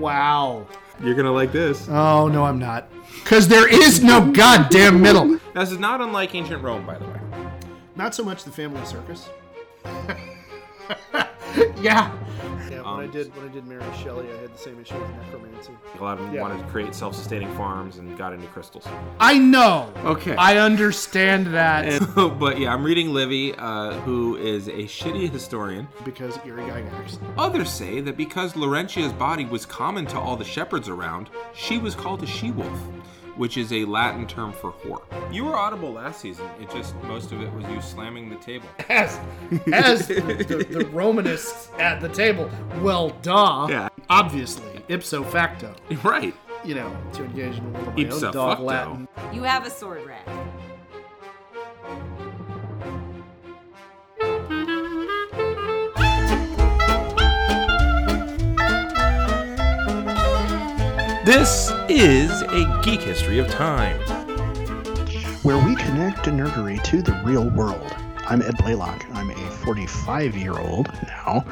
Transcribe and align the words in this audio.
Wow. 0.00 0.66
You're 1.02 1.14
gonna 1.14 1.32
like 1.32 1.52
this. 1.52 1.88
Oh 1.88 2.28
no, 2.28 2.44
I'm 2.44 2.58
not. 2.58 2.90
Cause 3.24 3.46
there 3.46 3.68
is 3.68 4.02
no 4.02 4.30
goddamn 4.32 5.00
middle. 5.00 5.38
This 5.54 5.70
is 5.70 5.78
not 5.78 6.00
unlike 6.00 6.34
ancient 6.34 6.62
Rome, 6.62 6.86
by 6.86 6.98
the 6.98 7.04
way. 7.04 7.20
Not 7.96 8.14
so 8.14 8.24
much 8.24 8.44
the 8.44 8.50
family 8.50 8.84
circus. 8.86 9.28
yeah. 11.80 12.16
Yeah, 13.00 13.06
when 13.06 13.08
I 13.08 13.12
did 13.24 13.36
when 13.36 13.48
I 13.48 13.52
did 13.52 13.66
Mary 13.66 13.82
Shelley, 14.02 14.26
I 14.32 14.40
had 14.40 14.52
the 14.54 14.58
same 14.58 14.80
issue 14.80 14.98
with 14.98 15.10
necromancy. 15.10 15.72
A 15.98 16.02
lot 16.02 16.18
of 16.18 16.24
them 16.26 16.34
Yeah. 16.34 16.42
wanted 16.42 16.58
to 16.58 16.64
create 16.70 16.94
self-sustaining 16.94 17.52
farms 17.56 17.98
and 17.98 18.16
got 18.16 18.32
into 18.32 18.46
crystals. 18.48 18.86
I 19.18 19.38
know. 19.38 19.92
Okay. 20.04 20.34
I 20.36 20.58
understand 20.58 21.46
that 21.48 21.84
And- 21.86 22.14
but 22.38 22.58
yeah, 22.58 22.72
I'm 22.72 22.82
reading 22.84 23.12
Livy, 23.12 23.54
uh, 23.56 23.92
who 24.00 24.36
is 24.36 24.68
a 24.68 24.84
shitty 24.84 25.30
historian. 25.30 25.88
because 26.04 26.36
Gary 26.38 26.62
Gygax. 26.62 27.18
Others 27.38 27.70
say 27.70 28.00
that 28.00 28.16
because 28.16 28.56
Laurentia's 28.56 29.12
body 29.12 29.44
was 29.44 29.64
common 29.66 30.06
to 30.06 30.18
all 30.18 30.36
the 30.36 30.44
shepherds 30.44 30.88
around, 30.88 31.30
she 31.54 31.78
was 31.78 31.94
called 31.94 32.22
a 32.22 32.26
she-wolf, 32.26 32.78
which 33.40 33.56
is 33.56 33.72
a 33.72 33.86
Latin 33.86 34.26
term 34.26 34.52
for 34.52 34.70
whore. 34.70 35.00
You 35.32 35.46
were 35.46 35.56
audible 35.56 35.90
last 35.94 36.20
season. 36.20 36.46
It 36.60 36.70
just 36.70 36.94
most 37.04 37.32
of 37.32 37.40
it 37.40 37.50
was 37.54 37.64
you 37.70 37.80
slamming 37.80 38.28
the 38.28 38.36
table. 38.36 38.68
As 38.90 39.18
as 39.72 40.06
the, 40.08 40.20
the, 40.20 40.66
the 40.68 40.86
Romanists 40.92 41.70
at 41.78 42.02
the 42.02 42.08
table. 42.10 42.50
Well, 42.82 43.08
duh. 43.22 43.66
Yeah. 43.70 43.88
Obviously, 44.10 44.84
ipso 44.88 45.24
facto. 45.24 45.74
Right. 46.04 46.34
You 46.66 46.74
know, 46.74 46.94
to 47.14 47.24
engage 47.24 47.56
in 47.56 47.64
a 47.64 47.68
little 47.70 47.88
of 47.88 47.96
my 47.96 48.02
Ipso 48.02 48.26
own 48.26 48.32
dog 48.34 48.50
facto. 48.58 48.64
Latin. 48.64 49.08
You 49.32 49.44
have 49.44 49.66
a 49.66 49.70
sword 49.70 50.06
rack. 50.06 50.28
This 61.30 61.70
is 61.88 62.42
a 62.42 62.80
geek 62.82 63.02
history 63.02 63.38
of 63.38 63.46
time. 63.46 64.00
where 65.44 65.64
we 65.64 65.76
connect 65.76 66.24
nerdery 66.24 66.82
to 66.82 67.02
the 67.02 67.12
real 67.24 67.48
world. 67.50 67.94
I'm 68.26 68.42
Ed 68.42 68.56
Blaylock. 68.56 69.06
I'm 69.12 69.30
a 69.30 69.50
45 69.64 70.36
year 70.36 70.58
old 70.58 70.88
now, 71.04 71.44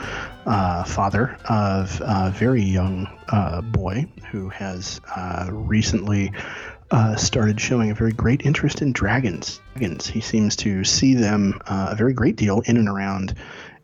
uh, 0.46 0.82
father 0.82 1.38
of 1.48 2.02
a 2.04 2.32
very 2.34 2.60
young 2.60 3.06
uh, 3.28 3.60
boy 3.60 4.08
who 4.32 4.48
has 4.48 5.00
uh, 5.14 5.48
recently 5.52 6.32
uh, 6.90 7.14
started 7.14 7.60
showing 7.60 7.92
a 7.92 7.94
very 7.94 8.12
great 8.12 8.44
interest 8.44 8.82
in 8.82 8.92
dragons. 8.92 9.60
Dragons. 9.74 10.08
He 10.08 10.20
seems 10.20 10.56
to 10.56 10.82
see 10.82 11.14
them 11.14 11.60
uh, 11.68 11.90
a 11.92 11.94
very 11.94 12.14
great 12.14 12.34
deal 12.34 12.62
in 12.62 12.78
and 12.78 12.88
around 12.88 13.32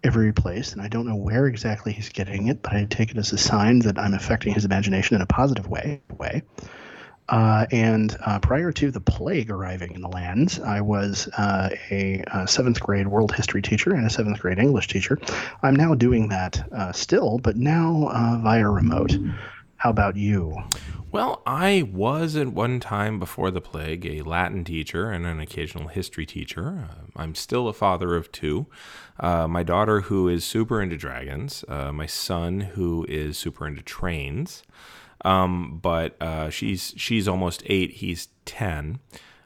every 0.05 0.33
place, 0.33 0.73
and 0.73 0.83
I 0.83 0.89
don't 0.89 1.07
know 1.07 1.17
where 1.17 1.47
exactly 1.47 1.93
he's 1.93 2.11
getting 2.11 2.49
it, 2.49 2.63
but 2.63 2.75
I 2.75 2.85
take 2.85 3.11
it 3.11 3.17
as 3.17 3.33
a 3.33 3.39
sign 3.39 3.81
that 3.81 3.99
I'm 3.99 4.15
affecting 4.15 4.55
his 4.55 4.65
imagination 4.65 5.17
in 5.17 5.23
a 5.23 5.27
positive 5.27 5.67
way. 5.67 6.03
way. 6.19 6.43
Uh, 7.31 7.65
and 7.73 8.15
uh, 8.27 8.39
prior 8.39 8.71
to 8.71 8.91
the 8.91 9.01
plague 9.01 9.51
arriving 9.51 9.93
in 9.95 10.03
the 10.03 10.09
lands, 10.09 10.61
I 10.61 10.83
was 10.83 11.27
uh, 11.39 11.71
a, 11.91 12.23
uh 12.31 12.45
seventh 12.45 12.81
grade 12.81 13.09
world 13.09 13.35
history 13.35 13.63
teacher 13.63 13.95
and 13.95 14.07
a 14.07 14.11
seventh 14.11 14.41
grade 14.41 14.59
English 14.59 14.89
teacher. 14.89 15.19
I'm 15.63 15.75
now 15.75 15.95
doing 15.95 16.29
that 16.29 16.69
uh, 16.71 16.93
still, 16.93 17.39
but 17.39 17.57
now 17.57 18.11
uh, 18.13 18.39
via 18.43 18.69
remote. 18.69 19.17
How 19.77 19.89
about 19.89 20.17
you? 20.17 20.63
Well, 21.15 21.43
I 21.47 21.89
was 21.93 22.35
at 22.35 22.49
one 22.49 22.81
time 22.81 23.21
before 23.21 23.53
the 23.53 23.61
plague 23.61 24.05
a 24.05 24.23
Latin 24.23 24.65
teacher 24.65 25.13
and 25.13 25.25
an 25.25 25.39
occasional 25.39 25.87
history 25.87 26.27
teacher. 26.27 26.89
Uh, 26.91 27.05
I'm 27.15 27.37
still 27.37 27.69
a 27.69 27.73
father 27.73 28.17
of 28.17 28.33
two. 28.33 28.67
Uh, 29.21 29.47
my 29.47 29.63
daughter, 29.63 30.01
who 30.01 30.27
is 30.27 30.45
super 30.45 30.83
into 30.83 30.97
dragons, 30.97 31.65
uh, 31.69 31.93
my 31.93 32.07
son, 32.07 32.59
who 32.63 33.07
is 33.09 33.39
super 33.39 33.65
into 33.65 33.81
trains. 33.81 34.65
Um, 35.25 35.79
but 35.81 36.21
uh, 36.21 36.51
she's 36.51 36.93
she's 36.97 37.29
almost 37.29 37.63
eight. 37.67 37.93
He's 37.93 38.27
ten. 38.45 38.99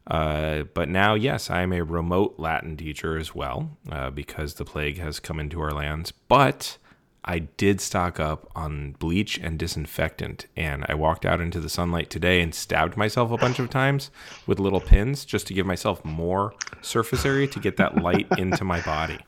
Uh, 0.06 0.62
but 0.72 0.88
now, 0.88 1.12
yes, 1.12 1.50
I 1.50 1.60
am 1.60 1.75
a 1.75 1.84
remote 1.84 2.37
Latin 2.38 2.78
teacher 2.78 3.19
as 3.19 3.34
well 3.34 3.76
uh, 3.93 4.09
because 4.09 4.54
the 4.54 4.64
plague 4.64 4.97
has 5.00 5.20
come 5.20 5.38
into 5.38 5.60
our 5.60 5.72
lands. 5.72 6.12
But 6.12 6.78
I 7.25 7.41
did 7.41 7.81
stock 7.81 8.19
up 8.19 8.51
on 8.55 8.93
bleach 8.93 9.39
and 9.39 9.59
disinfectant, 9.59 10.47
and 10.56 10.84
I 10.89 10.95
walked 10.95 11.27
out 11.27 11.41
into 11.41 11.61
the 11.61 11.69
sunlight 11.69 12.11
today 12.11 12.41
and 12.41 12.55
stabbed 12.55 12.97
myself 12.97 13.31
a 13.31 13.37
bunch 13.37 13.59
of 13.59 13.71
times 13.71 14.11
with 14.47 14.59
little 14.59 14.81
pins 14.81 15.25
just 15.25 15.47
to 15.49 15.55
give 15.55 15.67
myself 15.67 16.05
more 16.05 16.55
surface 16.81 17.27
area 17.27 17.47
to 17.49 17.61
get 17.61 17.77
that 17.77 18.03
light 18.03 18.27
into 18.39 18.65
my 18.65 18.81
body. 18.81 19.19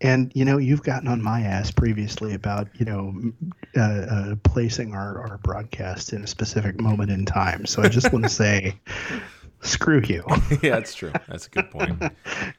And 0.00 0.32
you 0.34 0.44
know, 0.44 0.58
you've 0.58 0.82
gotten 0.82 1.06
on 1.06 1.22
my 1.22 1.42
ass 1.42 1.70
previously 1.70 2.34
about 2.34 2.68
you 2.74 2.84
know 2.84 3.14
uh, 3.76 3.80
uh, 3.80 4.34
placing 4.42 4.94
our, 4.94 5.20
our 5.20 5.38
broadcast 5.38 6.12
in 6.12 6.24
a 6.24 6.26
specific 6.26 6.80
moment 6.80 7.10
in 7.10 7.24
time. 7.24 7.66
So 7.66 7.82
I 7.82 7.88
just 7.88 8.12
want 8.12 8.24
to 8.24 8.28
say, 8.42 8.80
screw 9.62 10.02
you. 10.04 10.24
yeah, 10.62 10.76
that's 10.76 10.94
true. 10.94 11.12
That's 11.28 11.46
a 11.46 11.50
good 11.50 11.70
point. 11.70 12.02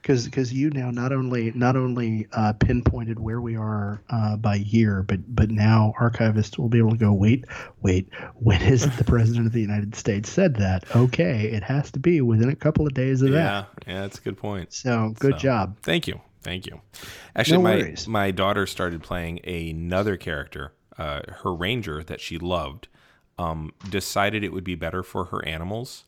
because 0.02 0.26
because 0.26 0.52
you 0.54 0.70
now 0.72 0.90
not 0.92 1.12
only 1.14 1.52
not 1.52 1.76
only 1.76 2.28
uh, 2.34 2.54
pinpointed 2.54 3.20
where 3.20 3.40
we 3.42 3.56
are 3.56 4.04
uh, 4.10 4.36
by 4.38 4.56
year, 4.56 5.04
but 5.04 5.20
but 5.36 5.52
now 5.52 5.94
archivists 6.00 6.58
will 6.58 6.70
be 6.70 6.78
able 6.80 6.92
to 6.92 6.98
go 6.98 7.14
wait 7.14 7.46
wait 7.82 8.10
when 8.36 8.62
is 8.62 8.90
the 8.98 9.04
president 9.04 9.46
of 9.48 9.54
the 9.54 9.62
United 9.62 9.96
States 9.96 10.30
said 10.30 10.56
that? 10.56 10.84
Okay, 10.96 11.48
it 11.52 11.64
has 11.64 11.92
to 11.92 12.00
be 12.00 12.22
within 12.22 12.50
a 12.50 12.56
couple 12.56 12.88
of 12.88 12.94
days 12.94 13.22
of 13.22 13.30
Yeah, 13.30 13.66
that. 13.76 13.84
yeah, 13.88 14.02
that's 14.02 14.18
a 14.18 14.22
good 14.22 14.38
point. 14.38 14.74
So 14.74 15.14
good 15.20 15.34
So, 15.36 15.40
job. 15.40 15.78
Thank 15.84 16.08
you. 16.08 16.22
Thank 16.42 16.66
you. 16.66 16.82
Actually, 17.36 17.58
No 17.58 17.64
my 17.64 17.76
worries. 17.78 18.08
my 18.08 18.32
daughter 18.32 18.66
started 18.66 19.02
playing 19.04 19.40
another 19.46 20.18
character. 20.18 20.74
Uh, 20.98 21.22
her 21.44 21.54
ranger 21.56 22.04
that 22.04 22.22
she 22.22 22.38
loved 22.38 22.88
um, 23.40 23.72
decided 23.90 24.44
it 24.44 24.54
would 24.54 24.64
be 24.64 24.76
better 24.76 25.02
for 25.02 25.26
her 25.26 25.44
animals, 25.48 26.04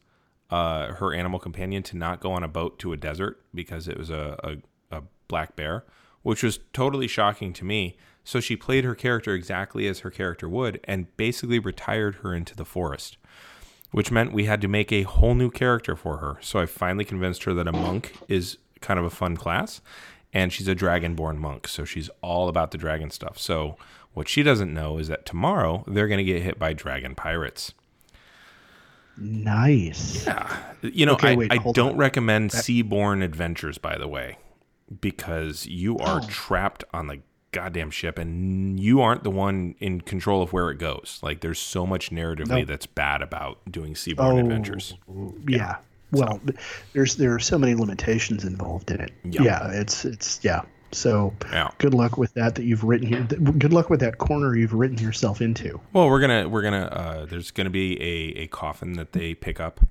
uh, 0.55 0.93
her 0.93 1.13
animal 1.13 1.39
companion, 1.39 1.83
to 1.83 1.97
not 1.97 2.19
go 2.19 2.31
on 2.31 2.43
a 2.43 2.47
boat 2.47 2.79
to 2.79 2.93
a 2.93 2.97
desert 2.97 3.41
because 3.53 3.87
it 3.87 3.97
was 3.97 4.09
a, 4.09 4.39
a, 4.91 4.97
a 4.97 5.03
black 5.27 5.55
bear, 5.55 5.83
which 6.23 6.43
was 6.43 6.59
totally 6.73 7.07
shocking 7.07 7.53
to 7.53 7.65
me. 7.65 7.97
So 8.23 8.39
she 8.39 8.55
played 8.55 8.85
her 8.85 8.95
character 8.95 9.33
exactly 9.33 9.87
as 9.87 9.99
her 9.99 10.09
character 10.09 10.49
would 10.49 10.79
and 10.85 11.15
basically 11.17 11.59
retired 11.59 12.15
her 12.15 12.33
into 12.33 12.55
the 12.55 12.65
forest 12.65 13.17
which 13.95 14.11
meant 14.11 14.33
we 14.33 14.43
had 14.43 14.59
to 14.59 14.67
make 14.67 14.91
a 14.91 15.03
whole 15.03 15.33
new 15.35 15.49
character 15.49 15.95
for 15.95 16.17
her. 16.17 16.35
So 16.41 16.59
I 16.59 16.65
finally 16.65 17.05
convinced 17.05 17.45
her 17.45 17.53
that 17.53 17.65
a 17.65 17.71
monk 17.71 18.13
is 18.27 18.57
kind 18.81 18.99
of 18.99 19.05
a 19.05 19.09
fun 19.09 19.37
class, 19.37 19.79
and 20.33 20.51
she's 20.51 20.67
a 20.67 20.75
dragonborn 20.75 21.37
monk. 21.37 21.65
So 21.65 21.85
she's 21.85 22.09
all 22.21 22.49
about 22.49 22.71
the 22.71 22.77
dragon 22.77 23.09
stuff. 23.09 23.39
So 23.39 23.77
what 24.13 24.27
she 24.27 24.43
doesn't 24.43 24.73
know 24.73 24.97
is 24.97 25.07
that 25.07 25.25
tomorrow 25.25 25.85
they're 25.87 26.09
going 26.09 26.17
to 26.17 26.25
get 26.25 26.41
hit 26.41 26.59
by 26.59 26.73
dragon 26.73 27.15
pirates. 27.15 27.73
Nice. 29.17 30.25
Yeah. 30.25 30.57
You 30.81 31.05
know, 31.05 31.13
Okay, 31.13 31.31
I, 31.31 31.35
wait, 31.35 31.51
I 31.51 31.57
don't 31.73 31.91
on. 31.93 31.97
recommend 31.97 32.51
seaborne 32.51 33.23
adventures, 33.23 33.77
by 33.77 33.97
the 33.97 34.07
way, 34.07 34.37
because 35.01 35.65
you 35.65 35.97
are 35.99 36.21
Oh. 36.23 36.27
trapped 36.27 36.83
on 36.93 37.07
the 37.07 37.19
goddamn 37.51 37.89
ship 37.89 38.17
and 38.19 38.77
you 38.79 39.01
aren't 39.01 39.23
the 39.23 39.31
one 39.31 39.75
in 39.79 40.01
control 40.01 40.41
of 40.41 40.51
where 40.51 40.69
it 40.69 40.77
goes. 40.77 41.19
Like, 41.23 41.39
there's 41.41 41.59
so 41.59 41.85
much 41.85 42.11
narratively 42.11 42.47
Nope. 42.59 42.67
that's 42.67 42.85
bad 42.85 43.21
about 43.21 43.59
doing 43.71 43.93
seaborne 43.93 44.33
Oh, 44.33 44.37
adventures. 44.39 44.93
Yeah. 45.47 45.77
Well, 46.11 46.39
there's 46.93 47.15
there 47.15 47.33
are 47.33 47.39
so 47.39 47.57
many 47.57 47.73
limitations 47.73 48.43
involved 48.45 48.91
in 48.91 49.01
it. 49.01 49.11
Yeah. 49.23 49.41
Yeah. 49.43 49.71
It's 49.71 50.05
it's 50.05 50.39
yeah. 50.43 50.61
So 50.95 51.33
Yeah. 51.51 51.69
good 51.77 51.93
luck 51.93 52.17
with 52.17 52.33
that 52.35 52.55
that 52.55 52.63
you've 52.63 52.83
written 52.83 53.07
here. 53.07 53.23
Good 53.23 53.73
luck 53.73 53.89
with 53.89 53.99
that 53.99 54.17
corner 54.17 54.55
you've 54.55 54.73
written 54.73 54.97
yourself 54.97 55.41
into. 55.41 55.79
Well, 55.93 56.07
we're 56.09 56.19
gonna 56.21 56.47
we're 56.49 56.61
gonna 56.61 56.85
uh, 56.85 57.25
there's 57.25 57.51
gonna 57.51 57.69
be 57.69 58.01
a, 58.01 58.41
a 58.43 58.47
coffin 58.47 58.93
that 58.93 59.11
they 59.13 59.33
pick 59.35 59.59
up 59.59 59.81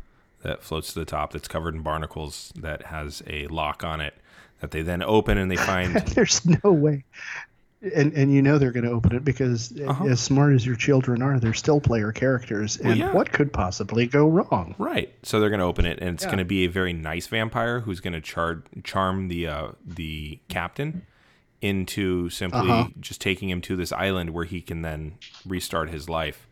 that 0.43 0.63
floats 0.63 0.93
to 0.93 0.99
the 1.01 1.05
top 1.07 1.33
that's 1.33 1.49
covered 1.49 1.75
in 1.75 1.83
barnacles 1.83 2.53
that 2.57 2.87
has 2.87 3.23
a 3.27 3.47
lock 3.49 3.83
on 3.85 4.01
it 4.01 4.15
that 4.61 4.71
they 4.71 4.83
then 4.83 5.03
open 5.03 5.37
and 5.39 5.51
they 5.51 5.57
find 5.57 5.95
There's 6.09 6.45
no 6.63 6.73
way. 6.73 7.05
And 7.95 8.13
and 8.15 8.33
you 8.33 8.41
know 8.41 8.59
they're 8.59 8.73
going 8.73 8.85
to 8.87 8.91
open 8.93 9.15
it 9.15 9.25
because 9.25 9.73
Uh-huh. 9.79 10.07
as 10.07 10.21
smart 10.21 10.55
as 10.55 10.65
your 10.65 10.77
children 10.77 11.21
are, 11.23 11.39
they're 11.39 11.53
still 11.53 11.81
player 11.81 12.13
characters. 12.13 12.79
And 12.79 12.97
yeah. 12.99 13.13
what 13.13 13.31
could 13.33 13.53
possibly 13.53 14.07
go 14.07 14.29
wrong? 14.29 14.75
right. 14.79 15.13
So 15.23 15.41
they're 15.41 15.51
gonna 15.51 15.67
open 15.67 15.85
it 15.87 15.99
and 16.01 16.11
it's 16.15 16.25
Yeah. 16.25 16.31
gonna 16.31 16.45
be 16.45 16.65
a 16.65 16.69
very 16.69 16.93
nice 16.93 17.27
vampire 17.27 17.81
who's 17.81 18.01
gonna 18.01 18.21
char- 18.21 18.63
charm 18.85 19.29
the 19.29 19.47
uh, 19.49 19.69
the 19.87 20.39
captain 20.49 21.03
into 21.61 22.29
simply 22.31 22.71
Uh-huh. 22.71 22.89
just 23.01 23.21
taking 23.21 23.49
him 23.51 23.61
to 23.63 23.77
this 23.77 23.93
island 23.93 24.31
where 24.31 24.45
he 24.45 24.61
can 24.61 24.83
then 24.83 25.15
restart 25.47 25.91
his 25.91 26.09
life. 26.09 26.47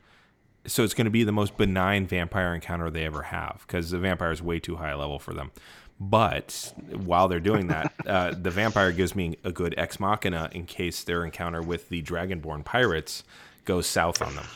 So 0.65 0.85
it's 0.85 0.95
going 0.95 1.07
to 1.07 1.11
be 1.11 1.25
the 1.25 1.33
most 1.33 1.57
benign 1.57 2.07
vampire 2.07 2.55
encounter 2.55 2.89
they 2.89 3.05
ever 3.05 3.23
have 3.23 3.65
because 3.67 3.91
the 3.91 3.99
vampire 3.99 4.31
is 4.31 4.41
way 4.41 4.61
too 4.61 4.77
high 4.77 4.91
a 4.91 4.97
level 4.99 5.19
for 5.19 5.35
them. 5.35 5.51
But 6.11 6.73
while 6.91 7.29
they're 7.29 7.39
doing 7.41 7.69
that, 7.69 7.93
uh, 8.07 8.33
the 8.33 8.51
vampire 8.51 8.91
gives 8.93 9.15
me 9.15 9.39
a 9.45 9.53
good 9.53 9.75
ex 9.77 10.01
machina 10.01 10.49
in 10.53 10.67
case 10.67 11.05
their 11.05 11.25
encounter 11.25 11.63
with 11.63 11.89
the 11.91 12.03
dragonborn 12.03 12.65
pirates 12.65 13.23
goes 13.65 13.87
south 13.87 14.21
on 14.21 14.35
them. 14.35 14.47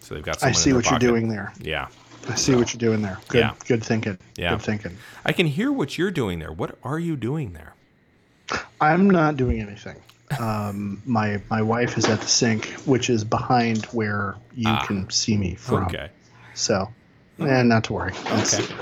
So 0.00 0.14
they've 0.14 0.24
got. 0.24 0.42
I 0.42 0.52
see 0.52 0.72
what 0.72 0.90
you're 0.90 0.98
doing 0.98 1.28
there. 1.28 1.52
Yeah, 1.60 1.88
I 2.28 2.34
see 2.34 2.54
what 2.54 2.72
you're 2.72 2.78
doing 2.78 3.02
there. 3.02 3.18
Good 3.28 3.38
Yeah. 3.38 3.54
good 3.66 3.84
thinking. 3.84 4.18
Yeah. 4.36 4.50
Good 4.52 4.62
thinking. 4.62 4.96
I 5.24 5.32
can 5.32 5.46
hear 5.46 5.70
what 5.70 5.96
you're 5.98 6.10
doing 6.10 6.38
there. 6.38 6.52
What 6.52 6.76
are 6.82 6.98
you 6.98 7.14
doing 7.16 7.52
there? 7.52 7.74
I'm 8.80 9.08
not 9.10 9.36
doing 9.36 9.60
anything. 9.60 9.96
Um, 10.40 11.00
my 11.06 11.40
my 11.50 11.62
wife 11.62 11.96
is 11.96 12.06
at 12.06 12.20
the 12.20 12.26
sink, 12.28 12.66
which 12.86 13.08
is 13.08 13.22
behind 13.22 13.84
where 13.86 14.34
you 14.54 14.64
Ah. 14.68 14.84
can 14.86 15.08
see 15.10 15.36
me 15.36 15.54
from. 15.54 15.84
Okay. 15.84 16.08
So, 16.54 16.88
and 17.38 17.68
not 17.68 17.84
to 17.84 17.92
worry. 17.92 18.12
It's- 18.12 18.72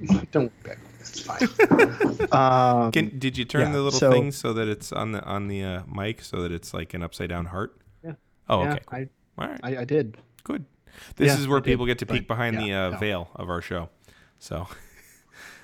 Don't. 0.32 0.52
It's 1.00 1.20
fine. 1.20 2.28
um, 2.32 2.92
Can, 2.92 3.18
did 3.18 3.38
you 3.38 3.44
turn 3.44 3.62
yeah, 3.68 3.72
the 3.72 3.82
little 3.82 3.98
so- 3.98 4.10
thing 4.10 4.32
so 4.32 4.52
that 4.52 4.68
it's 4.68 4.92
on 4.92 5.12
the 5.12 5.22
on 5.24 5.48
the 5.48 5.62
uh, 5.62 5.82
mic 5.86 6.22
so 6.22 6.42
that 6.42 6.52
it's 6.52 6.74
like 6.74 6.94
an 6.94 7.02
upside 7.02 7.28
down 7.28 7.46
heart? 7.46 7.76
Yeah. 8.04 8.12
Oh, 8.48 8.62
yeah, 8.62 8.72
okay. 8.74 8.82
cool. 8.86 9.06
All 9.38 9.48
right. 9.48 9.60
I, 9.62 9.76
I, 9.76 9.80
I 9.80 9.84
did. 9.84 10.16
Good. 10.44 10.64
This 11.16 11.28
Yeah, 11.28 11.38
is 11.38 11.46
where 11.48 11.58
I 11.58 11.60
did, 11.60 11.66
people 11.70 11.86
get 11.86 11.98
to 11.98 12.06
peek 12.06 12.26
but, 12.26 12.34
behind 12.34 12.58
the 12.58 12.72
uh, 12.72 12.90
no. 12.90 12.96
veil 12.98 13.28
of 13.36 13.50
our 13.50 13.60
show. 13.60 13.90
So, 14.38 14.66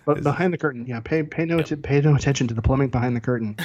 But 0.05 0.23
behind 0.23 0.53
the 0.53 0.59
curtain, 0.59 0.87
yeah. 0.87 1.01
Pay 1.01 1.23
pay 1.23 1.45
no 1.45 1.59
atten- 1.59 1.83
pay 1.83 2.01
no 2.01 2.15
attention 2.15 2.49
to 2.49 2.55
the 2.55 2.63
plumbing 2.63 2.89
behind 2.89 3.17
the 3.17 3.21
curtain. 3.21 3.57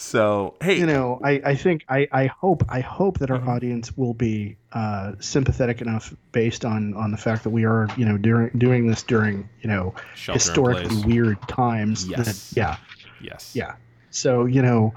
So 0.00 0.54
hey, 0.62 0.78
you 0.78 0.86
know, 0.86 1.20
I, 1.22 1.32
I 1.44 1.54
think 1.54 1.84
I, 1.88 2.08
I 2.10 2.26
hope 2.26 2.64
I 2.68 2.80
hope 2.80 3.18
that 3.18 3.30
our 3.30 3.38
Mm-hmm. 3.38 3.48
audience 3.50 3.96
will 3.96 4.14
be 4.14 4.56
uh, 4.72 5.12
sympathetic 5.20 5.82
enough 5.82 6.14
based 6.32 6.64
on 6.64 6.94
on 6.94 7.10
the 7.10 7.16
fact 7.18 7.44
that 7.44 7.50
we 7.50 7.64
are 7.66 7.86
you 7.98 8.06
know 8.06 8.16
during 8.16 8.50
doing 8.58 8.86
this 8.86 9.02
during 9.02 9.48
you 9.62 9.68
know 9.68 9.94
Shelter 10.14 10.38
historically 10.38 11.02
weird 11.04 11.40
times. 11.48 12.06
that- 12.08 12.26
Yes. 12.26 12.52
yeah. 12.56 12.76
yes. 13.20 13.52
Yeah. 13.54 13.74
So 14.10 14.46
you 14.46 14.62
know, 14.62 14.94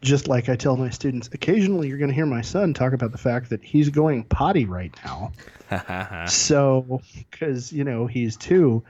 just 0.00 0.28
like 0.28 0.48
I 0.48 0.54
tell 0.54 0.76
my 0.76 0.90
students, 0.90 1.28
occasionally 1.32 1.88
you're 1.88 1.98
going 1.98 2.10
to 2.10 2.14
hear 2.14 2.26
my 2.26 2.42
son 2.42 2.72
talk 2.72 2.92
about 2.92 3.10
the 3.12 3.18
fact 3.18 3.50
that 3.50 3.64
he's 3.64 3.88
going 3.90 4.22
potty 4.24 4.64
right 4.64 4.94
now. 5.04 5.32
So 6.28 7.00
because 7.18 7.72
you 7.72 7.82
know 7.84 8.06
he's 8.06 8.36
two. 8.36 8.84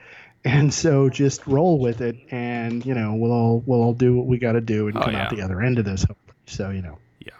And 0.47 0.73
so 0.73 1.09
just 1.09 1.45
roll 1.45 1.77
with 1.77 1.99
it, 1.99 2.15
and 2.31 2.85
you 2.85 2.93
know 2.93 3.13
we'll 3.13 3.33
all 3.33 3.63
we'll 3.65 3.81
all 3.81 3.93
do 3.93 4.15
what 4.15 4.27
we 4.27 4.37
got 4.37 4.53
to 4.53 4.61
do 4.61 4.87
and 4.87 4.95
Oh, 4.97 5.01
come 5.01 5.15
out 5.15 5.29
the 5.29 5.41
other 5.41 5.61
end 5.61 5.77
of 5.77 5.83
this. 5.83 6.03
hopefully. 6.03 6.35
So 6.45 6.69
you 6.69 6.81
know, 6.81 6.97
yeah. 7.19 7.31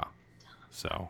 So. 0.71 1.09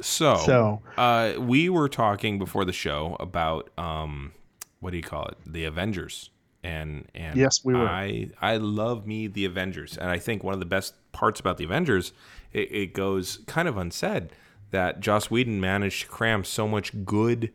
So, 0.00 0.36
so 0.36 0.80
uh, 0.96 1.32
we 1.40 1.68
were 1.68 1.88
talking 1.88 2.38
before 2.38 2.64
the 2.64 2.72
show 2.72 3.16
about 3.18 3.68
um, 3.76 4.32
what 4.78 4.92
do 4.92 4.96
you 4.96 5.02
call 5.02 5.26
it? 5.26 5.36
The 5.44 5.64
Avengers, 5.64 6.30
and 6.62 7.06
and 7.16 7.36
Yes, 7.36 7.64
we 7.64 7.74
were. 7.74 7.86
I 7.88 8.30
I 8.40 8.58
love 8.58 9.06
me 9.08 9.26
the 9.26 9.44
Avengers, 9.44 9.98
and 9.98 10.08
I 10.08 10.18
think 10.18 10.44
one 10.44 10.54
of 10.54 10.60
the 10.60 10.66
best 10.66 10.94
parts 11.10 11.40
about 11.40 11.58
the 11.58 11.64
Avengers, 11.64 12.12
it, 12.52 12.70
it 12.70 12.94
goes 12.94 13.40
kind 13.46 13.66
of 13.66 13.76
unsaid 13.76 14.30
that 14.70 15.00
Joss 15.00 15.30
Whedon 15.32 15.60
managed 15.60 16.02
to 16.02 16.08
cram 16.08 16.44
so 16.44 16.68
much 16.68 17.04
good 17.04 17.52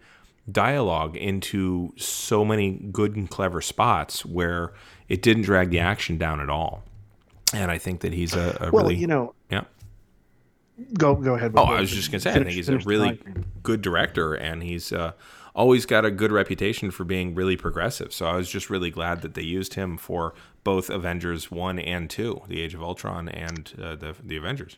dialogue 0.51 1.15
into 1.15 1.93
so 1.97 2.43
many 2.43 2.71
good 2.91 3.15
and 3.15 3.29
clever 3.29 3.61
spots 3.61 4.25
where 4.25 4.73
it 5.07 5.21
didn't 5.21 5.43
drag 5.43 5.69
the 5.69 5.79
action 5.79 6.17
down 6.17 6.39
at 6.39 6.49
all. 6.49 6.83
And 7.53 7.71
I 7.71 7.77
think 7.77 8.01
that 8.01 8.13
he's 8.13 8.35
a, 8.35 8.57
a 8.59 8.71
well, 8.71 8.83
really 8.83 8.95
you 8.95 9.07
know, 9.07 9.35
yeah. 9.49 9.63
go 10.97 11.15
go 11.15 11.35
ahead. 11.35 11.53
Oh, 11.55 11.63
I 11.63 11.79
was 11.79 11.91
just 11.91 12.11
gonna 12.11 12.19
say, 12.19 12.31
I 12.31 12.33
think 12.35 12.49
he's 12.49 12.69
a 12.69 12.79
really 12.79 13.19
good 13.61 13.81
director, 13.81 14.33
and 14.33 14.63
he's 14.63 14.91
uh, 14.91 15.11
always 15.53 15.85
got 15.85 16.03
a 16.03 16.11
good 16.11 16.31
reputation 16.31 16.89
for 16.89 17.03
being 17.03 17.35
really 17.35 17.55
progressive. 17.55 18.11
So 18.11 18.25
I 18.25 18.35
was 18.35 18.49
just 18.49 18.69
really 18.69 18.89
glad 18.89 19.21
that 19.21 19.35
they 19.35 19.43
used 19.43 19.75
him 19.75 19.97
for 19.97 20.33
both 20.63 20.89
Avengers 20.89 21.51
one 21.51 21.77
and 21.77 22.09
two, 22.09 22.41
The 22.47 22.59
Age 22.59 22.73
of 22.73 22.81
Ultron, 22.81 23.29
and 23.29 23.71
uh, 23.79 23.95
the 23.95 24.15
the 24.23 24.37
Avengers. 24.37 24.77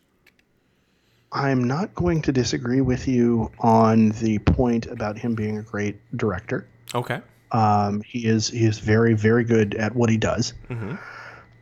I'm 1.36 1.64
not 1.64 1.94
going 1.94 2.22
to 2.24 2.32
disagree 2.32 2.80
with 2.82 3.08
you 3.08 3.52
on 3.60 4.10
the 4.22 4.40
point 4.40 4.86
about 4.88 5.18
him 5.18 5.36
being 5.36 5.58
a 5.58 5.62
great 5.62 5.98
director. 6.18 6.66
Okay. 6.96 7.20
Um, 7.52 8.02
he 8.02 8.26
is 8.26 8.48
he 8.48 8.66
is 8.66 8.80
very 8.80 9.14
very 9.14 9.44
good 9.44 9.76
at 9.76 9.94
what 9.96 10.10
he 10.10 10.18
does. 10.18 10.54
Mhm. 10.70 10.98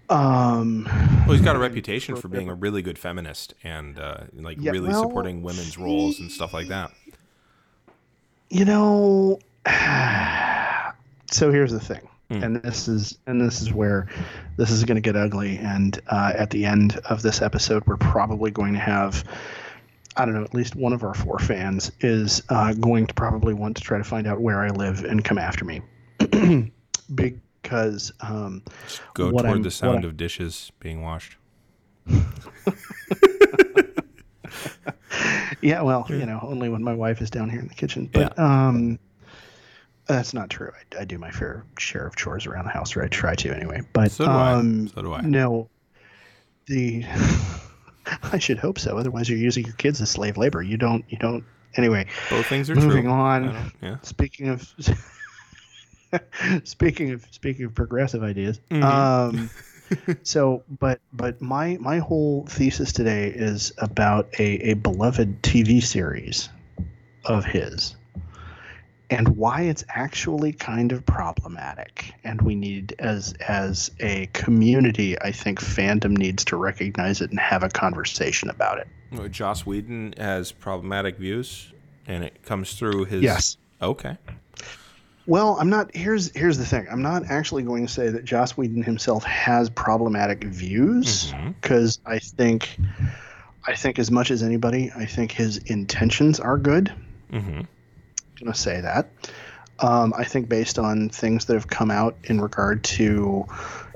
Um, 0.09 0.83
Well, 1.25 1.31
he's 1.35 1.41
got 1.41 1.55
a 1.55 1.59
reputation 1.59 2.15
for 2.15 2.27
being 2.27 2.49
a 2.49 2.53
really 2.53 2.81
good 2.83 2.99
feminist 2.99 3.53
and 3.63 3.97
uh, 3.99 4.17
like 4.33 4.57
Yeah, 4.61 4.71
really 4.71 4.89
well, 4.89 5.01
supporting 5.03 5.41
women's 5.41 5.77
roles 5.77 6.19
and 6.19 6.31
stuff 6.31 6.53
like 6.53 6.67
that. 6.67 6.91
you 8.49 8.65
know, 8.65 9.39
so 11.31 11.51
here's 11.51 11.71
the 11.71 11.79
thing, 11.79 12.07
Hmm. 12.29 12.43
and 12.43 12.55
this 12.61 12.87
is 12.87 13.17
and 13.27 13.41
this 13.41 13.61
is 13.61 13.73
where 13.73 14.07
this 14.57 14.69
is 14.69 14.83
going 14.83 14.95
to 14.95 15.01
get 15.01 15.15
ugly. 15.15 15.57
And 15.57 15.99
uh, 16.07 16.33
at 16.35 16.51
the 16.51 16.65
end 16.65 16.97
of 17.09 17.21
this 17.23 17.41
episode, 17.41 17.83
we're 17.87 17.97
probably 17.97 18.51
going 18.51 18.73
to 18.73 18.79
have. 18.79 19.23
I 20.17 20.25
don't 20.25 20.33
know. 20.35 20.43
At 20.43 20.53
least 20.53 20.75
one 20.75 20.93
of 20.93 21.03
our 21.03 21.13
four 21.13 21.39
fans 21.39 21.91
is 22.01 22.43
uh, 22.49 22.73
going 22.73 23.07
to 23.07 23.13
probably 23.13 23.53
want 23.53 23.75
to 23.77 23.81
try 23.83 23.97
to 23.97 24.03
find 24.03 24.27
out 24.27 24.41
where 24.41 24.61
I 24.61 24.69
live 24.69 25.03
and 25.05 25.23
come 25.23 25.37
after 25.37 25.65
me, 25.65 25.81
because 27.15 28.11
um, 28.21 28.61
Go 29.13 29.31
toward 29.31 29.45
I'm- 29.45 29.61
the 29.63 29.71
sound 29.71 30.05
of 30.05 30.15
dishes 30.17 30.71
being 30.79 31.01
washed. 31.01 31.37
Yeah, 35.61 35.81
well, 35.81 36.05
you 36.09 36.25
know, 36.25 36.39
only 36.41 36.67
when 36.67 36.83
my 36.83 36.93
wife 36.93 37.21
is 37.21 37.29
down 37.29 37.49
here 37.49 37.61
in 37.61 37.69
the 37.69 37.73
kitchen. 37.73 38.09
But 38.11 38.37
um, 38.37 38.99
that's 40.07 40.33
not 40.33 40.49
true. 40.49 40.71
I, 40.97 41.01
I 41.01 41.05
do 41.05 41.17
my 41.17 41.31
fair 41.31 41.63
share 41.79 42.05
of 42.05 42.17
chores 42.17 42.45
around 42.45 42.65
the 42.65 42.71
house, 42.71 42.97
or 42.97 43.03
I 43.03 43.07
try 43.07 43.33
to 43.35 43.55
anyway. 43.55 43.79
But 43.93 44.11
So 44.11 44.25
do 44.25 44.31
I. 44.31 44.51
um, 44.53 44.89
So 44.89 45.01
do 45.01 45.13
I. 45.13 45.21
no, 45.21 45.69
the 46.67 47.05
I 48.31 48.39
should 48.39 48.57
hope 48.57 48.79
so. 48.79 48.97
Otherwise, 48.97 49.29
you're 49.29 49.37
using 49.39 49.65
your 49.65 49.75
kids 49.75 50.01
as 50.01 50.09
slave 50.09 50.37
labor. 50.37 50.61
You 50.61 50.77
don't. 50.77 51.05
You 51.09 51.17
don't. 51.17 51.43
Anyway, 51.75 52.05
Both 52.29 52.45
things 52.47 52.69
are 52.69 52.75
moving 52.75 53.03
true. 53.03 53.11
on. 53.11 53.71
Yeah. 53.81 53.97
Speaking 54.01 54.49
of. 54.49 54.73
speaking 56.63 57.11
of 57.11 57.25
speaking 57.31 57.65
of 57.65 57.73
progressive 57.73 58.23
ideas, 58.23 58.59
Mhm. 58.69 58.83
um, 58.83 59.49
so 60.23 60.63
but 60.79 60.99
but 61.11 61.41
my 61.41 61.77
my 61.79 61.97
whole 61.99 62.45
thesis 62.47 62.91
today 62.93 63.29
is 63.29 63.73
about 63.79 64.27
a, 64.39 64.71
a 64.71 64.73
beloved 64.75 65.41
TV 65.41 65.81
series 65.81 66.49
of 67.25 67.45
his 67.45 67.95
and 69.09 69.27
why 69.29 69.61
it's 69.61 69.83
actually 69.89 70.53
kind 70.53 70.91
of 70.91 71.05
problematic 71.05 72.13
and 72.23 72.41
we 72.41 72.55
need 72.55 72.95
as 72.99 73.33
as 73.47 73.91
a 73.99 74.27
community 74.33 75.19
I 75.21 75.31
think 75.31 75.59
fandom 75.59 76.17
needs 76.17 76.45
to 76.45 76.55
recognize 76.57 77.21
it 77.21 77.29
and 77.29 77.39
have 77.39 77.63
a 77.63 77.69
conversation 77.69 78.49
about 78.49 78.79
it. 78.79 78.87
Joss 79.31 79.65
Whedon 79.65 80.15
has 80.17 80.51
problematic 80.51 81.17
views, 81.17 81.71
and 82.07 82.23
it 82.23 82.43
comes 82.43 82.73
through 82.73 83.05
his. 83.05 83.21
Yes. 83.21 83.57
Okay. 83.81 84.17
Well, 85.25 85.57
I'm 85.59 85.69
not. 85.69 85.95
Here's 85.95 86.35
here's 86.35 86.57
the 86.57 86.65
thing. 86.65 86.87
I'm 86.91 87.01
not 87.01 87.25
actually 87.29 87.63
going 87.63 87.85
to 87.85 87.91
say 87.91 88.09
that 88.09 88.25
Joss 88.25 88.57
Whedon 88.57 88.83
himself 88.83 89.23
has 89.23 89.69
problematic 89.69 90.43
views 90.43 91.33
because 91.61 91.99
I 92.05 92.19
think, 92.19 92.77
I 93.65 93.75
think 93.75 93.99
as 93.99 94.11
much 94.11 94.31
as 94.31 94.43
anybody, 94.43 94.91
I 94.95 95.05
think 95.05 95.31
his 95.31 95.57
intentions 95.57 96.39
are 96.39 96.57
good. 96.57 96.93
Mm-hmm. 97.31 97.61
I'm 98.43 98.47
gonna 98.47 98.55
say 98.57 98.81
that. 98.81 99.07
Um, 99.79 100.13
I 100.17 100.25
think 100.25 100.49
based 100.49 100.77
on 100.77 101.07
things 101.09 101.45
that 101.45 101.53
have 101.53 101.67
come 101.67 101.89
out 101.89 102.15
in 102.25 102.41
regard 102.41 102.83
to 102.99 103.45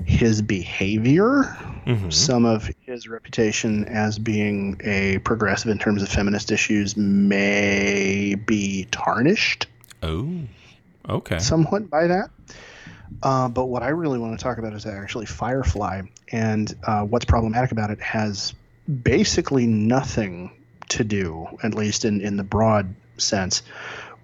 his 0.06 0.40
behavior, 0.42 1.44
Mm-hmm. 1.86 2.10
some 2.10 2.44
of 2.44 2.68
his 2.80 3.08
reputation 3.08 3.86
as 3.86 4.18
being 4.18 4.78
a 4.84 5.18
progressive 5.20 5.70
in 5.70 5.78
terms 5.78 6.02
of 6.02 6.10
feminist 6.10 6.50
issues 6.52 6.98
may 6.98 8.34
be 8.34 8.86
tarnished 8.90 9.66
Oh. 10.02 10.28
Okay. 11.08 11.38
somewhat 11.38 11.88
by 11.88 12.08
that. 12.08 12.28
Uh, 13.22 13.48
but 13.48 13.66
what 13.66 13.82
I 13.82 13.88
really 13.88 14.18
want 14.18 14.38
to 14.38 14.42
talk 14.42 14.58
about 14.58 14.74
is 14.74 14.84
actually 14.84 15.24
Firefly, 15.24 16.02
and 16.30 16.74
uh, 16.86 17.04
what's 17.04 17.24
problematic 17.24 17.72
about 17.72 17.90
it 17.90 18.00
has 18.02 18.52
basically 19.02 19.66
nothing 19.66 20.50
to 20.90 21.04
do, 21.04 21.46
at 21.62 21.72
least 21.74 22.04
in, 22.04 22.20
in 22.20 22.36
the 22.36 22.44
broad 22.44 22.94
sense, 23.16 23.62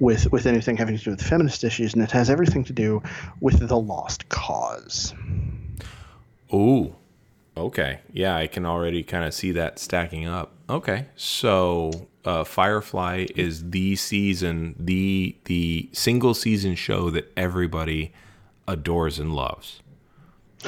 with 0.00 0.30
with 0.32 0.46
anything 0.46 0.76
having 0.76 0.96
to 0.98 1.02
do 1.04 1.10
with 1.12 1.22
feminist 1.22 1.64
issues, 1.64 1.94
and 1.94 2.02
it 2.02 2.10
has 2.10 2.28
everything 2.30 2.64
to 2.64 2.72
do 2.72 3.02
with 3.40 3.66
the 3.68 3.78
lost 3.78 4.28
cause. 4.28 5.14
Oh. 6.52 6.96
Okay. 7.56 8.00
Yeah, 8.12 8.34
I 8.36 8.48
can 8.48 8.66
already 8.66 9.04
kind 9.04 9.24
of 9.24 9.32
see 9.32 9.52
that 9.52 9.78
stacking 9.78 10.26
up. 10.26 10.52
Okay. 10.68 11.06
So, 11.14 12.08
uh, 12.24 12.42
Firefly 12.42 13.26
is 13.36 13.70
the 13.70 13.94
season, 13.94 14.74
the 14.78 15.36
the 15.44 15.88
single 15.92 16.34
season 16.34 16.74
show 16.74 17.10
that 17.10 17.32
everybody 17.36 18.12
adores 18.66 19.20
and 19.20 19.34
loves. 19.36 19.80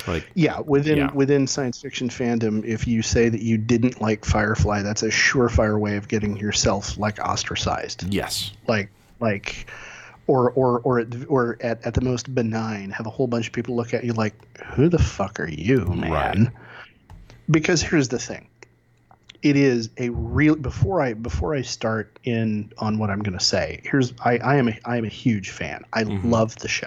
Like, 0.06 0.30
Yeah, 0.34 0.60
within 0.60 0.98
Yeah. 0.98 1.10
within 1.12 1.46
science 1.48 1.80
fiction 1.80 2.08
fandom, 2.08 2.64
if 2.64 2.86
you 2.86 3.02
say 3.02 3.30
that 3.30 3.40
you 3.42 3.58
didn't 3.58 4.00
like 4.00 4.24
Firefly, 4.24 4.82
that's 4.82 5.02
a 5.02 5.08
surefire 5.08 5.80
way 5.80 5.96
of 5.96 6.06
getting 6.06 6.36
yourself 6.36 6.96
like 6.98 7.18
ostracized. 7.18 8.04
yes. 8.12 8.52
like 8.68 8.90
like 9.20 9.70
or 10.26 10.50
or 10.52 10.80
or 10.80 11.00
at, 11.00 11.08
or 11.28 11.56
at, 11.60 11.84
at 11.86 11.94
the 11.94 12.00
most 12.00 12.34
benign 12.34 12.90
have 12.90 13.06
a 13.06 13.10
whole 13.10 13.26
bunch 13.26 13.46
of 13.46 13.52
people 13.52 13.76
look 13.76 13.94
at 13.94 14.04
you 14.04 14.12
like 14.12 14.34
who 14.74 14.88
the 14.88 14.98
fuck 14.98 15.38
are 15.40 15.48
you 15.48 15.84
man 15.86 16.10
Right. 16.44 16.52
because 17.50 17.82
here's 17.82 18.08
the 18.08 18.18
thing 18.18 18.48
it 19.42 19.56
is 19.56 19.90
a 19.98 20.08
real 20.10 20.56
before 20.56 21.00
i 21.00 21.12
before 21.14 21.54
i 21.54 21.62
start 21.62 22.18
in 22.24 22.72
on 22.78 22.98
what 22.98 23.10
i'm 23.10 23.20
going 23.20 23.38
to 23.38 23.44
say 23.44 23.80
here's 23.84 24.12
i 24.24 24.38
i 24.38 24.56
am 24.56 24.68
a 24.68 24.78
i 24.84 24.96
am 24.96 25.04
a 25.04 25.08
huge 25.08 25.50
fan 25.50 25.84
i 25.92 26.04
Mhm. 26.04 26.24
love 26.24 26.56
the 26.56 26.68
show 26.68 26.86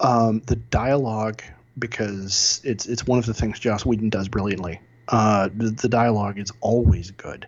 um 0.00 0.40
the 0.46 0.56
dialogue 0.56 1.42
because 1.78 2.60
it's 2.64 2.86
it's 2.86 3.06
one 3.06 3.18
of 3.18 3.26
the 3.26 3.34
things 3.34 3.58
Joss 3.58 3.84
Whedon 3.84 4.08
does 4.08 4.28
brilliantly. 4.28 4.80
Uh, 5.08 5.48
the, 5.56 5.70
the 5.70 5.88
dialogue 5.88 6.38
is 6.38 6.52
always 6.60 7.10
good. 7.10 7.46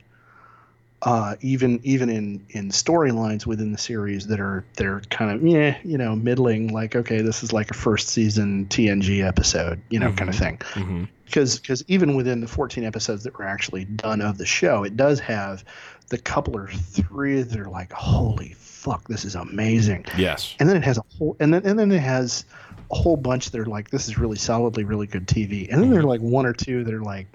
Uh, 1.07 1.37
even 1.41 1.79
even 1.85 2.11
in 2.11 2.45
in 2.51 2.69
storylines 2.71 3.47
within 3.47 3.71
the 3.71 3.79
series 3.79 4.27
that 4.27 4.41
are 4.41 4.65
that 4.75 4.85
are 4.85 5.01
kind 5.09 5.31
of 5.31 5.47
yeah 5.47 5.79
you 5.85 5.97
know 5.97 6.17
middling 6.17 6.67
like 6.73 6.97
okay 6.97 7.21
this 7.21 7.45
is 7.45 7.53
like 7.53 7.71
a 7.71 7.75
first 7.75 8.09
season 8.09 8.67
TNG 8.67 9.25
episode 9.25 9.81
you 9.89 10.01
know 10.01 10.11
kind 10.13 10.29
of 10.29 10.35
thing 10.35 10.57
Mm-hmm. 10.75 11.05
because 11.25 11.61
because 11.61 11.85
even 11.87 12.17
within 12.17 12.41
the 12.41 12.49
14 12.49 12.83
episodes 12.83 13.23
that 13.23 13.39
were 13.39 13.45
actually 13.47 13.85
done 13.85 14.21
of 14.21 14.37
the 14.37 14.45
show 14.47 14.83
it 14.83 14.97
does 14.97 15.21
have 15.21 15.65
the 16.09 16.19
couple 16.19 16.57
or 16.57 16.67
three 16.67 17.41
that 17.41 17.57
are 17.61 17.71
like 17.71 17.93
holy 17.93 18.55
fuck 18.59 19.07
this 19.07 19.25
is 19.25 19.37
amazing 19.37 20.05
Yes. 20.19 20.57
and 20.59 20.69
then 20.69 20.77
it 20.77 20.83
has 20.83 20.99
a 20.99 21.05
whole 21.19 21.37
and 21.39 21.55
then 21.55 21.65
and 21.65 21.79
then 21.79 21.93
it 21.93 22.01
has 22.01 22.45
a 22.91 22.95
whole 22.97 23.17
bunch 23.17 23.53
that 23.53 23.61
are 23.61 23.67
like 23.67 23.91
this 23.91 24.09
is 24.09 24.19
really 24.19 24.39
solidly 24.39 24.83
really 24.83 25.07
good 25.07 25.29
TV 25.29 25.71
and 25.73 25.81
then 25.81 25.91
there 25.91 26.01
are 26.01 26.03
like 26.03 26.21
one 26.21 26.47
or 26.47 26.53
two 26.53 26.83
that 26.83 26.93
are 26.93 27.03
like 27.03 27.29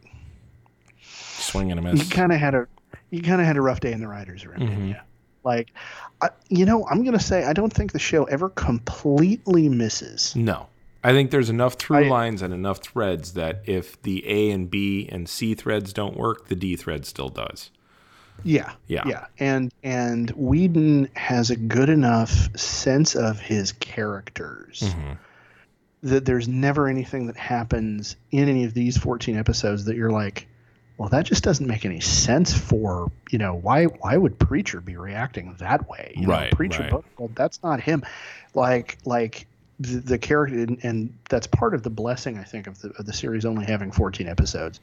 Swing 1.37 1.71
and 1.71 1.79
a 1.79 1.83
you 1.89 1.93
miss. 1.97 2.09
kind 2.09 2.33
of 2.33 2.39
had 2.39 2.53
a 2.53 2.67
you 3.11 3.21
kind 3.21 3.39
of 3.39 3.45
had 3.47 3.57
a 3.57 3.61
rough 3.61 3.79
day 3.79 3.91
in 3.91 3.99
the 3.99 4.07
writers 4.07 4.45
room 4.45 4.59
Mhm. 4.59 4.89
you 4.89 4.95
like 5.43 5.71
I, 6.21 6.29
you 6.49 6.65
know 6.65 6.85
i'm 6.87 7.03
gonna 7.03 7.19
say 7.19 7.43
i 7.43 7.53
don't 7.53 7.71
think 7.71 7.91
the 7.91 7.99
show 7.99 8.23
ever 8.25 8.49
completely 8.49 9.69
misses 9.69 10.35
No. 10.35 10.67
I 11.03 11.13
think 11.13 11.31
there's 11.31 11.49
enough 11.49 11.73
through 11.79 12.05
I- 12.05 12.09
lines 12.09 12.43
and 12.43 12.53
enough 12.53 12.77
threads 12.77 13.33
that 13.33 13.63
if 13.65 13.99
the 14.03 14.23
A 14.27 14.51
and 14.51 14.69
B 14.69 15.09
and 15.11 15.27
C 15.27 15.55
threads 15.55 15.93
don't 15.93 16.15
work, 16.15 16.47
the 16.47 16.55
D 16.55 16.75
thread 16.75 17.07
still 17.07 17.29
does. 17.29 17.71
Yeah, 18.43 18.73
Yeah. 18.85 19.01
yeah, 19.07 19.25
and 19.39 19.71
and 19.81 20.29
Whedon 20.35 21.09
has 21.15 21.49
a 21.49 21.55
good 21.55 21.89
enough 21.89 22.55
sense 22.55 23.15
of 23.15 23.39
his 23.39 23.71
characters 23.71 24.81
Mhm. 24.95 25.17
that 26.03 26.25
there's 26.25 26.47
never 26.47 26.87
anything 26.87 27.25
that 27.25 27.37
happens 27.37 28.15
in 28.29 28.47
any 28.47 28.63
of 28.65 28.75
these 28.75 28.95
14 28.95 29.37
episodes 29.37 29.85
that 29.85 29.95
you're 29.95 30.11
like, 30.11 30.45
well, 30.97 31.09
that 31.09 31.25
just 31.25 31.43
doesn't 31.43 31.65
make 31.67 31.83
any 31.85 31.99
sense 31.99 32.53
for 32.57 33.11
you 33.31 33.37
know 33.39 33.55
why 33.55 33.85
why 33.85 34.17
would 34.17 34.37
Preacher 34.39 34.81
be 34.81 34.97
reacting 34.97 35.55
that 35.59 35.89
way? 35.89 36.13
You 36.15 36.27
know, 36.27 36.33
Right, 36.33 36.51
Preacher, 36.51 36.83
right. 36.83 36.91
but- 36.91 37.03
well, 37.17 37.29
that's 37.35 37.61
not 37.63 37.79
him. 37.81 38.03
Like 38.53 38.97
like 39.05 39.47
the, 39.79 39.97
the 39.97 40.17
character, 40.19 40.55
and, 40.59 40.77
and 40.83 41.17
that's 41.29 41.47
part 41.47 41.73
of 41.73 41.81
the 41.83 41.89
blessing 41.89 42.37
I 42.37 42.43
think 42.43 42.67
of 42.67 42.79
the 42.81 42.89
of 42.99 43.05
the 43.05 43.13
series 43.13 43.45
only 43.45 43.65
having 43.65 43.91
14 43.91 44.27
episodes. 44.27 44.79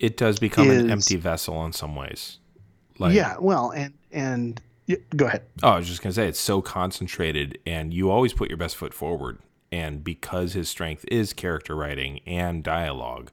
It 0.00 0.16
does 0.16 0.38
become 0.38 0.70
an 0.70 0.90
empty 0.90 1.16
vessel 1.16 1.64
in 1.66 1.72
some 1.72 1.94
ways. 1.94 2.38
Like, 2.98 3.14
yeah, 3.14 3.36
well, 3.38 3.70
and 3.70 3.92
and 4.10 4.60
yeah, 4.86 4.96
go 5.14 5.26
ahead. 5.26 5.42
Oh, 5.62 5.68
I 5.70 5.76
was 5.78 5.86
just 5.86 6.02
gonna 6.02 6.12
say 6.14 6.26
it's 6.26 6.40
so 6.40 6.60
concentrated, 6.62 7.58
and 7.66 7.92
you 7.94 8.10
always 8.10 8.32
put 8.32 8.48
your 8.48 8.56
best 8.56 8.76
foot 8.76 8.92
forward. 8.94 9.38
And 9.72 10.02
because 10.02 10.54
his 10.54 10.68
strength 10.68 11.04
is 11.08 11.32
character 11.32 11.76
writing 11.76 12.20
and 12.26 12.64
dialogue, 12.64 13.30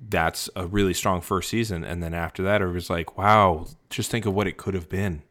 that's 0.00 0.48
a 0.56 0.66
really 0.66 0.94
strong 0.94 1.20
first 1.20 1.48
season. 1.50 1.84
And 1.84 2.02
then 2.02 2.14
after 2.14 2.42
that, 2.44 2.62
it 2.62 2.66
was 2.68 2.88
like, 2.90 3.18
wow, 3.18 3.66
just 3.90 4.10
think 4.10 4.26
of 4.26 4.34
what 4.34 4.46
it 4.46 4.56
could 4.56 4.74
have 4.74 4.88
been. 4.88 5.22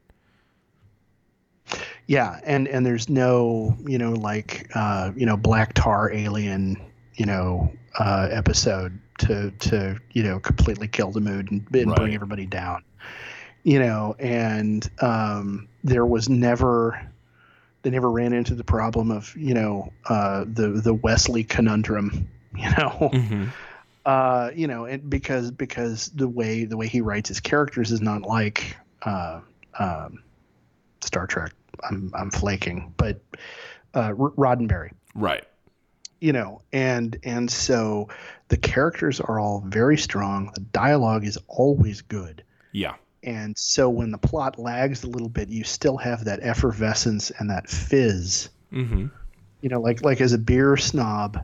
Yeah, 2.07 2.39
and 2.45 2.67
and 2.67 2.85
there's 2.85 3.09
no 3.09 3.75
you 3.85 3.97
know 3.97 4.13
like 4.13 4.69
uh, 4.75 5.11
you 5.15 5.25
know 5.25 5.35
black 5.35 5.73
tar 5.73 6.11
alien 6.11 6.77
you 7.15 7.25
know 7.25 7.71
uh, 7.99 8.29
episode 8.31 8.97
to 9.19 9.51
to 9.51 9.99
you 10.11 10.23
know 10.23 10.39
completely 10.39 10.87
kill 10.87 11.11
the 11.11 11.19
mood 11.19 11.51
and, 11.51 11.67
and 11.73 11.89
Right. 11.89 11.97
bring 11.97 12.15
everybody 12.15 12.45
down. 12.45 12.83
You 13.63 13.79
know, 13.79 14.15
and 14.19 14.89
um, 15.01 15.67
there 15.83 16.05
was 16.05 16.29
never 16.29 17.05
they 17.81 17.89
never 17.89 18.09
ran 18.09 18.31
into 18.31 18.55
the 18.55 18.63
problem 18.63 19.11
of 19.11 19.35
you 19.35 19.53
know 19.53 19.91
uh, 20.07 20.45
the 20.47 20.69
the 20.69 20.93
Wesley 20.93 21.43
conundrum. 21.43 22.29
You 22.57 22.69
know, 22.71 23.11
Mm-hmm. 23.13 23.45
Uh, 24.07 24.51
you 24.55 24.67
know, 24.67 24.85
and 24.85 25.07
because 25.09 25.51
because 25.51 26.07
the 26.15 26.27
way 26.27 26.63
the 26.63 26.77
way 26.77 26.87
he 26.87 27.01
writes 27.01 27.27
his 27.27 27.39
characters 27.41 27.91
is 27.91 28.01
not 28.01 28.21
like 28.21 28.75
uh, 29.03 29.41
um, 29.77 30.23
Star 31.01 31.27
Trek. 31.27 31.51
I'm 31.83 32.11
I'm 32.15 32.31
flaking, 32.31 32.93
but 32.97 33.19
uh, 33.93 34.13
R- 34.17 34.31
Roddenberry, 34.31 34.91
Right. 35.13 35.43
you 36.21 36.31
know, 36.33 36.61
and 36.71 37.19
and 37.23 37.51
so 37.51 38.07
the 38.47 38.57
characters 38.57 39.19
are 39.19 39.39
all 39.39 39.61
very 39.67 39.97
strong. 39.97 40.51
The 40.55 40.61
dialogue 40.61 41.25
is 41.25 41.37
always 41.47 42.01
good. 42.01 42.43
Yeah. 42.71 42.95
And 43.23 43.57
so 43.57 43.89
when 43.89 44.11
the 44.11 44.17
plot 44.17 44.57
lags 44.57 45.03
a 45.03 45.07
little 45.07 45.27
bit, 45.27 45.49
you 45.49 45.65
still 45.65 45.97
have 45.97 46.23
that 46.25 46.39
effervescence 46.41 47.29
and 47.31 47.49
that 47.49 47.69
fizz. 47.69 48.49
Mm-hmm. 48.71 49.07
You 49.61 49.69
know, 49.69 49.81
like 49.81 50.01
like 50.01 50.21
as 50.21 50.31
a 50.33 50.37
beer 50.37 50.77
snob, 50.77 51.43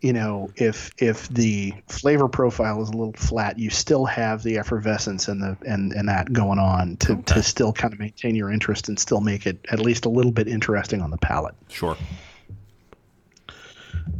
you 0.00 0.12
know, 0.12 0.50
if 0.56 0.90
if 0.98 1.28
the 1.28 1.72
flavor 1.88 2.28
profile 2.28 2.82
is 2.82 2.90
a 2.90 2.92
little 2.92 3.14
flat, 3.14 3.58
you 3.58 3.70
still 3.70 4.04
have 4.04 4.42
the 4.42 4.58
effervescence 4.58 5.28
and 5.28 5.42
the 5.42 5.56
and 5.66 5.92
and 5.92 6.08
that 6.08 6.32
going 6.32 6.58
on 6.58 6.96
to 6.98 7.16
to 7.22 7.42
still 7.42 7.72
kind 7.72 7.94
of 7.94 7.98
maintain 7.98 8.34
your 8.34 8.50
interest 8.50 8.88
and 8.88 8.98
still 8.98 9.20
make 9.20 9.46
it 9.46 9.64
at 9.70 9.80
least 9.80 10.04
a 10.04 10.08
little 10.10 10.32
bit 10.32 10.48
interesting 10.48 11.00
on 11.00 11.10
the 11.10 11.16
palate. 11.16 11.54
Sure. 11.68 11.96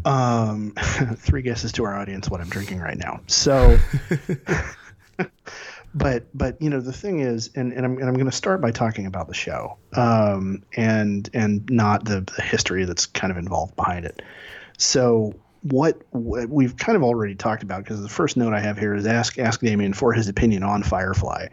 Um, 0.04 0.72
three 0.78 1.42
guesses 1.42 1.72
to 1.72 1.84
our 1.84 1.94
audience 1.94 2.30
what 2.30 2.40
I'm 2.40 2.48
drinking 2.48 2.80
right 2.80 2.96
now. 2.96 3.20
So, 3.26 3.78
but 5.94 6.26
but 6.32 6.60
you 6.60 6.70
know 6.70 6.80
the 6.80 6.92
thing 6.92 7.20
is, 7.20 7.50
and, 7.54 7.72
and 7.74 7.84
I'm 7.84 7.98
and 7.98 8.08
I'm 8.08 8.14
going 8.14 8.26
to 8.26 8.32
start 8.32 8.62
by 8.62 8.70
talking 8.70 9.04
about 9.06 9.28
the 9.28 9.34
show, 9.34 9.76
um, 9.92 10.62
and 10.74 11.28
and 11.34 11.68
not 11.70 12.06
the, 12.06 12.22
the 12.34 12.42
history 12.42 12.86
that's 12.86 13.04
kind 13.04 13.30
of 13.30 13.36
involved 13.36 13.76
behind 13.76 14.06
it. 14.06 14.22
So 14.78 15.34
what, 15.70 16.00
what 16.10 16.48
we've 16.48 16.76
kind 16.76 16.96
of 16.96 17.02
already 17.02 17.34
talked 17.34 17.62
about 17.62 17.84
because 17.84 18.02
the 18.02 18.08
first 18.08 18.36
note 18.36 18.52
I 18.52 18.60
have 18.60 18.78
here 18.78 18.94
is 18.94 19.06
ask 19.06 19.38
ask 19.38 19.60
Damien 19.60 19.92
for 19.92 20.12
his 20.12 20.28
opinion 20.28 20.62
on 20.62 20.82
Firefly. 20.82 21.48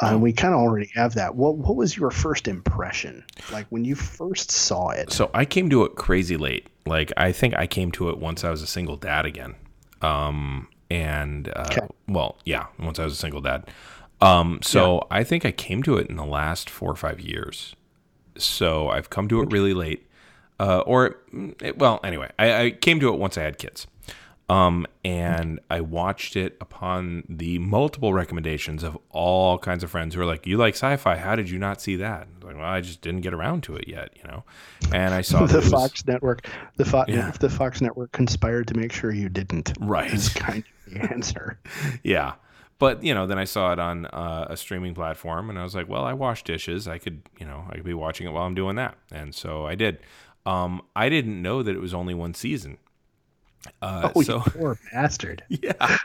Uh, 0.00 0.16
we 0.18 0.32
kind 0.32 0.54
of 0.54 0.60
already 0.60 0.90
have 0.94 1.14
that. 1.14 1.34
What 1.34 1.56
what 1.56 1.76
was 1.76 1.96
your 1.96 2.10
first 2.10 2.48
impression, 2.48 3.24
like 3.52 3.66
when 3.68 3.84
you 3.84 3.94
first 3.94 4.50
saw 4.50 4.88
it? 4.90 5.12
So 5.12 5.30
I 5.34 5.44
came 5.44 5.68
to 5.70 5.84
it 5.84 5.94
crazy 5.96 6.36
late. 6.36 6.68
Like 6.86 7.12
I 7.16 7.32
think 7.32 7.54
I 7.54 7.66
came 7.66 7.92
to 7.92 8.08
it 8.08 8.18
once 8.18 8.42
I 8.42 8.50
was 8.50 8.62
a 8.62 8.66
single 8.66 8.96
dad 8.96 9.26
again. 9.26 9.54
Um 10.00 10.68
and 10.90 11.48
uh, 11.54 11.66
Okay. 11.70 11.86
well, 12.08 12.36
yeah, 12.44 12.66
once 12.78 12.98
I 12.98 13.04
was 13.04 13.12
a 13.12 13.16
single 13.16 13.40
dad. 13.42 13.68
Um 14.22 14.60
so 14.62 15.06
I 15.10 15.22
think 15.22 15.44
I 15.44 15.52
came 15.52 15.82
to 15.82 15.96
it 15.98 16.08
in 16.08 16.16
the 16.16 16.24
last 16.24 16.70
4 16.70 16.90
or 16.90 16.96
5 16.96 17.20
years. 17.20 17.76
So 18.38 18.88
I've 18.88 19.10
come 19.10 19.28
to 19.28 19.42
it 19.42 19.50
really 19.52 19.74
late. 19.74 20.06
Uh 20.60 20.80
or 20.80 21.16
it, 21.60 21.78
well, 21.78 21.98
anyway, 22.04 22.30
I, 22.38 22.62
I 22.64 22.70
came 22.70 23.00
to 23.00 23.12
it 23.12 23.18
once 23.18 23.36
I 23.38 23.42
had 23.42 23.56
kids. 23.58 23.86
Um, 24.48 24.84
and 25.04 25.60
I 25.70 25.80
watched 25.80 26.34
it 26.34 26.56
upon 26.60 27.22
the 27.28 27.60
multiple 27.60 28.12
recommendations 28.12 28.82
of 28.82 28.98
all 29.10 29.58
kinds 29.58 29.84
of 29.84 29.92
friends 29.92 30.14
who 30.16 30.20
are 30.22 30.24
like, 30.26 30.44
"You 30.44 30.56
like 30.56 30.74
sci-fi? 30.74 31.16
How 31.16 31.36
did 31.36 31.48
you 31.48 31.56
not 31.60 31.80
see 31.80 31.94
that?" 31.96 32.26
I 32.42 32.46
like, 32.46 32.56
well, 32.56 32.64
I 32.64 32.80
just 32.80 33.00
didn't 33.00 33.20
get 33.20 33.32
around 33.32 33.62
to 33.64 33.76
it 33.76 33.86
yet, 33.86 34.10
you 34.16 34.24
know. 34.28 34.42
And 34.92 35.14
I 35.14 35.20
saw 35.20 35.46
the 35.46 35.58
was- 35.58 35.70
Fox 35.70 36.04
network, 36.04 36.48
the 36.78 36.84
Fox, 36.84 37.08
Yeah. 37.12 37.30
the 37.38 37.48
Fox 37.48 37.80
network 37.80 38.10
conspired 38.10 38.66
to 38.68 38.74
make 38.74 38.90
sure 38.92 39.12
you 39.12 39.28
didn't. 39.28 39.72
Right. 39.80 40.12
Is 40.12 40.28
kind 40.46 40.64
of 40.88 40.92
the 40.94 41.00
answer. 41.12 41.60
yeah. 42.02 42.32
But 42.80 43.04
you 43.04 43.14
know, 43.14 43.28
then 43.28 43.38
I 43.38 43.44
saw 43.44 43.72
it 43.72 43.78
on 43.78 44.06
uh, 44.06 44.46
a 44.50 44.56
streaming 44.56 44.94
platform, 44.94 45.48
and 45.48 45.60
I 45.60 45.62
was 45.62 45.76
like, 45.76 45.88
"Well, 45.88 46.02
I 46.04 46.12
wash 46.14 46.42
dishes. 46.42 46.88
I 46.88 46.98
could, 46.98 47.22
you 47.38 47.46
know, 47.46 47.66
I 47.70 47.76
could 47.76 47.84
be 47.84 47.94
watching 47.94 48.26
it 48.26 48.30
while 48.32 48.46
I'm 48.46 48.54
doing 48.56 48.74
that." 48.76 48.96
And 49.12 49.32
so 49.32 49.64
I 49.64 49.76
did. 49.76 49.98
Um, 50.46 50.82
I 50.96 51.08
didn't 51.08 51.40
know 51.42 51.62
that 51.62 51.74
it 51.74 51.80
was 51.80 51.92
only 51.94 52.14
one 52.14 52.34
season. 52.34 52.78
Uh, 53.82 54.10
Oh, 54.14 54.22
so 54.22 54.36
you 54.36 54.40
poor 54.52 54.78
bastard! 54.92 55.42
yeah. 55.48 55.98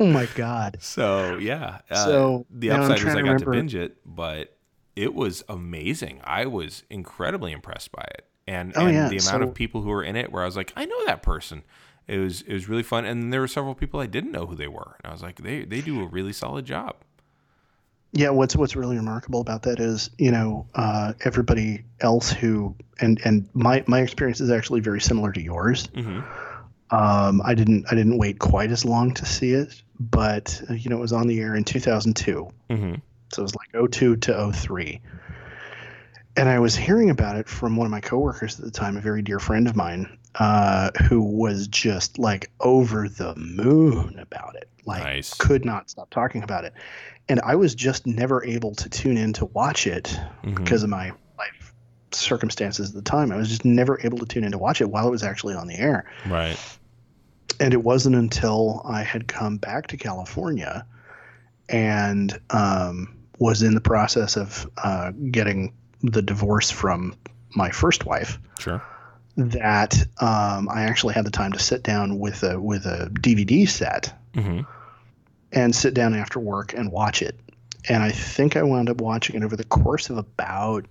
Oh 0.00 0.06
my 0.06 0.26
God. 0.34 0.78
So 0.80 1.36
yeah. 1.36 1.80
Uh, 1.90 1.94
So, 2.04 2.46
the 2.50 2.70
upside 2.70 3.04
was 3.04 3.14
I 3.14 3.22
got 3.22 3.38
to 3.40 3.50
binge 3.50 3.74
it, 3.74 3.96
but 4.06 4.56
it 4.96 5.14
was 5.14 5.44
amazing. 5.48 6.20
I 6.24 6.46
was 6.46 6.84
incredibly 6.90 7.52
impressed 7.52 7.92
by 7.92 8.02
it, 8.14 8.26
and, 8.46 8.72
Oh, 8.76 8.86
and 8.86 8.94
yeah, 8.94 9.08
the 9.08 9.18
amount 9.18 9.42
so- 9.42 9.48
of 9.48 9.54
people 9.54 9.82
who 9.82 9.90
were 9.90 10.02
in 10.04 10.16
it, 10.16 10.32
where 10.32 10.42
I 10.42 10.46
was 10.46 10.56
like, 10.56 10.72
I 10.76 10.84
know 10.86 11.04
that 11.06 11.22
person. 11.22 11.62
It 12.08 12.18
was 12.18 12.42
it 12.42 12.52
was 12.52 12.68
really 12.68 12.82
fun, 12.82 13.04
and 13.04 13.32
there 13.32 13.40
were 13.40 13.48
several 13.48 13.74
people 13.74 14.00
I 14.00 14.06
didn't 14.06 14.32
know 14.32 14.46
who 14.46 14.56
they 14.56 14.66
were, 14.66 14.96
and 15.04 15.10
I 15.10 15.12
was 15.12 15.22
like, 15.22 15.42
they 15.42 15.64
they 15.64 15.80
do 15.82 16.00
a 16.02 16.06
really 16.06 16.32
solid 16.32 16.64
job. 16.64 16.96
Yeah, 18.12 18.30
what's 18.30 18.54
what's 18.54 18.76
really 18.76 18.96
remarkable 18.96 19.40
about 19.40 19.62
that 19.62 19.80
is, 19.80 20.10
you 20.18 20.30
know, 20.30 20.66
uh, 20.74 21.14
everybody 21.24 21.84
else 22.00 22.30
who 22.30 22.76
and 23.00 23.20
and 23.24 23.48
my 23.54 23.82
my 23.86 24.00
experience 24.00 24.40
is 24.40 24.50
actually 24.50 24.80
very 24.80 25.00
similar 25.00 25.32
to 25.32 25.40
yours. 25.40 25.88
hmm 25.94 26.20
Um, 26.90 27.40
I 27.42 27.54
didn't 27.54 27.86
I 27.90 27.94
didn't 27.94 28.18
wait 28.18 28.38
quite 28.38 28.70
as 28.70 28.84
long 28.84 29.14
to 29.14 29.24
see 29.24 29.52
it, 29.52 29.82
but 29.98 30.62
uh, 30.68 30.74
you 30.74 30.90
know, 30.90 30.98
it 30.98 31.00
was 31.00 31.12
on 31.12 31.26
the 31.26 31.40
air 31.40 31.54
in 31.54 31.64
2002. 31.64 32.50
hmm 32.68 32.94
So 33.32 33.40
it 33.40 33.42
was 33.42 33.54
like 33.54 33.90
02 33.90 34.16
to 34.16 34.52
03. 34.52 35.00
And 36.36 36.48
I 36.48 36.58
was 36.58 36.74
hearing 36.74 37.10
about 37.10 37.36
it 37.36 37.48
from 37.48 37.76
one 37.76 37.86
of 37.86 37.90
my 37.90 38.00
coworkers 38.00 38.58
at 38.58 38.64
the 38.64 38.70
time, 38.70 38.96
a 38.96 39.00
very 39.00 39.20
dear 39.22 39.38
friend 39.38 39.66
of 39.68 39.76
mine, 39.76 40.18
uh, 40.36 40.90
who 41.08 41.20
was 41.20 41.68
just 41.68 42.18
like 42.18 42.50
over 42.60 43.06
the 43.08 43.34
moon 43.36 44.18
about 44.18 44.56
it. 44.56 44.68
Like, 44.86 45.02
Nice. 45.02 45.34
could 45.34 45.64
not 45.64 45.90
stop 45.90 46.08
talking 46.10 46.42
about 46.42 46.64
it. 46.64 46.72
And 47.28 47.40
I 47.40 47.54
was 47.54 47.74
just 47.74 48.06
never 48.06 48.44
able 48.44 48.74
to 48.76 48.88
tune 48.88 49.16
in 49.16 49.32
to 49.34 49.46
watch 49.46 49.86
it 49.86 50.18
Mhm. 50.44 50.56
because 50.56 50.82
of 50.82 50.90
my 50.90 51.12
life 51.38 51.72
circumstances 52.10 52.90
at 52.90 52.94
the 52.94 53.02
time. 53.02 53.32
I 53.32 53.36
was 53.36 53.48
just 53.48 53.64
never 53.64 53.98
able 54.02 54.18
to 54.18 54.26
tune 54.26 54.44
in 54.44 54.52
to 54.52 54.58
watch 54.58 54.80
it 54.80 54.90
while 54.90 55.06
it 55.06 55.10
was 55.10 55.22
actually 55.22 55.54
on 55.54 55.66
the 55.66 55.78
air. 55.78 56.04
Right. 56.26 56.58
And 57.60 57.72
it 57.72 57.82
wasn't 57.84 58.16
until 58.16 58.82
I 58.84 59.02
had 59.02 59.28
come 59.28 59.56
back 59.56 59.86
to 59.88 59.96
California 59.96 60.84
and 61.68 62.38
um, 62.50 63.16
was 63.38 63.62
in 63.62 63.74
the 63.74 63.80
process 63.80 64.36
of 64.36 64.68
uh, 64.82 65.12
getting 65.30 65.72
the 66.02 66.22
divorce 66.22 66.70
from 66.70 67.14
my 67.54 67.70
first 67.70 68.04
wife 68.04 68.38
Sure. 68.58 68.82
that 69.36 69.94
um, 70.20 70.68
I 70.68 70.82
actually 70.82 71.14
had 71.14 71.24
the 71.24 71.30
time 71.30 71.52
to 71.52 71.58
sit 71.58 71.82
down 71.82 72.18
with 72.18 72.42
a 72.42 72.60
with 72.60 72.84
a 72.86 73.08
DVD 73.12 73.68
set 73.68 74.12
hmm 74.34 74.60
and 75.52 75.74
sit 75.74 75.94
down 75.94 76.14
after 76.14 76.38
work 76.40 76.72
and 76.74 76.90
watch 76.90 77.22
it. 77.22 77.38
And 77.88 78.02
I 78.02 78.10
think 78.10 78.56
I 78.56 78.62
wound 78.62 78.88
up 78.88 79.00
watching 79.00 79.36
it 79.36 79.44
over 79.44 79.56
the 79.56 79.64
course 79.64 80.08
of 80.10 80.16
about 80.18 80.86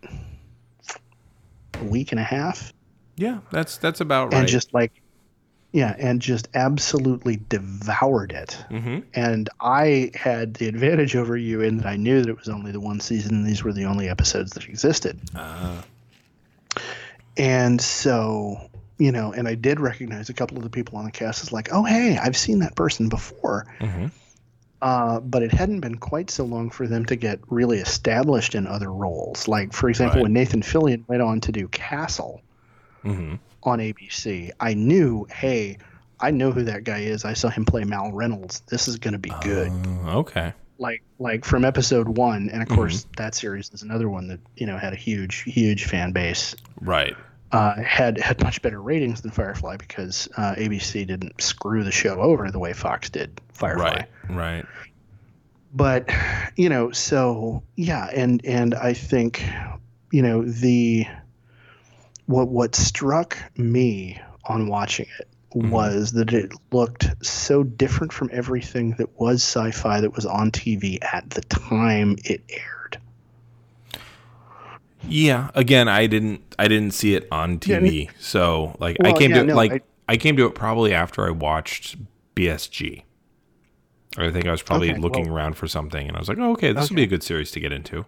a 1.80 1.84
week 1.84 2.12
and 2.12 2.20
a 2.20 2.24
half, 2.24 2.74
Yeah, 3.18 3.40
that's 3.52 3.78
that's 3.78 4.02
about 4.02 4.32
right. 4.32 4.40
and 4.40 4.48
just 4.48 4.74
like, 4.74 4.92
yeah, 5.72 5.96
and 5.98 6.22
just 6.22 6.50
absolutely 6.54 7.40
devoured 7.50 8.34
it. 8.34 8.54
hmm 8.70 9.00
And 9.14 9.50
I 9.62 10.12
had 10.16 10.56
the 10.56 10.68
advantage 10.68 11.16
over 11.16 11.38
you 11.38 11.62
in 11.62 11.78
that 11.78 11.86
I 11.88 11.96
knew 11.96 12.22
that 12.22 12.30
it 12.30 12.38
was 12.38 12.50
only 12.50 12.72
the 12.74 12.82
one 12.82 13.00
season, 13.00 13.36
and 13.36 13.46
these 13.48 13.64
were 13.64 13.72
the 13.74 13.86
only 13.86 14.10
episodes 14.10 14.52
that 14.52 14.66
existed. 14.68 15.20
Uh, 15.34 15.82
And 17.38 17.80
so, 17.82 18.70
you 18.98 19.12
know, 19.12 19.32
and 19.32 19.48
I 19.48 19.56
did 19.56 19.80
recognize 19.80 20.30
a 20.30 20.34
couple 20.34 20.58
of 20.58 20.64
the 20.64 20.70
people 20.70 20.98
on 20.98 21.06
the 21.06 21.12
cast 21.12 21.42
as 21.44 21.52
like, 21.54 21.70
oh, 21.72 21.84
hey, 21.84 22.18
I've 22.18 22.36
seen 22.38 22.60
that 22.60 22.76
person 22.76 23.08
before. 23.10 23.66
hmm 23.80 24.08
Uh, 24.82 25.20
but 25.20 25.44
it 25.44 25.52
hadn't 25.52 25.80
been 25.82 25.98
quite 25.98 26.32
so 26.32 26.44
long 26.44 26.70
for 26.72 26.88
them 26.88 27.06
to 27.06 27.16
get 27.16 27.40
really 27.50 27.78
established 27.78 28.56
in 28.56 28.66
other 28.66 28.92
roles. 28.92 29.48
Like, 29.48 29.74
for 29.74 29.90
example, 29.90 30.18
Right. 30.18 30.24
when 30.24 30.34
Nathan 30.34 30.62
Fillion 30.62 31.08
went 31.08 31.22
on 31.22 31.40
to 31.42 31.52
do 31.52 31.68
Castle 31.68 32.42
hmm 33.04 33.36
on 33.64 33.78
ABC, 33.80 34.50
I 34.60 34.74
knew, 34.74 35.28
hey, 35.32 35.78
I 36.20 36.32
know 36.32 36.52
who 36.52 36.64
that 36.64 36.84
guy 36.84 37.00
is. 37.02 37.26
I 37.26 37.34
saw 37.34 37.50
him 37.50 37.64
play 37.64 37.84
Mal 37.84 38.12
Reynolds. 38.12 38.62
This 38.62 38.88
is 38.88 38.98
going 38.98 39.14
to 39.14 39.20
be 39.20 39.30
good. 39.42 39.70
Uh, 39.70 40.18
okay. 40.18 40.54
like 40.80 41.04
like 41.20 41.46
from 41.46 41.64
episode 41.64 42.08
one, 42.08 42.50
and 42.50 42.64
of 42.64 42.70
course 42.70 43.06
that 43.18 43.36
series 43.36 43.70
is 43.72 43.84
another 43.84 44.10
one 44.10 44.28
that 44.30 44.40
you 44.56 44.66
know 44.66 44.78
had 44.78 44.94
a 44.94 44.96
huge 44.96 45.44
huge 45.44 45.86
fan 45.86 46.12
base. 46.12 46.56
Right. 46.80 47.16
Uh, 47.52 47.82
had 47.82 48.18
had 48.18 48.42
much 48.44 48.62
better 48.62 48.82
ratings 48.82 49.22
than 49.22 49.32
Firefly 49.32 49.76
because 49.78 50.30
uh, 50.38 50.56
ABC 50.56 51.06
didn't 51.06 51.42
screw 51.42 51.84
the 51.84 51.92
show 51.92 52.22
over 52.22 52.50
the 52.50 52.60
way 52.60 52.72
Fox 52.72 53.10
did 53.10 53.42
Firefly. 53.52 53.84
Right. 53.84 54.06
Right. 54.30 54.66
But 55.74 56.10
you 56.56 56.70
know, 56.70 56.92
so 56.92 57.64
yeah, 57.76 58.10
and 58.14 58.44
and 58.46 58.74
I 58.76 58.94
think 58.94 59.44
you 60.12 60.22
know 60.22 60.44
the 60.44 61.06
what 62.26 62.48
what 62.48 62.76
struck 62.76 63.38
me 63.58 64.22
on 64.46 64.68
watching 64.68 65.08
it 65.20 65.28
Mhm. 65.54 65.70
was 65.70 66.14
that 66.14 66.32
it 66.32 66.54
looked 66.72 67.10
so 67.26 67.64
different 67.64 68.14
from 68.14 68.30
everything 68.32 68.92
that 68.98 69.20
was 69.20 69.44
sci-fi 69.44 70.00
that 70.00 70.16
was 70.16 70.26
on 70.26 70.52
TV 70.52 70.98
at 71.02 71.30
the 71.30 71.42
time 71.42 72.16
it 72.24 72.42
aired. 72.50 72.81
Yeah. 75.08 75.50
Again, 75.56 75.88
I 75.88 76.08
didn't. 76.08 76.42
I 76.60 76.68
didn't 76.68 76.92
see 76.92 77.16
it 77.16 77.28
on 77.32 77.54
Yeah, 77.66 77.80
TV. 77.80 78.10
so 78.20 78.76
like, 78.80 78.98
I 79.04 79.14
came 79.14 79.32
yeah, 79.32 79.38
to 79.38 79.42
it 79.44 79.48
no, 79.48 79.56
like 79.56 79.72
I- 79.74 79.82
I, 80.14 80.18
came 80.18 80.36
to 80.38 80.46
it 80.46 80.56
probably 80.56 80.94
after 80.94 81.26
I 81.26 81.32
watched 81.32 81.96
BSG. 82.36 83.04
I 84.18 84.30
think 84.30 84.46
I 84.46 84.52
was 84.52 84.62
probably 84.62 84.92
Okay, 84.92 85.00
looking 85.00 85.26
well- 85.28 85.36
around 85.38 85.56
for 85.56 85.68
something, 85.68 86.06
and 86.08 86.16
I 86.18 86.20
was 86.20 86.28
like, 86.30 86.38
"Oh, 86.38 86.52
okay, 86.52 86.74
this 86.74 86.90
will 86.90 86.98
be 86.98 87.04
a 87.04 87.08
good 87.08 87.24
series 87.24 87.50
to 87.52 87.60
get 87.60 87.72
into." 87.72 88.06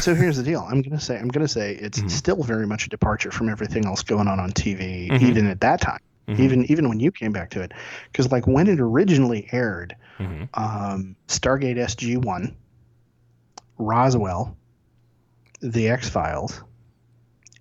so 0.00 0.14
here's 0.14 0.36
the 0.36 0.42
deal. 0.42 0.66
I'm 0.70 0.82
gonna 0.82 1.00
say 1.00 1.18
I'm 1.18 1.28
gonna 1.28 1.48
say 1.48 1.74
it's 1.76 1.98
Mm-hmm. 2.00 2.08
still 2.08 2.42
very 2.42 2.66
much 2.66 2.84
a 2.86 2.88
departure 2.90 3.30
from 3.30 3.48
everything 3.48 3.86
else 3.86 4.02
going 4.02 4.28
on 4.28 4.38
on 4.38 4.50
TV, 4.52 5.08
Mhm. 5.10 5.22
even 5.22 5.46
at 5.46 5.60
that 5.60 5.80
time. 5.80 6.00
Mhm. 6.28 6.38
Even 6.40 6.64
even 6.70 6.88
when 6.88 7.00
you 7.00 7.10
came 7.10 7.32
back 7.32 7.50
to 7.50 7.62
it, 7.62 7.72
because 8.12 8.30
like 8.30 8.46
when 8.46 8.66
it 8.68 8.78
originally 8.78 9.48
aired, 9.52 9.96
hmm 10.18 10.42
um, 10.54 11.16
Stargate 11.28 11.78
SG 11.78 12.16
One, 12.18 12.54
Roswell, 13.78 14.56
The 15.60 15.88
X 15.88 16.08
Files, 16.08 16.62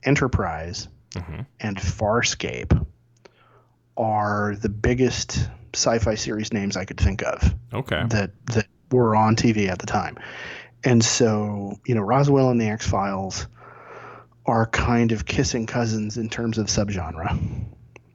Enterprise, 0.03 0.87
hmm 1.15 1.41
and 1.59 1.77
Farscape 1.77 2.85
are 3.97 4.55
the 4.61 4.69
biggest 4.69 5.49
sci-fi 5.73 6.15
series 6.15 6.53
names 6.53 6.77
I 6.77 6.85
could 6.85 6.99
think 6.99 7.21
of 7.23 7.53
Okay. 7.73 8.03
that 8.09 8.31
that 8.53 8.67
were 8.91 9.15
on 9.15 9.35
TV 9.35 9.67
at 9.69 9.79
the 9.79 9.85
time. 9.85 10.17
And 10.83 11.03
so, 11.03 11.77
you 11.85 11.93
know, 11.95 12.01
Roswell 12.01 12.49
and 12.49 12.59
the 12.61 12.67
X 12.69 12.87
Files 12.87 13.47
are 14.45 14.67
kind 14.67 15.11
of 15.11 15.25
kissing 15.25 15.65
cousins 15.65 16.17
in 16.17 16.29
terms 16.29 16.57
of 16.57 16.67
subgenre, 16.67 17.65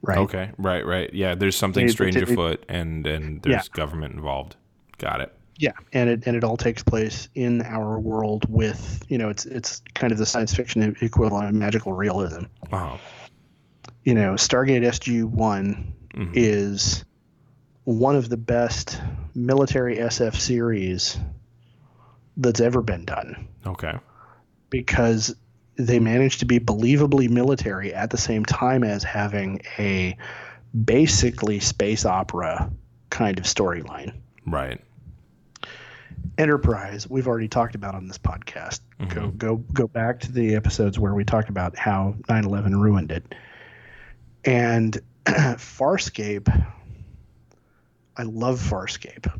right? 0.01 0.17
Okay. 0.17 0.51
Right. 0.57 0.85
Right. 0.85 1.13
Yeah. 1.13 1.35
There's 1.35 1.55
something 1.55 1.87
strange 1.89 2.15
afoot, 2.15 2.65
and 2.67 3.05
and 3.05 3.41
there's 3.43 3.69
government 3.69 4.15
involved. 4.15 4.55
Got 4.97 5.21
it. 5.21 5.33
Yeah, 5.57 5.71
and 5.93 6.09
it 6.09 6.23
and 6.27 6.35
it 6.35 6.43
all 6.43 6.57
takes 6.57 6.83
place 6.83 7.29
in 7.33 7.61
our 7.61 7.97
world 7.99 8.45
with 8.49 9.03
you 9.07 9.17
know 9.17 9.29
it's 9.29 9.45
it's 9.45 9.81
kind 9.93 10.11
of 10.11 10.19
the 10.19 10.25
science 10.25 10.53
fiction 10.53 10.95
equivalent 11.01 11.47
of 11.47 11.53
magical 11.55 11.93
realism. 11.93 12.43
wow 12.71 12.99
You 14.03 14.13
know, 14.13 14.33
Stargate 14.33 14.83
SG 14.83 15.23
One 15.23 15.93
Mhm. 16.13 16.31
is 16.33 17.03
one 17.85 18.15
of 18.15 18.29
the 18.29 18.37
best 18.37 19.01
military 19.33 19.97
SF 19.97 20.35
series 20.39 21.17
that's 22.37 22.59
ever 22.59 22.81
been 22.81 23.05
done 23.05 23.47
Okay. 23.65 23.93
because 24.69 25.35
they 25.77 25.99
managed 25.99 26.39
to 26.39 26.45
be 26.45 26.59
believably 26.59 27.29
military 27.29 27.93
at 27.93 28.09
the 28.09 28.17
same 28.17 28.43
time 28.45 28.83
as 28.83 29.03
having 29.03 29.61
a 29.77 30.15
basically 30.83 31.59
space 31.59 32.05
opera 32.05 32.69
kind 33.09 33.37
of 33.39 33.45
storyline. 33.45 34.13
Right. 34.45 34.79
Enterprise, 36.37 37.09
we've 37.09 37.27
already 37.27 37.47
talked 37.47 37.75
about 37.75 37.95
on 37.95 38.07
this 38.07 38.17
podcast. 38.17 38.81
Go 39.09 39.21
Mhm. 39.21 39.37
go 39.37 39.55
go 39.73 39.87
back 39.87 40.19
to 40.21 40.31
the 40.31 40.55
episodes 40.55 40.99
where 40.99 41.13
we 41.13 41.23
talked 41.23 41.49
about 41.49 41.77
how 41.77 42.15
9/11 42.27 42.75
ruined 42.81 43.11
it. 43.11 43.33
And 44.43 44.99
Farscape, 45.25 46.47
I 48.17 48.23
love 48.23 48.59
Farscape. 48.59 49.31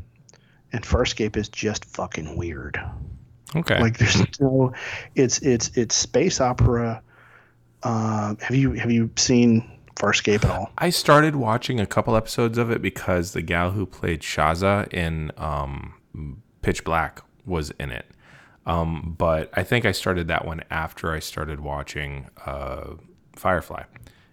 And 0.72 0.82
Farscape 0.84 1.36
is 1.36 1.48
just 1.48 1.84
fucking 1.84 2.36
weird. 2.36 2.80
Okay. 3.54 3.80
Like 3.80 3.98
there's 3.98 4.22
no 4.40 4.72
it's 5.14 5.38
it's 5.40 5.68
it's 5.76 5.94
space 5.94 6.40
opera. 6.40 7.02
Um, 7.82 8.38
have 8.40 8.54
you 8.56 8.72
have 8.72 8.90
you 8.90 9.10
seen 9.16 9.70
Farscape 9.96 10.44
at 10.44 10.50
all? 10.50 10.70
I 10.78 10.90
started 10.90 11.36
watching 11.36 11.78
a 11.78 11.86
couple 11.86 12.16
episodes 12.16 12.58
of 12.58 12.70
it 12.70 12.82
because 12.82 13.32
the 13.32 13.42
gal 13.42 13.70
who 13.72 13.86
played 13.86 14.20
Shazza 14.22 14.92
in 14.92 15.30
um, 15.36 15.94
Pitch 16.66 16.82
Black 16.82 17.22
was 17.44 17.70
in 17.78 17.92
it. 17.92 18.06
Um, 18.66 19.14
but 19.16 19.50
I 19.54 19.62
think 19.62 19.84
I 19.86 19.92
started 19.92 20.26
that 20.26 20.44
one 20.44 20.62
after 20.68 21.12
I 21.12 21.20
started 21.20 21.60
watching 21.60 22.28
uh, 22.44 22.94
Firefly. 23.36 23.84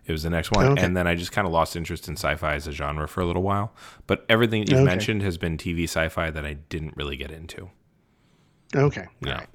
It 0.08 0.12
was 0.12 0.24
the 0.24 0.32
next 0.32 0.50
one, 0.52 0.66
Okay. 0.70 0.84
and 0.84 0.98
then 0.98 1.06
I 1.06 1.14
just 1.14 1.32
kind 1.32 1.46
of 1.46 1.54
lost 1.54 1.76
interest 1.76 2.08
in 2.08 2.16
sci-fi 2.16 2.56
as 2.56 2.66
a 2.66 2.72
genre 2.72 3.08
for 3.08 3.22
a 3.22 3.26
little 3.26 3.44
while. 3.44 3.72
But 4.08 4.26
everything 4.30 4.62
that 4.62 4.70
you've 4.72 4.80
Okay. 4.80 4.86
mentioned 4.86 5.22
has 5.22 5.38
been 5.38 5.58
TV 5.60 5.84
sci-fi 5.84 6.32
that 6.32 6.44
I 6.44 6.54
didn't 6.56 6.98
really 6.98 7.16
get 7.18 7.30
into. 7.30 7.70
Okay. 8.76 9.06
Yeah. 9.22 9.46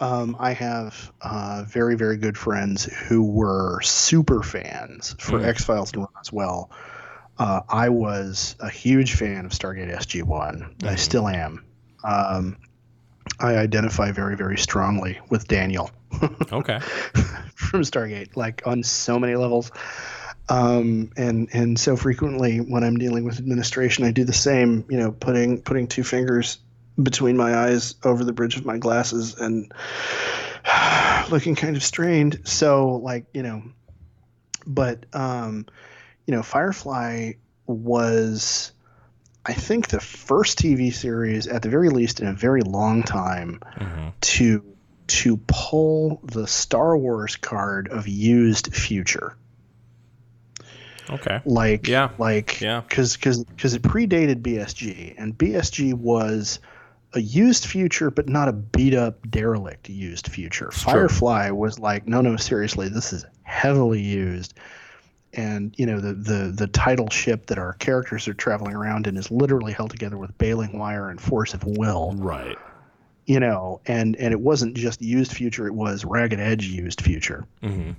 Um, 0.00 0.36
I 0.40 0.52
have 0.54 1.12
uh, 1.20 1.64
very, 1.68 1.94
very 1.94 2.16
good 2.16 2.36
friends 2.36 2.84
who 2.84 3.22
were 3.22 3.80
super 3.82 4.42
fans 4.42 5.14
for 5.20 5.38
Mm. 5.38 5.44
X 5.46 5.64
Files 5.64 5.92
and 5.92 6.04
well. 6.32 6.72
Uh, 7.38 7.60
I 7.68 7.88
was 7.88 8.56
a 8.58 8.68
huge 8.68 9.14
fan 9.14 9.46
of 9.46 9.52
Stargate 9.52 9.94
SG 9.96 10.22
One. 10.24 10.74
I 10.82 10.94
Mhm. 10.94 10.98
still 10.98 11.28
am. 11.28 11.64
Um, 12.04 12.56
I 13.40 13.56
identify 13.56 14.12
very, 14.12 14.36
very 14.36 14.58
strongly 14.58 15.18
with 15.30 15.48
Daniel 15.48 15.90
Okay. 16.52 16.78
from 17.54 17.82
Stargate, 17.82 18.36
like 18.36 18.62
on 18.66 18.82
so 18.82 19.18
many 19.18 19.34
levels. 19.34 19.70
Um, 20.48 21.10
and 21.16 21.48
and 21.52 21.78
so 21.78 21.96
frequently 21.96 22.58
when 22.58 22.84
I'm 22.84 22.98
dealing 22.98 23.24
with 23.24 23.38
administration, 23.38 24.04
I 24.04 24.10
do 24.10 24.24
the 24.24 24.32
same. 24.32 24.84
You 24.88 24.98
know, 24.98 25.12
putting 25.12 25.62
putting 25.62 25.86
two 25.86 26.04
fingers 26.04 26.58
between 27.02 27.36
my 27.36 27.56
eyes 27.56 27.94
over 28.04 28.22
the 28.22 28.32
bridge 28.32 28.56
of 28.56 28.66
my 28.66 28.76
glasses 28.76 29.34
and 29.36 29.72
looking 31.30 31.54
kind 31.54 31.76
of 31.76 31.82
strained. 31.82 32.40
So 32.44 32.96
like 32.96 33.26
you 33.32 33.42
know, 33.42 33.62
but 34.66 35.06
um, 35.12 35.66
you 36.26 36.34
know, 36.34 36.42
Firefly 36.42 37.32
was. 37.66 38.72
I 39.44 39.54
think 39.54 39.88
the 39.88 40.00
first 40.00 40.58
TV 40.58 40.92
series, 40.92 41.46
at 41.48 41.62
the 41.62 41.68
very 41.68 41.88
least, 41.88 42.20
in 42.20 42.28
a 42.28 42.32
very 42.32 42.62
long 42.62 43.02
time, 43.02 43.60
hmm 43.76 44.08
to 44.20 44.64
to 45.08 45.36
pull 45.46 46.20
the 46.24 46.46
Star 46.46 46.96
Wars 46.96 47.36
card 47.36 47.88
of 47.88 48.06
used 48.08 48.74
future. 48.74 49.36
Okay. 51.10 51.40
Like 51.44 51.88
Yeah. 51.88 52.10
like 52.18 52.60
Yeah. 52.60 52.82
cuz 52.88 53.16
cuz 53.16 53.44
cuz 53.58 53.74
it 53.74 53.82
predated 53.82 54.42
BSG 54.42 55.14
and 55.18 55.36
BSG 55.36 55.92
was 55.92 56.60
a 57.14 57.20
used 57.20 57.66
future, 57.66 58.10
but 58.10 58.28
not 58.28 58.48
a 58.48 58.52
beat 58.52 58.94
up 58.94 59.28
derelict 59.30 59.88
used 59.88 60.28
future. 60.28 60.70
Firefly 60.70 61.50
was 61.50 61.78
like, 61.78 62.06
no, 62.06 62.20
no, 62.20 62.36
seriously, 62.36 62.88
this 62.88 63.12
is 63.12 63.24
heavily 63.42 64.00
used. 64.00 64.54
And 65.34 65.74
you 65.78 65.86
know 65.86 65.98
the, 65.98 66.12
the 66.12 66.52
the 66.54 66.66
title 66.66 67.08
ship 67.08 67.46
that 67.46 67.58
our 67.58 67.72
characters 67.74 68.28
are 68.28 68.34
traveling 68.34 68.74
around 68.74 69.06
in 69.06 69.16
is 69.16 69.30
literally 69.30 69.72
held 69.72 69.90
together 69.90 70.18
with 70.18 70.36
baling 70.36 70.78
wire 70.78 71.08
and 71.08 71.18
force 71.20 71.54
of 71.54 71.64
will. 71.64 72.12
Right. 72.16 72.58
You 73.24 73.40
know, 73.40 73.80
and 73.86 74.14
and 74.16 74.32
it 74.32 74.40
wasn't 74.40 74.76
just 74.76 75.00
used 75.00 75.32
future; 75.32 75.66
it 75.66 75.74
was 75.74 76.04
ragged 76.04 76.38
edge 76.38 76.66
used 76.66 77.00
future. 77.00 77.46
Mm-hmm. 77.62 77.92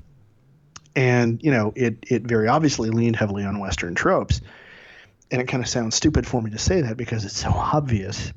And 0.96 1.42
you 1.44 1.50
know, 1.50 1.74
it 1.76 1.98
it 2.08 2.22
very 2.24 2.48
obviously 2.48 2.92
leaned 2.92 3.16
heavily 3.16 3.44
on 3.44 3.60
Western 3.60 3.96
tropes. 3.96 4.42
And 5.32 5.42
it 5.42 5.48
kind 5.48 5.64
of 5.64 5.70
sounds 5.70 5.96
stupid 5.96 6.28
for 6.28 6.40
me 6.40 6.52
to 6.52 6.60
say 6.60 6.82
that 6.82 6.98
because 6.98 7.26
it's 7.26 7.38
so 7.38 7.50
obvious. 7.50 8.32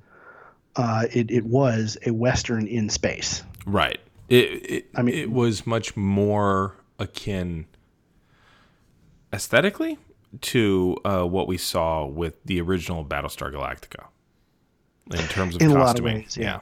Uh, 0.74 1.04
it 1.12 1.30
it 1.30 1.44
was 1.44 1.98
a 2.06 2.12
Western 2.12 2.66
in 2.66 2.88
space. 2.88 3.42
Right. 3.66 4.00
It, 4.30 4.70
it, 4.70 4.86
I 4.94 5.02
mean- 5.02 5.14
it 5.16 5.30
was 5.30 5.66
much 5.66 5.96
more 5.96 6.76
akin 6.98 7.66
aesthetically 9.32 9.98
to 10.40 10.96
uh, 11.04 11.24
what 11.24 11.48
we 11.48 11.56
saw 11.56 12.04
with 12.06 12.42
the 12.44 12.60
original 12.60 13.04
Battlestar 13.04 13.52
Galactica 13.52 14.04
in 15.12 15.26
terms 15.28 15.54
of 15.56 15.62
In 15.62 15.70
lot 15.70 15.80
of 15.80 15.86
costuming. 15.86 16.14
ways, 16.16 16.36
yeah. 16.36 16.60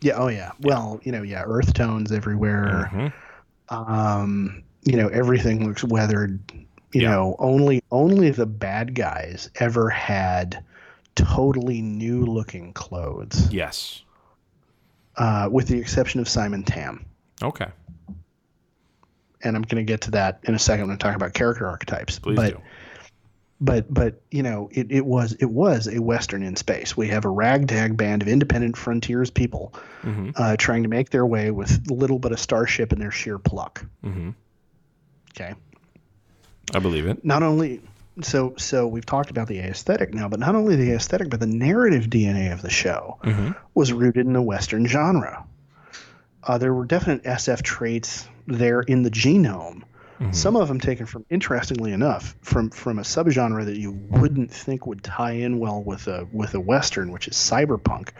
Yeah. 0.00 0.14
Oh 0.16 0.28
yeah. 0.28 0.50
Well, 0.60 1.00
you 1.02 1.12
know, 1.12 1.22
yeah, 1.22 1.44
earth 1.46 1.72
tones 1.74 2.12
everywhere. 2.12 2.90
Mhm. 2.92 3.12
Um, 3.70 4.62
you 4.84 4.96
know, 4.96 5.08
everything 5.08 5.66
looks 5.66 5.82
weathered. 5.82 6.38
You 6.92 7.02
Yeah. 7.02 7.10
know, 7.10 7.36
only 7.38 7.82
only 7.90 8.30
the 8.30 8.46
bad 8.46 8.94
guys 8.94 9.50
ever 9.56 9.88
had 9.88 10.62
totally 11.14 11.80
new 11.80 12.24
looking 12.26 12.72
clothes, 12.74 13.48
Yes. 13.50 14.02
uh, 15.16 15.48
with 15.50 15.68
the 15.68 15.78
exception 15.78 16.20
of 16.20 16.28
Simon 16.28 16.62
Tam. 16.64 17.06
Okay. 17.42 17.66
And 19.44 19.54
I'm 19.56 19.62
going 19.62 19.84
to 19.84 19.90
get 19.90 20.00
to 20.02 20.10
that 20.12 20.40
in 20.44 20.54
a 20.54 20.58
second 20.58 20.86
when 20.88 20.94
I 20.94 20.98
talk 20.98 21.14
about 21.14 21.34
character 21.34 21.66
archetypes. 21.66 22.18
Please 22.18 22.36
but 22.36 22.50
do. 22.54 22.60
but 23.60 23.92
but 23.92 24.20
you 24.30 24.42
know 24.42 24.68
it, 24.72 24.90
it 24.90 25.04
was 25.06 25.34
it 25.34 25.44
was 25.50 25.86
a 25.86 26.00
western 26.00 26.42
in 26.42 26.56
space 26.56 26.96
we 26.96 27.08
have 27.08 27.24
a 27.24 27.28
ragtag 27.28 27.96
band 27.96 28.20
of 28.22 28.28
independent 28.28 28.76
frontiers 28.76 29.30
people 29.30 29.72
hmm 30.02 30.30
uh, 30.36 30.56
trying 30.56 30.82
to 30.82 30.88
make 30.88 31.10
their 31.10 31.24
way 31.24 31.50
with 31.52 31.88
little 31.90 32.18
but 32.18 32.32
a 32.32 32.36
starship 32.36 32.90
and 32.92 33.00
their 33.00 33.12
sheer 33.12 33.38
pluck 33.38 33.84
hmm 34.02 34.30
okay 35.30 35.54
I 36.74 36.78
believe 36.80 37.06
it. 37.06 37.24
not 37.24 37.42
only 37.42 37.80
so 38.22 38.54
so 38.56 38.86
we've 38.88 39.06
talked 39.06 39.30
about 39.30 39.46
the 39.48 39.60
aesthetic 39.60 40.12
now 40.14 40.28
but 40.28 40.40
not 40.40 40.54
only 40.56 40.74
the 40.76 40.90
aesthetic 40.92 41.30
but 41.30 41.38
the 41.40 41.46
narrative 41.46 42.06
dna 42.06 42.52
of 42.52 42.60
the 42.62 42.70
show 42.70 43.18
hmm 43.22 43.50
was 43.74 43.92
rooted 43.92 44.26
in 44.26 44.32
the 44.32 44.42
western 44.42 44.86
genre 44.86 45.44
uh, 46.42 46.58
there 46.58 46.74
were 46.74 46.84
definite 46.84 47.22
sf 47.24 47.62
traits 47.62 48.26
there 48.46 48.80
in 48.80 49.02
the 49.02 49.10
genome. 49.10 49.82
Some 50.30 50.56
of 50.56 50.68
them 50.68 50.80
taken 50.80 51.04
from 51.04 51.26
interestingly 51.28 51.92
enough 51.92 52.34
from 52.40 52.70
from 52.70 52.98
a 52.98 53.02
subgenre 53.02 53.66
that 53.66 53.76
you 53.76 53.92
wouldn't 53.92 54.50
think 54.50 54.86
would 54.86 55.02
tie 55.02 55.32
in 55.32 55.58
well 55.58 55.82
with 55.82 56.06
a 56.06 56.26
with 56.32 56.54
a 56.54 56.60
western 56.60 57.12
which 57.12 57.28
is 57.28 57.34
cyberpunk 57.34 58.10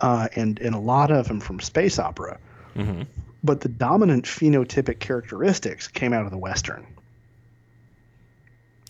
uh, 0.00 0.28
and 0.36 0.60
and 0.60 0.76
a 0.76 0.78
lot 0.78 1.10
of 1.10 1.26
them 1.26 1.40
from 1.40 1.58
space 1.58 1.98
opera. 1.98 2.38
Hmm 2.74 3.02
but 3.42 3.60
the 3.60 3.68
dominant 3.68 4.24
phenotypic 4.24 4.98
characteristics 4.98 5.86
came 5.88 6.12
out 6.12 6.24
of 6.24 6.30
the 6.30 6.38
western. 6.38 6.84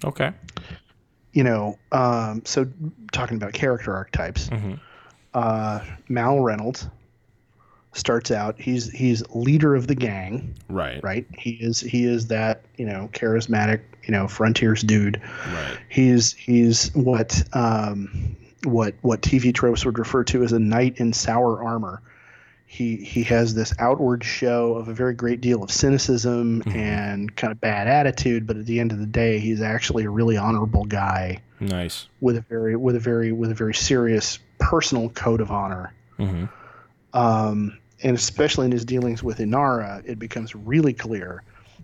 Okay. 0.04 0.32
you 1.32 1.44
know 1.44 1.78
um, 1.92 2.42
so 2.44 2.66
talking 3.12 3.36
about 3.36 3.52
character 3.52 3.94
archetypes 3.94 4.48
hmm 4.48 4.74
uh, 5.34 5.80
mal 6.08 6.40
reynolds 6.40 6.88
starts 7.96 8.30
out 8.30 8.60
he's 8.60 8.90
he's 8.92 9.22
leader 9.30 9.74
of 9.74 9.86
the 9.86 9.94
gang 9.94 10.54
Right. 10.68 11.02
right 11.02 11.26
he 11.38 11.50
is 11.52 11.80
he 11.80 12.04
is 12.04 12.26
that 12.28 12.62
you 12.76 12.84
know 12.86 13.08
charismatic 13.12 13.80
you 14.04 14.12
know 14.12 14.28
frontiers 14.28 14.82
dude 14.82 15.20
Right. 15.52 15.78
he's 15.88 16.32
he's 16.34 16.94
what 16.94 17.42
um 17.54 18.36
what 18.64 18.94
what 19.02 19.22
tv 19.22 19.54
tropes 19.54 19.84
would 19.84 19.98
refer 19.98 20.24
to 20.24 20.42
as 20.42 20.52
a 20.52 20.58
knight 20.58 20.98
in 20.98 21.12
sour 21.12 21.62
armor 21.64 22.02
he 22.66 22.96
he 22.96 23.22
has 23.22 23.54
this 23.54 23.72
outward 23.78 24.24
show 24.24 24.74
of 24.74 24.88
a 24.88 24.92
very 24.92 25.14
great 25.14 25.40
deal 25.40 25.62
of 25.62 25.70
cynicism 25.70 26.62
and 26.66 27.34
kind 27.36 27.52
of 27.52 27.60
bad 27.60 27.86
attitude 27.88 28.46
but 28.46 28.56
at 28.56 28.66
the 28.66 28.80
end 28.80 28.92
of 28.92 28.98
the 28.98 29.06
day 29.06 29.38
he's 29.38 29.62
actually 29.62 30.04
a 30.04 30.10
really 30.10 30.36
honorable 30.36 30.84
guy 30.84 31.40
Nice. 31.60 32.08
with 32.20 32.36
a 32.36 32.40
very 32.42 32.76
with 32.76 32.96
a 32.96 33.00
very 33.00 33.32
with 33.32 33.50
a 33.50 33.54
very 33.54 33.74
serious 33.74 34.38
personal 34.58 35.08
code 35.10 35.40
of 35.40 35.50
honor 35.50 35.94
hmm 36.18 36.44
um, 37.12 37.78
and 38.02 38.16
especially 38.16 38.66
in 38.66 38.72
his 38.72 38.84
dealings 38.84 39.22
with 39.22 39.38
Inara, 39.38 40.02
it 40.06 40.18
becomes 40.18 40.54
really 40.54 40.92
clear 40.92 41.42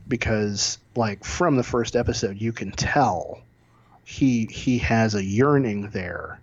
because, 0.09 0.79
like, 0.97 1.25
from 1.25 1.57
the 1.57 1.63
first 1.63 1.97
episode, 1.97 2.41
you 2.41 2.53
can 2.53 2.71
tell 2.73 3.41
he 4.05 4.47
he 4.51 4.79
has 4.79 5.15
a 5.15 5.25
yearning 5.25 5.89
there, 5.91 6.41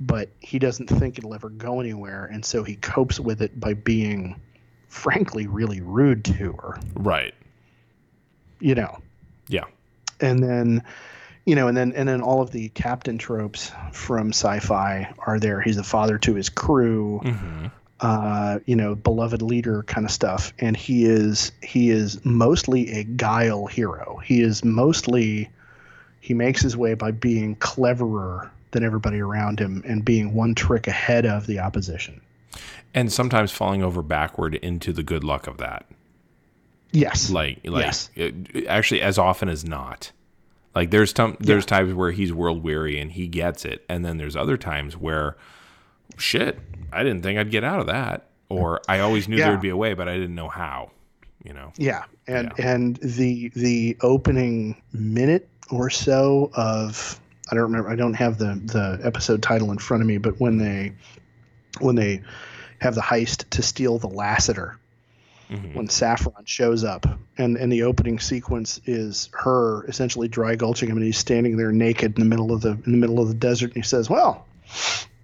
but 0.00 0.30
he 0.40 0.58
doesn't 0.58 0.88
think 0.88 1.18
it'll 1.18 1.34
ever 1.34 1.50
go 1.50 1.80
anywhere, 1.80 2.24
and 2.26 2.44
so 2.44 2.64
he 2.64 2.76
copes 2.76 3.20
with 3.20 3.42
it 3.42 3.58
by 3.60 3.74
being, 3.74 4.40
frankly, 4.88 5.46
really 5.46 5.80
rude 5.80 6.24
to 6.24 6.52
her. 6.54 6.78
Right. 6.94 7.34
You 8.60 8.74
know, 8.74 8.98
Yeah. 9.48 9.64
and 10.20 10.42
then 10.42 10.82
you 11.44 11.54
know 11.54 11.68
and 11.68 11.76
then 11.76 11.92
and 11.92 12.08
then 12.08 12.20
all 12.20 12.42
of 12.42 12.50
the 12.50 12.68
captain 12.70 13.16
tropes 13.18 13.70
from 13.92 14.30
sci-fi 14.30 15.12
are 15.18 15.38
there 15.38 15.60
he's 15.62 15.78
a 15.78 15.82
father 15.84 16.18
to 16.18 16.34
his 16.34 16.48
crew 16.50 17.20
hmm 17.20 17.66
uh, 18.00 18.58
you 18.66 18.76
know, 18.76 18.94
beloved 18.94 19.42
leader 19.42 19.82
kind 19.84 20.04
of 20.06 20.10
stuff. 20.12 20.52
And 20.58 20.76
he 20.76 21.04
is 21.04 21.52
he 21.62 21.90
is 21.90 22.24
mostly 22.24 22.92
a 22.92 23.04
guile 23.04 23.66
hero. 23.66 24.20
He 24.24 24.40
is 24.40 24.64
mostly 24.64 25.48
he 26.20 26.34
makes 26.34 26.60
his 26.60 26.76
way 26.76 26.94
by 26.94 27.10
being 27.10 27.56
cleverer 27.56 28.50
than 28.72 28.84
everybody 28.84 29.18
around 29.20 29.58
him 29.58 29.82
and 29.86 30.04
being 30.04 30.34
one 30.34 30.54
trick 30.54 30.86
ahead 30.86 31.24
of 31.26 31.46
the 31.46 31.58
opposition. 31.58 32.20
And 32.94 33.12
sometimes 33.12 33.50
falling 33.52 33.82
over 33.82 34.02
backward 34.02 34.54
into 34.56 34.92
the 34.92 35.02
good 35.02 35.24
luck 35.24 35.46
of 35.46 35.58
that. 35.58 35.86
Yes. 36.92 37.30
Like, 37.30 37.60
like 37.64 37.84
Yes. 37.84 38.10
it- 38.14 38.66
actually, 38.66 39.02
as 39.02 39.18
often 39.18 39.48
as 39.48 39.64
not. 39.64 40.12
Like, 40.74 40.90
there's 40.90 41.12
some, 41.14 41.36
there's 41.40 41.66
times 41.66 41.92
where 41.94 42.10
he's 42.12 42.32
world 42.32 42.62
weary 42.62 42.98
and 42.98 43.12
he 43.12 43.26
gets 43.26 43.64
it, 43.64 43.84
and 43.88 44.04
then 44.04 44.16
there's 44.18 44.36
other 44.36 44.56
times 44.56 44.96
where, 44.96 45.36
shit, 46.16 46.58
I 46.92 47.02
didn't 47.02 47.22
think 47.22 47.38
I'd 47.38 47.50
get 47.50 47.64
out 47.64 47.80
of 47.80 47.86
that, 47.86 48.26
or 48.48 48.80
I 48.88 49.00
always 49.00 49.28
knew 49.28 49.36
Yeah. 49.36 49.48
there'd 49.48 49.60
be 49.60 49.68
a 49.68 49.76
way, 49.76 49.94
but 49.94 50.08
I 50.08 50.14
didn't 50.14 50.34
know 50.34 50.48
how. 50.48 50.90
You 51.44 51.52
know. 51.54 51.72
Yeah, 51.76 52.04
and 52.26 52.52
and 52.58 52.96
the 52.96 53.50
the 53.54 53.96
opening 54.02 54.82
minute 54.92 55.48
or 55.70 55.88
so 55.88 56.50
of 56.54 57.18
I 57.50 57.54
don't 57.54 57.62
remember 57.64 57.88
I 57.88 57.94
don't 57.96 58.14
have 58.14 58.38
the 58.38 58.60
the 58.64 59.00
episode 59.04 59.40
title 59.42 59.70
in 59.70 59.78
front 59.78 60.02
of 60.02 60.06
me, 60.06 60.18
but 60.18 60.40
when 60.40 60.58
they 60.58 60.92
when 61.80 61.94
they 61.94 62.22
have 62.80 62.94
the 62.96 63.00
heist 63.00 63.48
to 63.50 63.62
steal 63.62 63.98
the 63.98 64.08
Lassiter, 64.08 64.78
Mhm. 65.50 65.74
when 65.76 65.88
Saffron 65.88 66.44
shows 66.44 66.82
up, 66.84 67.06
and 67.38 67.56
and 67.56 67.72
the 67.72 67.84
opening 67.84 68.18
sequence 68.18 68.80
is 68.84 69.30
her 69.32 69.84
essentially 69.86 70.26
dry 70.28 70.56
gulching 70.56 70.90
him, 70.90 70.96
and 70.96 71.06
he's 71.06 71.18
standing 71.18 71.56
there 71.56 71.72
naked 71.72 72.18
in 72.18 72.22
the 72.24 72.28
middle 72.28 72.52
of 72.52 72.60
the 72.62 72.70
in 72.84 72.92
the 72.92 72.98
middle 72.98 73.20
of 73.20 73.28
the 73.28 73.34
desert, 73.34 73.66
and 73.66 73.76
he 73.76 73.82
says, 73.82 74.10
"Well, 74.10 74.44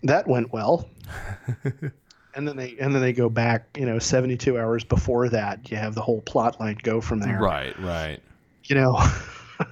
that 0.04 0.26
went 0.28 0.52
well." 0.52 0.88
and 2.34 2.48
then 2.48 2.56
they 2.56 2.76
and 2.80 2.94
then 2.94 3.00
they 3.02 3.12
go 3.12 3.28
back, 3.28 3.76
you 3.78 3.86
know, 3.86 3.98
72 3.98 4.58
hours 4.58 4.84
before 4.84 5.28
that. 5.30 5.70
You 5.70 5.76
have 5.76 5.94
the 5.94 6.02
whole 6.02 6.20
plot 6.20 6.60
line 6.60 6.78
go 6.82 7.00
from 7.00 7.20
there. 7.20 7.38
Right. 7.38 7.78
Right. 7.80 8.20
You 8.64 8.76
know, 8.76 9.02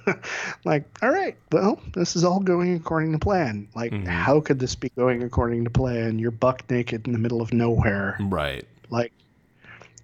like, 0.65 0.85
all 1.01 1.09
right, 1.09 1.35
well, 1.51 1.79
this 1.93 2.15
is 2.15 2.23
all 2.23 2.39
going 2.39 2.75
according 2.75 3.11
to 3.13 3.19
plan. 3.19 3.67
Like, 3.75 3.91
Mhm. 3.91 4.07
how 4.07 4.39
could 4.39 4.59
this 4.59 4.75
be 4.75 4.89
going 4.95 5.23
according 5.23 5.63
to 5.63 5.69
plan? 5.71 6.19
You're 6.19 6.31
buck 6.31 6.69
naked 6.69 7.07
in 7.07 7.13
the 7.13 7.19
middle 7.19 7.41
of 7.41 7.53
nowhere. 7.53 8.17
Right. 8.19 8.67
Like, 8.89 9.11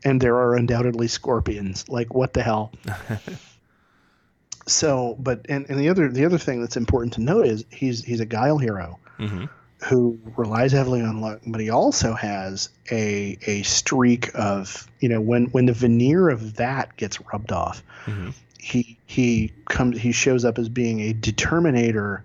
and 0.04 0.20
there 0.20 0.36
are 0.38 0.56
undoubtedly 0.56 1.08
scorpions. 1.08 1.88
Like, 1.88 2.13
what 2.13 2.34
the 2.34 2.42
hell? 2.42 2.72
so, 4.68 5.15
but 5.20 5.46
and, 5.50 5.70
and 5.70 5.80
the 5.80 5.89
other 5.89 6.10
the 6.10 6.26
other 6.26 6.38
thing 6.38 6.62
that's 6.62 6.78
important 6.78 7.13
to 7.13 7.22
note 7.22 7.46
is 7.46 7.65
he's 7.70 8.04
he's 8.04 8.20
a 8.20 8.26
guile 8.26 8.58
hero 8.58 9.00
hmm 9.18 9.46
who 9.88 10.20
relies 10.36 10.72
heavily 10.72 11.02
on 11.02 11.22
luck, 11.22 11.39
but 11.48 11.62
he 11.62 11.70
also 11.70 12.13
has 12.13 12.70
a 12.92 13.38
a 13.48 13.62
streak 13.63 14.30
of 14.36 14.88
you 15.00 15.08
know 15.10 15.22
when 15.22 15.46
when 15.48 15.65
the 15.65 15.74
veneer 15.74 16.30
of 16.30 16.56
that 16.56 16.96
gets 16.98 17.20
rubbed 17.32 17.52
off, 17.52 17.84
hmm 18.06 18.30
he 18.62 18.98
he 19.06 19.54
comes 19.70 19.98
he 19.98 20.12
shows 20.12 20.44
up 20.44 20.58
as 20.60 20.68
being 20.68 21.00
a 21.00 21.13
determinator 21.13 22.22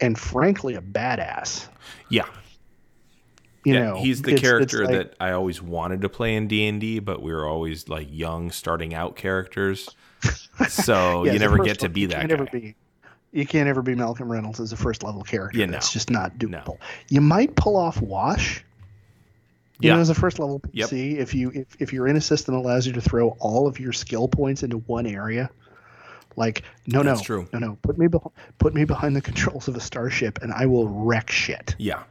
and 0.00 0.18
frankly 0.18 0.74
a 0.74 0.80
badass. 0.80 1.68
Yeah. 2.08 2.26
You 3.64 3.74
yeah, 3.74 3.80
know, 3.90 3.94
he's 4.02 4.22
the 4.22 4.32
it's- 4.32 4.40
it's 4.42 4.48
character 4.48 4.84
like- 4.86 4.90
that 4.90 5.14
I 5.20 5.30
always 5.30 5.62
wanted 5.62 6.00
to 6.02 6.08
play 6.08 6.34
in 6.34 6.48
D 6.48 6.66
and 6.66 6.80
D, 6.80 6.98
but 6.98 7.22
we 7.22 7.32
were 7.32 7.46
always 7.46 7.88
like 7.88 8.08
young, 8.10 8.50
starting 8.50 8.92
out 8.92 9.14
characters. 9.14 9.88
So 10.68 11.24
yeah, 11.24 11.32
you 11.32 11.38
never 11.38 11.58
get 11.58 11.78
to 11.80 11.88
be 11.88 12.02
you 12.02 12.08
that 12.08 12.22
guy. 12.22 12.26
Never 12.26 12.44
be, 12.46 12.74
You 13.32 13.46
can't 13.46 13.68
ever 13.68 13.80
be 13.82 13.94
Malcolm 13.94 14.30
Reynolds 14.30 14.60
as 14.60 14.72
a 14.72 14.76
first 14.76 15.02
level 15.02 15.22
character. 15.22 15.58
Yeah, 15.58 15.66
no. 15.66 15.72
That's 15.72 15.92
just 15.92 16.10
not 16.10 16.36
doable. 16.38 16.50
No. 16.66 16.78
You 17.08 17.20
might 17.22 17.54
pull 17.56 17.76
off 17.76 18.00
Wash. 18.00 18.62
You 19.80 19.88
Yeah. 19.88 19.94
know, 19.94 20.00
as 20.00 20.10
a 20.10 20.14
first 20.14 20.38
level 20.38 20.60
Yep. 20.72 20.90
PC, 20.90 21.16
if 21.18 21.34
you 21.34 21.50
if, 21.54 21.66
if 21.80 21.92
you're 21.92 22.06
in 22.06 22.16
a 22.16 22.20
system 22.20 22.54
that 22.54 22.60
allows 22.60 22.86
you 22.86 22.92
to 22.92 23.00
throw 23.00 23.30
all 23.40 23.66
of 23.66 23.80
your 23.80 23.92
skill 23.92 24.28
points 24.28 24.62
into 24.62 24.78
one 24.78 25.06
area, 25.06 25.50
like 26.36 26.62
no 26.86 27.02
That's 27.02 27.20
no 27.20 27.24
true. 27.24 27.48
no 27.52 27.58
no 27.58 27.78
put 27.82 27.98
me 27.98 28.06
beh- 28.06 28.30
put 28.58 28.74
me 28.74 28.84
behind 28.84 29.16
the 29.16 29.20
controls 29.22 29.66
of 29.66 29.76
a 29.76 29.80
starship 29.80 30.40
and 30.42 30.52
I 30.52 30.66
will 30.66 30.88
wreck 30.88 31.30
shit. 31.30 31.74
Yeah. 31.78 32.02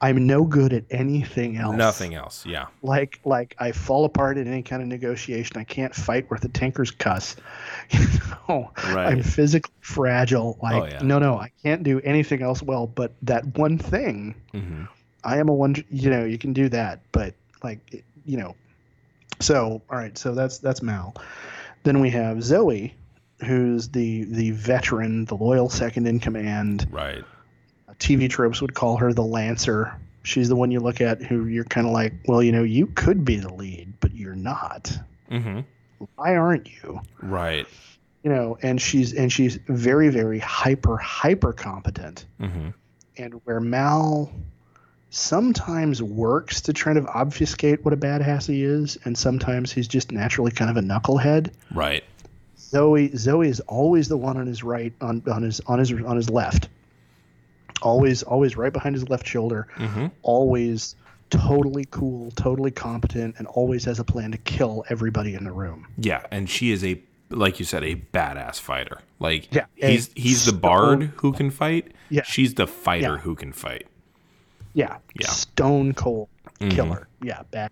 I'm 0.00 0.26
no 0.26 0.44
good 0.44 0.74
at 0.74 0.84
anything 0.90 1.56
else. 1.56 1.74
Nothing 1.76 2.14
else. 2.14 2.44
Yeah. 2.44 2.66
Like 2.82 3.18
like 3.24 3.56
I 3.58 3.72
fall 3.72 4.04
apart 4.04 4.36
in 4.36 4.46
any 4.46 4.62
kind 4.62 4.82
of 4.82 4.88
negotiation. 4.88 5.56
I 5.56 5.64
can't 5.64 5.94
fight 5.94 6.30
where 6.30 6.38
a 6.42 6.48
tankers 6.48 6.90
cuss. 6.90 7.36
You 7.90 8.06
know, 8.48 8.70
Right. 8.88 9.12
I'm 9.12 9.22
physically 9.22 9.72
fragile. 9.80 10.58
Like 10.62 10.82
Oh, 10.82 10.86
yeah. 10.86 11.02
no 11.02 11.18
no, 11.18 11.38
I 11.38 11.50
can't 11.62 11.82
do 11.82 12.00
anything 12.00 12.42
else 12.42 12.62
well. 12.62 12.86
But 12.86 13.12
that 13.22 13.56
one 13.56 13.78
thing, 13.78 14.34
mm-hmm. 14.52 14.84
I 15.24 15.38
am 15.38 15.48
a 15.48 15.54
one. 15.54 15.76
You 15.90 16.10
know, 16.10 16.24
you 16.24 16.36
can 16.36 16.52
do 16.52 16.68
that. 16.70 17.00
But 17.12 17.34
like 17.62 18.04
you 18.24 18.36
know, 18.36 18.54
so 19.40 19.80
all 19.88 19.98
right. 19.98 20.16
So 20.18 20.34
that's 20.34 20.58
that's 20.58 20.82
Mal. 20.82 21.14
Then 21.84 22.00
we 22.00 22.10
have 22.10 22.42
Zoe, 22.42 22.94
who's 23.44 23.88
the 23.88 24.24
the 24.24 24.50
veteran, 24.50 25.24
the 25.26 25.36
loyal 25.36 25.68
second 25.70 26.06
in 26.06 26.18
command. 26.20 26.86
Right. 26.90 27.24
TV 27.98 28.28
tropes 28.28 28.60
would 28.60 28.74
call 28.74 28.96
her 28.98 29.12
the 29.12 29.22
Lancer. 29.24 29.94
She's 30.22 30.48
the 30.48 30.56
one 30.56 30.70
you 30.70 30.80
look 30.80 31.00
at 31.00 31.22
who 31.22 31.46
you're 31.46 31.64
kind 31.64 31.86
of 31.86 31.92
like, 31.92 32.12
well, 32.26 32.42
you 32.42 32.52
know, 32.52 32.62
you 32.64 32.86
could 32.88 33.24
be 33.24 33.36
the 33.36 33.52
lead, 33.52 33.94
but 34.00 34.14
you're 34.14 34.34
not. 34.34 34.96
hmm 35.28 35.60
Why 36.16 36.36
aren't 36.36 36.68
you? 36.82 37.00
Right. 37.22 37.66
You 38.22 38.30
know, 38.32 38.58
and 38.60 38.80
she's 38.80 39.14
and 39.14 39.32
she's 39.32 39.56
very 39.68 40.08
very 40.08 40.38
hyper 40.40 40.96
hyper 40.96 41.52
competent. 41.52 42.26
hmm 42.40 42.70
And 43.16 43.34
where 43.44 43.60
Mal 43.60 44.32
sometimes 45.10 46.02
works 46.02 46.60
to 46.62 46.72
try 46.72 46.92
to 46.92 47.06
obfuscate 47.06 47.84
what 47.84 47.94
a 47.94 47.96
badass 47.96 48.48
he 48.48 48.64
is, 48.64 48.98
and 49.04 49.16
sometimes 49.16 49.72
he's 49.72 49.88
just 49.88 50.12
naturally 50.12 50.50
kind 50.50 50.70
of 50.70 50.76
a 50.76 50.80
knucklehead. 50.86 51.50
Right. 51.72 52.04
Zoe 52.58 53.16
Zoe 53.16 53.48
is 53.48 53.60
always 53.60 54.08
the 54.08 54.16
one 54.16 54.36
on 54.36 54.46
his 54.46 54.62
right 54.64 54.92
on, 55.00 55.22
on 55.30 55.42
his 55.42 55.60
on 55.66 55.78
his 55.78 55.92
on 55.92 56.16
his 56.16 56.28
left. 56.28 56.68
Always 57.82 58.22
always 58.22 58.56
right 58.56 58.72
behind 58.72 58.94
his 58.94 59.08
left 59.08 59.26
shoulder. 59.26 59.68
hmm 59.74 60.06
Always 60.22 60.96
totally 61.30 61.86
cool, 61.90 62.30
totally 62.32 62.70
competent, 62.70 63.34
and 63.38 63.46
always 63.48 63.84
has 63.84 63.98
a 63.98 64.04
plan 64.04 64.30
to 64.32 64.38
kill 64.38 64.84
everybody 64.88 65.34
in 65.34 65.44
the 65.44 65.52
room. 65.52 65.86
Yeah, 65.98 66.24
and 66.30 66.48
she 66.48 66.70
is 66.72 66.84
a 66.84 67.00
like 67.30 67.58
you 67.58 67.64
said 67.64 67.82
a 67.84 67.96
badass 67.96 68.60
fighter. 68.60 69.00
Like 69.18 69.52
Yeah, 69.54 69.66
he's 69.74 70.10
he's 70.14 70.44
the 70.46 70.52
bard 70.52 71.12
who 71.16 71.32
can 71.32 71.50
fight. 71.50 71.92
Yeah. 72.08 72.22
She's 72.22 72.54
the 72.54 72.66
fighter 72.66 73.14
Yeah. 73.14 73.18
who 73.18 73.34
can 73.34 73.52
fight. 73.52 73.86
Yeah, 74.74 74.98
Yeah. 75.20 75.28
stone 75.28 75.92
cold 75.94 76.28
Mhm. 76.60 76.70
killer. 76.70 77.08
Yeah, 77.22 77.42
bad. 77.50 77.70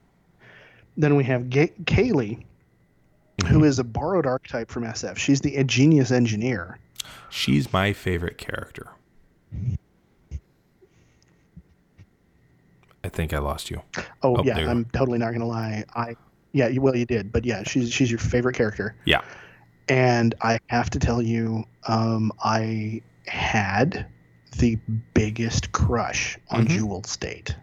Then 0.97 1.17
we 1.17 1.25
have 1.25 1.43
Kaylee, 1.45 2.45
who 3.47 3.47
Mm-hmm. 3.47 3.64
is 3.64 3.79
a 3.79 3.85
borrowed 3.85 4.27
archetype 4.27 4.71
from 4.71 4.85
SF. 4.85 5.17
She's 5.19 5.40
the 5.40 5.62
genius 5.64 6.11
engineer. 6.11 6.79
She's 7.31 7.73
my 7.73 7.93
favorite 7.93 8.38
character. 8.38 8.88
I 13.05 13.09
think 13.11 13.33
I 13.33 13.38
lost 13.38 13.71
you. 13.71 13.83
Oh, 14.23 14.37
Oh, 14.38 14.43
yeah, 14.45 14.57
I'm 14.69 14.87
totally 14.87 15.19
not 15.19 15.33
gonna 15.33 15.47
lie. 15.47 15.85
I 15.95 16.17
yeah, 16.53 16.69
you- 16.69 16.81
well 16.81 16.97
you 16.97 17.05
did, 17.05 17.31
but 17.33 17.45
yeah, 17.45 17.62
she's 17.64 17.93
she's 17.93 18.11
your 18.11 18.19
favorite 18.19 18.55
character. 18.57 18.97
Yeah. 19.05 19.21
And 19.88 20.35
I 20.40 20.59
have 20.69 20.88
to 20.90 20.99
tell 20.99 21.21
you, 21.21 21.64
um, 21.87 22.33
I 22.43 23.03
had 23.27 24.07
the 24.59 24.79
biggest 25.12 25.73
crush 25.73 26.38
on 26.51 26.64
Mhm. 26.67 26.69
Jewel 26.71 27.03
Staite. 27.05 27.55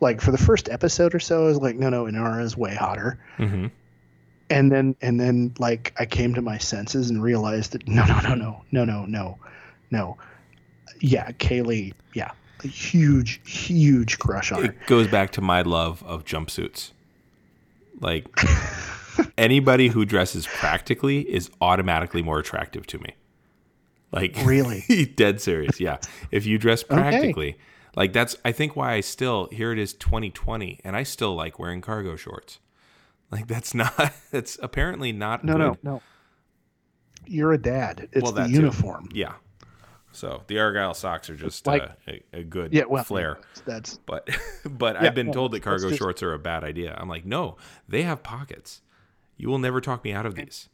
Like 0.00 0.20
for 0.20 0.30
the 0.32 0.38
first 0.38 0.68
episode 0.68 1.14
or 1.14 1.20
so, 1.20 1.44
I 1.44 1.46
was 1.46 1.58
like, 1.58 1.76
no, 1.76 1.88
no, 1.88 2.04
Inara 2.04 2.42
is 2.42 2.56
way 2.56 2.74
hotter. 2.74 3.18
hmm 3.38 3.66
And 4.50 4.70
then 4.70 4.94
and 5.00 5.18
then 5.18 5.54
like 5.58 5.94
I 5.98 6.04
came 6.04 6.34
to 6.34 6.42
my 6.42 6.58
senses 6.58 7.08
and 7.08 7.22
realized 7.22 7.72
that 7.72 7.88
no, 7.88 8.04
no, 8.04 8.20
no, 8.20 8.34
no, 8.34 8.62
no, 8.72 8.84
no, 8.84 9.06
no, 9.06 9.38
no. 9.90 10.16
Yeah, 11.00 11.30
Kaylee. 11.32 11.94
Yeah, 12.14 12.32
a 12.64 12.68
huge, 12.68 13.40
huge 13.48 14.18
crush 14.18 14.52
on 14.52 14.64
her. 14.64 14.70
It 14.70 14.86
goes 14.86 15.08
back 15.08 15.30
to 15.32 15.40
my 15.40 15.62
love 15.62 16.02
of 16.04 16.24
jumpsuits. 16.24 16.90
Like 18.00 18.28
anybody 19.38 19.88
who 19.88 20.04
dresses 20.04 20.46
practically 20.46 21.20
is 21.20 21.50
automatically 21.60 22.22
more 22.22 22.38
attractive 22.38 22.86
to 22.88 22.98
me. 22.98 23.14
Like 24.10 24.36
Really? 24.44 25.06
dead 25.16 25.40
serious. 25.40 25.80
Yeah. 25.80 25.98
If 26.30 26.44
you 26.46 26.58
dress 26.58 26.82
practically, 26.82 27.56
like 27.96 28.12
that's 28.12 28.36
I 28.44 28.52
think 28.52 28.76
why 28.76 28.92
I 28.94 29.00
still 29.00 29.48
here 29.52 29.72
it 29.72 29.78
is 29.78 29.94
2020 29.94 30.80
and 30.84 30.96
I 30.96 31.02
still 31.02 31.34
like 31.34 31.58
wearing 31.58 31.80
cargo 31.80 32.16
shorts. 32.16 32.58
Like 33.30 33.46
that's 33.46 33.72
not 33.74 34.12
that's 34.30 34.58
apparently 34.62 35.12
not 35.12 35.44
No, 35.44 35.52
good. 35.54 35.58
no, 35.58 35.76
no. 35.82 36.02
You're 37.26 37.52
a 37.52 37.58
dad. 37.58 38.08
It's 38.12 38.22
Well, 38.22 38.32
the 38.32 38.42
that 38.42 38.48
too. 38.48 38.54
uniform. 38.54 39.08
Yeah. 39.14 39.34
So 40.12 40.42
the 40.46 40.58
Argyle 40.58 40.94
socks 40.94 41.30
are 41.30 41.36
just 41.36 41.66
Like- 41.66 41.82
uh, 41.82 41.88
a, 42.06 42.22
a 42.40 42.42
good 42.44 42.72
Yeah, 42.72 42.84
well, 42.88 43.02
flair. 43.04 43.38
That's 43.64 43.96
But 44.06 44.28
but 44.64 44.96
Yeah, 44.96 45.08
I've 45.08 45.14
been 45.14 45.28
well, 45.28 45.34
told 45.34 45.52
that 45.52 45.60
cargo 45.62 45.88
just- 45.88 45.98
shorts 45.98 46.22
are 46.22 46.34
a 46.34 46.38
bad 46.38 46.64
idea. 46.64 46.94
I'm 46.98 47.08
like, 47.08 47.24
no, 47.24 47.56
they 47.88 48.02
have 48.02 48.22
pockets. 48.22 48.82
You 49.38 49.48
will 49.48 49.58
never 49.58 49.80
talk 49.80 50.04
me 50.04 50.12
out 50.12 50.26
of 50.26 50.34
these. 50.34 50.68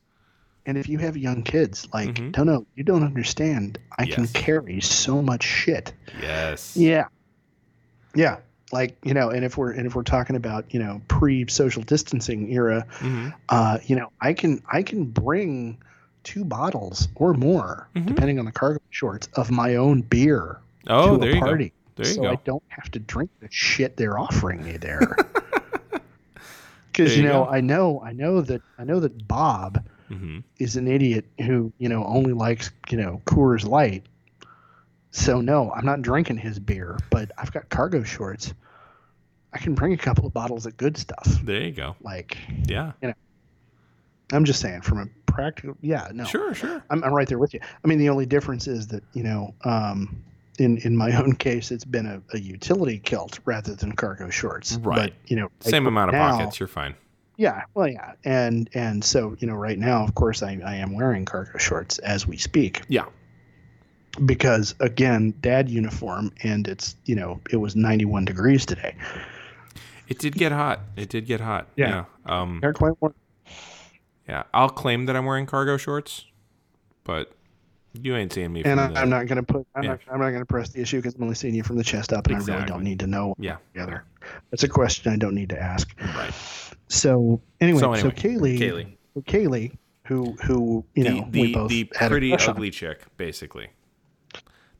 and 0.66 0.76
if 0.76 0.86
you 0.88 0.98
have 0.98 1.16
young 1.16 1.42
kids, 1.42 1.88
like, 1.94 2.10
Mhm. 2.10 2.36
no, 2.36 2.44
no, 2.44 2.66
you 2.74 2.84
don't 2.84 3.02
understand. 3.04 3.78
I 3.96 4.04
can 4.04 4.26
carry 4.26 4.80
so 4.82 5.22
much 5.22 5.42
shit. 5.42 5.94
Yes. 6.20 6.76
Yeah. 6.76 7.04
Yeah. 8.14 8.38
Like, 8.70 8.98
you 9.02 9.14
know, 9.14 9.30
and 9.30 9.44
if 9.46 9.56
we're 9.56 9.70
and 9.70 9.86
if 9.86 9.94
we're 9.94 10.02
talking 10.02 10.36
about, 10.36 10.74
you 10.74 10.78
know, 10.80 11.00
pre 11.08 11.46
social 11.48 11.82
distancing 11.82 12.52
era, 12.52 12.84
hmm 12.98 13.28
uh, 13.48 13.78
you 13.86 13.96
know, 13.96 14.10
I 14.20 14.34
can 14.34 14.62
I 14.70 14.82
can 14.82 15.04
bring 15.06 15.78
two 16.24 16.44
bottles 16.44 17.08
or 17.14 17.34
more, 17.34 17.88
Mhm. 17.94 18.06
depending 18.06 18.38
on 18.38 18.44
the 18.44 18.52
cargo 18.52 18.80
shorts, 18.90 19.28
of 19.34 19.50
my 19.50 19.76
own 19.76 20.02
beer 20.02 20.58
Oh, 20.86 21.12
to 21.14 21.18
there 21.18 21.30
a 21.30 21.34
you 21.34 21.40
party. 21.40 21.68
go. 21.68 21.74
There 22.02 22.06
you 22.08 22.14
so 22.14 22.22
go. 22.22 22.30
I 22.30 22.36
don't 22.44 22.62
have 22.68 22.90
to 22.92 22.98
drink 22.98 23.30
the 23.40 23.48
shit 23.50 23.96
they're 23.96 24.18
offering 24.18 24.62
me 24.64 24.76
there. 24.76 25.16
Because 26.92 27.16
you 27.16 27.22
you 27.22 27.28
know, 27.28 27.44
go. 27.44 27.50
I 27.50 27.60
know, 27.60 28.02
I 28.04 28.12
know 28.12 28.40
that 28.40 28.60
I 28.78 28.84
know 28.84 28.98
that 29.00 29.28
Bob 29.28 29.86
hmm 30.08 30.38
is 30.58 30.74
an 30.76 30.88
idiot 30.88 31.26
who 31.40 31.72
you 31.78 31.88
know 31.88 32.04
only 32.04 32.32
likes 32.32 32.70
you 32.90 32.96
know 32.98 33.22
Coors 33.24 33.64
Light. 33.64 34.04
So 35.12 35.40
no, 35.40 35.70
I'm 35.72 35.84
not 35.86 36.02
drinking 36.02 36.38
his 36.38 36.58
beer, 36.58 36.98
but 37.10 37.30
I've 37.38 37.52
got 37.52 37.68
cargo 37.68 38.02
shorts. 38.02 38.52
I 39.52 39.58
can 39.58 39.74
bring 39.74 39.92
a 39.92 39.96
couple 39.96 40.26
of 40.26 40.32
bottles 40.34 40.66
of 40.66 40.76
good 40.76 40.96
stuff. 40.96 41.24
There 41.44 41.60
you 41.62 41.72
go. 41.72 41.94
Like 42.02 42.36
Yeah. 42.66 42.92
I'm 44.32 44.44
just 44.44 44.60
saying, 44.60 44.80
from 44.82 44.98
a 44.98 45.06
practical, 45.38 45.76
yeah, 45.80 46.08
no, 46.12 46.24
Sure, 46.24 46.52
sure. 46.52 46.82
I'm, 46.90 47.04
I'm 47.04 47.12
right 47.14 47.28
there 47.28 47.38
with 47.38 47.54
you. 47.54 47.60
I 47.62 47.86
mean, 47.86 47.98
the 47.98 48.08
only 48.08 48.26
difference 48.26 48.66
is 48.66 48.88
that 48.88 49.04
you 49.12 49.22
know, 49.22 49.54
um, 49.64 50.22
in 50.58 50.78
in 50.78 50.96
my 50.96 51.12
own 51.22 51.36
case, 51.36 51.70
it's 51.70 51.84
been 51.84 52.06
a, 52.06 52.20
a 52.34 52.40
utility 52.40 52.98
kilt 52.98 53.38
rather 53.44 53.74
than 53.76 53.92
cargo 53.92 54.30
shorts. 54.30 54.76
Right. 54.82 54.96
But 54.96 55.12
you 55.30 55.36
know, 55.36 55.48
Same 55.60 55.86
amount 55.86 56.08
of 56.10 56.14
now- 56.14 56.30
pockets. 56.36 56.58
You're 56.58 56.66
fine. 56.66 56.94
Yeah. 57.36 57.62
Well, 57.74 57.86
yeah, 57.86 58.14
and 58.24 58.68
and 58.74 59.04
so 59.04 59.36
you 59.38 59.46
know, 59.46 59.54
right 59.54 59.78
now, 59.78 60.02
of 60.02 60.16
course, 60.16 60.42
I 60.42 60.58
I 60.64 60.74
am 60.74 60.94
wearing 60.96 61.24
cargo 61.24 61.56
shorts 61.58 61.98
as 62.00 62.26
we 62.26 62.36
speak 62.36 62.82
Yeah. 62.88 63.04
because 64.26 64.74
again, 64.80 65.34
dad 65.40 65.68
uniform, 65.70 66.32
and 66.42 66.66
it's 66.66 66.96
you 67.04 67.14
know, 67.14 67.40
it 67.52 67.56
was 67.58 67.76
91 67.76 68.24
degrees 68.24 68.66
today. 68.66 68.96
It 70.08 70.18
did 70.18 70.34
get 70.34 70.50
hot. 70.50 70.80
It 70.96 71.10
did 71.10 71.26
get 71.26 71.40
hot. 71.40 71.68
Yeah. 71.76 72.06
Yeah. 72.26 72.40
Um, 72.40 72.60
quite 72.74 73.00
warm. 73.00 73.14
Yeah. 74.28 74.44
I'll 74.54 74.68
claim 74.68 75.06
that 75.06 75.16
I'm 75.16 75.24
wearing 75.24 75.46
cargo 75.46 75.76
shorts, 75.76 76.24
but 77.04 77.32
you 77.94 78.14
ain't 78.16 78.32
seeing 78.32 78.52
me. 78.52 78.62
And 78.64 78.78
from 78.78 78.90
I, 78.90 78.92
the, 78.94 79.00
I'm 79.00 79.10
not 79.10 79.26
gonna 79.26 79.42
put 79.42 79.66
I'm 79.74 79.82
Yeah. 79.82 79.90
not 79.90 80.00
I'm 80.12 80.20
not 80.20 80.30
gonna 80.30 80.44
press 80.46 80.70
the 80.70 80.80
issue 80.80 80.98
because 80.98 81.14
I'm 81.14 81.22
only 81.22 81.34
seeing 81.34 81.54
you 81.54 81.62
from 81.62 81.76
the 81.76 81.84
chest 81.84 82.12
up, 82.12 82.26
and 82.26 82.36
I 82.36 82.38
really 82.40 82.66
don't 82.66 82.84
need 82.84 83.00
to 83.00 83.06
know 83.06 83.34
Yeah. 83.38 83.56
together. 83.72 84.04
That's 84.50 84.62
a 84.62 84.68
question 84.68 85.12
I 85.12 85.16
don't 85.16 85.34
need 85.34 85.48
to 85.50 85.60
ask. 85.60 85.88
Right. 86.16 86.32
So 86.88 87.40
anyway, 87.60 87.80
So 87.80 87.94
so, 87.94 88.10
Kaylee, 88.10 88.58
Kaylee. 88.58 88.96
so 89.14 89.20
Kaylee, 89.22 89.72
who 90.04 90.32
who 90.44 90.84
you 90.94 91.04
the 91.04 91.10
know 91.10 91.28
we 91.32 91.42
the, 91.46 91.52
both 91.54 91.68
the 91.70 91.84
pretty 91.84 92.30
crush 92.30 92.48
on. 92.48 92.54
ugly 92.56 92.70
chick, 92.70 93.00
basically. 93.16 93.68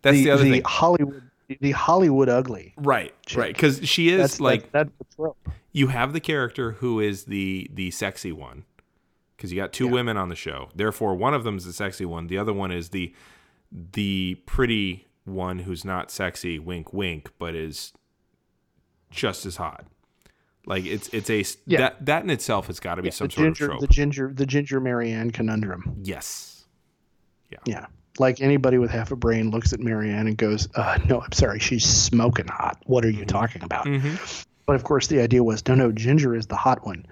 That's 0.03 0.17
the, 0.19 0.31
other 0.31 0.45
thing. 0.45 0.63
Hollywood 0.65 1.23
the 1.61 1.73
Hollywood 1.73 2.29
ugly. 2.29 2.75
Right. 2.77 3.15
chick. 3.27 3.39
Right. 3.39 3.55
Because 3.55 3.87
she 3.89 4.11
is 4.11 4.21
That's 4.21 4.41
like 4.41 4.71
that's, 4.71 4.91
that's 4.99 5.11
the 5.11 5.17
trope. 5.17 5.49
you 5.73 5.89
have 5.89 6.13
the 6.13 6.21
character 6.21 6.73
who 6.73 7.01
is 7.01 7.25
the 7.25 7.71
the 7.73 7.91
sexy 7.91 8.33
one 8.33 8.65
because 9.39 9.51
you 9.53 9.57
got 9.57 9.73
two 9.73 9.87
Yeah. 9.87 9.93
women 9.93 10.17
on 10.19 10.29
the 10.29 10.35
show 10.37 10.69
therefore 10.75 11.15
one 11.15 11.33
of 11.33 11.45
them 11.45 11.57
is 11.57 11.65
the 11.65 11.73
sexy 11.73 12.05
one 12.05 12.27
the 12.27 12.37
other 12.37 12.53
one 12.53 12.71
is 12.73 12.91
the 12.91 13.15
the 13.73 14.35
pretty 14.47 15.07
one 15.25 15.61
who's 15.61 15.85
not 15.85 16.11
sexy 16.11 16.59
wink 16.59 16.93
wink 16.93 17.31
but 17.39 17.55
is 17.55 17.93
just 19.11 19.47
as 19.47 19.57
hot 19.57 19.87
like 20.67 20.85
it's 20.85 21.09
it's 21.15 21.31
a 21.31 21.45
Yeah. 21.67 21.79
that 21.79 22.07
that 22.07 22.23
in 22.25 22.31
itself 22.31 22.67
has 22.67 22.79
got 22.81 22.97
to 22.97 23.03
be 23.03 23.09
Yeah, 23.09 23.13
some 23.13 23.31
sort 23.31 23.47
ginger, 23.47 23.65
of 23.67 23.71
trope 23.71 23.81
the 23.81 23.87
ginger, 23.87 24.33
the 24.35 24.47
ginger 24.47 24.81
Mary 24.81 25.13
Ann 25.13 25.31
conundrum. 25.31 25.97
yes 26.03 26.67
Yeah, 27.51 27.59
Yeah. 27.65 27.87
like 28.19 28.41
anybody 28.43 28.77
with 28.77 28.91
half 28.91 29.11
a 29.13 29.17
brain 29.17 29.51
looks 29.51 29.73
at 29.73 29.81
Mary 29.81 30.11
Ann 30.11 30.27
and 30.27 30.37
goes, 30.37 30.69
uh, 30.75 30.99
"No, 31.09 31.23
I'm 31.23 31.33
sorry, 31.33 31.59
she's 31.61 31.85
smoking 31.87 32.47
hot. 32.49 32.83
What 32.85 33.05
are 33.07 33.11
you 33.11 33.25
talking 33.25 33.63
about?" 33.63 33.87
But 34.67 34.75
of 34.77 34.85
course, 34.85 35.07
the 35.07 35.21
idea 35.23 35.43
was, 35.43 35.67
no, 35.67 35.75
no, 35.75 35.91
Ginger 35.93 36.35
is 36.35 36.47
the 36.49 36.57
hot 36.57 36.85
one. 36.85 37.07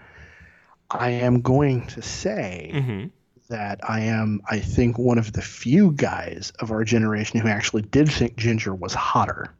I 0.91 1.11
am 1.11 1.41
going 1.41 1.87
to 1.89 2.03
say 2.03 2.71
Mm-hmm. 2.75 3.07
that 3.49 3.81
I 3.89 4.01
am, 4.01 4.41
I 4.51 4.59
think, 4.61 4.99
one 4.99 5.19
of 5.19 5.33
the 5.33 5.43
few 5.43 5.93
guys 5.93 6.53
of 6.61 6.71
our 6.71 6.85
generation 6.85 7.41
who 7.41 7.49
actually 7.49 7.83
did 7.83 8.11
think 8.11 8.37
Ginger 8.37 8.75
was 8.75 8.95
hotter. 8.95 9.53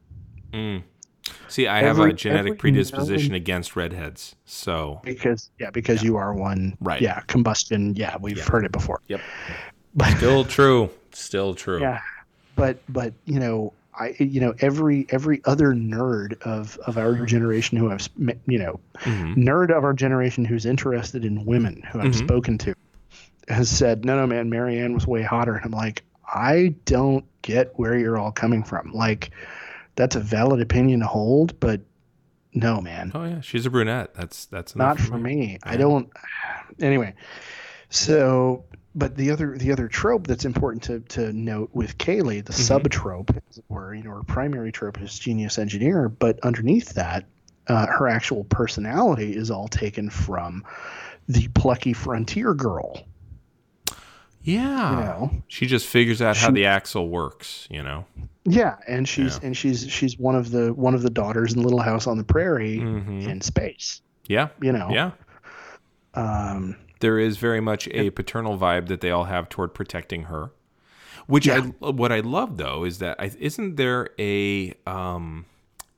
See, 1.49 1.67
I 1.67 1.79
have 1.83 1.99
a 1.99 2.13
genetic 2.13 2.57
predisposition 2.57 3.31
known- 3.31 3.35
against 3.37 3.75
redheads. 3.75 4.35
So, 4.45 5.01
Because 5.03 5.49
yeah, 5.59 5.69
because 5.71 6.01
you 6.03 6.15
are 6.15 6.33
one. 6.33 6.77
Right. 6.79 7.01
Yeah, 7.01 7.19
combustion. 7.27 7.95
Yeah, 7.95 8.17
we've 8.19 8.45
heard 8.45 8.65
it 8.65 8.71
before. 8.71 9.01
yep. 9.07 9.21
But 9.95 10.15
Still 10.17 10.45
true. 10.45 10.89
Still 11.11 11.53
true. 11.55 11.79
yeah, 11.81 11.99
but 12.55 12.77
but 12.89 13.13
you 13.25 13.39
know, 13.39 13.73
I 13.99 14.15
you 14.19 14.39
know 14.41 14.53
every 14.59 15.05
every 15.09 15.41
other 15.45 15.73
nerd 15.73 16.41
of 16.43 16.77
of 16.85 16.97
our 16.97 17.25
generation 17.25 17.77
who 17.77 17.91
I've 17.91 18.07
you 18.47 18.59
know 18.59 18.79
Mm-hmm. 18.99 19.43
nerd 19.47 19.75
of 19.75 19.83
our 19.83 19.93
generation 19.93 20.43
who's 20.45 20.65
interested 20.65 21.23
in 21.25 21.45
women 21.45 21.83
who 21.91 21.99
I've 21.99 22.15
spoken 22.15 22.57
to 22.59 22.73
has 23.47 23.69
said, 23.69 24.03
no, 24.03 24.15
no, 24.17 24.27
man, 24.27 24.49
Mary 24.49 24.77
Ann 24.79 24.93
was 24.93 25.07
way 25.07 25.21
hotter. 25.23 25.55
And 25.55 25.63
I'm 25.65 25.71
like, 25.71 26.03
I 26.27 26.75
don't 26.83 27.23
get 27.43 27.71
where 27.79 27.97
you're 27.97 28.17
all 28.17 28.31
coming 28.33 28.61
from. 28.63 28.91
Like, 28.91 29.31
that's 29.95 30.15
a 30.17 30.19
valid 30.19 30.59
opinion 30.61 30.99
to 30.99 31.05
hold, 31.07 31.57
but 31.61 31.79
no, 32.53 32.81
man, 32.81 33.11
Oh 33.15 33.23
yeah, 33.23 33.39
she's 33.39 33.65
a 33.65 33.69
brunette. 33.69 34.13
That's 34.15 34.45
that's 34.47 34.75
not 34.75 34.99
for 34.99 35.17
me. 35.17 35.59
I 35.63 35.77
don't. 35.77 36.09
Anyway, 36.79 37.13
so 37.89 38.65
but 38.97 39.15
the 39.15 39.31
other 39.31 39.57
the 39.57 39.71
other 39.71 39.87
trope 39.87 40.25
that's 40.27 40.43
important 40.43 40.83
to 40.83 40.99
to 41.15 41.31
note 41.31 41.69
with 41.73 41.97
Kaylee, 41.97 42.43
the 42.43 42.51
sub 42.53 42.89
trope, 42.89 43.31
as 43.49 43.57
it 43.59 43.65
were, 43.69 43.93
you 43.93 44.03
know, 44.03 44.11
her 44.11 44.23
primary 44.23 44.71
trope 44.71 44.99
is 45.01 45.17
genius 45.17 45.57
engineer, 45.57 46.09
but 46.09 46.39
underneath 46.41 46.95
that, 46.95 47.25
uh, 47.67 47.85
her 47.87 48.07
actual 48.07 48.43
personality 48.45 49.35
is 49.35 49.51
all 49.51 49.67
taken 49.67 50.09
from 50.09 50.63
the 51.29 51.47
plucky 51.49 51.93
frontier 51.93 52.53
girl. 52.53 53.03
Yeah. 54.43 54.89
You 54.91 54.95
know, 55.05 55.31
She 55.47 55.65
just 55.65 55.85
figures 55.87 56.21
out 56.21 56.37
how 56.37 56.51
the 56.51 56.65
axle 56.65 57.09
works. 57.09 57.67
You 57.69 57.83
know. 57.83 58.05
yeah, 58.45 58.77
and 58.87 59.07
she's 59.07 59.35
Yeah. 59.37 59.47
and 59.47 59.57
she's 59.57 59.89
she's 59.91 60.17
one 60.17 60.35
of 60.35 60.51
the 60.51 60.73
one 60.73 60.95
of 60.95 61.01
the 61.01 61.09
daughters 61.09 61.53
in 61.53 61.61
Little 61.61 61.81
House 61.81 62.07
on 62.07 62.17
the 62.17 62.23
Prairie 62.23 62.77
Mhm. 62.79 63.27
in 63.27 63.41
space. 63.41 64.01
Yeah. 64.27 64.47
You 64.61 64.71
know, 64.71 64.89
Yeah. 64.89 65.11
um, 66.13 66.75
There 66.99 67.19
is 67.19 67.37
very 67.37 67.61
much 67.61 67.87
a 67.89 68.09
paternal 68.11 68.57
vibe 68.57 68.87
that 68.87 69.01
they 69.01 69.11
all 69.11 69.25
have 69.25 69.49
toward 69.49 69.73
protecting 69.73 70.23
her. 70.23 70.51
Which 71.27 71.49
I 71.49 71.59
what 71.59 72.11
I 72.11 72.21
love 72.21 72.57
though 72.57 72.85
is 72.85 72.99
that 72.99 73.19
I, 73.19 73.31
isn't 73.37 73.75
there 73.75 74.09
a 74.17 74.73
um 74.85 75.45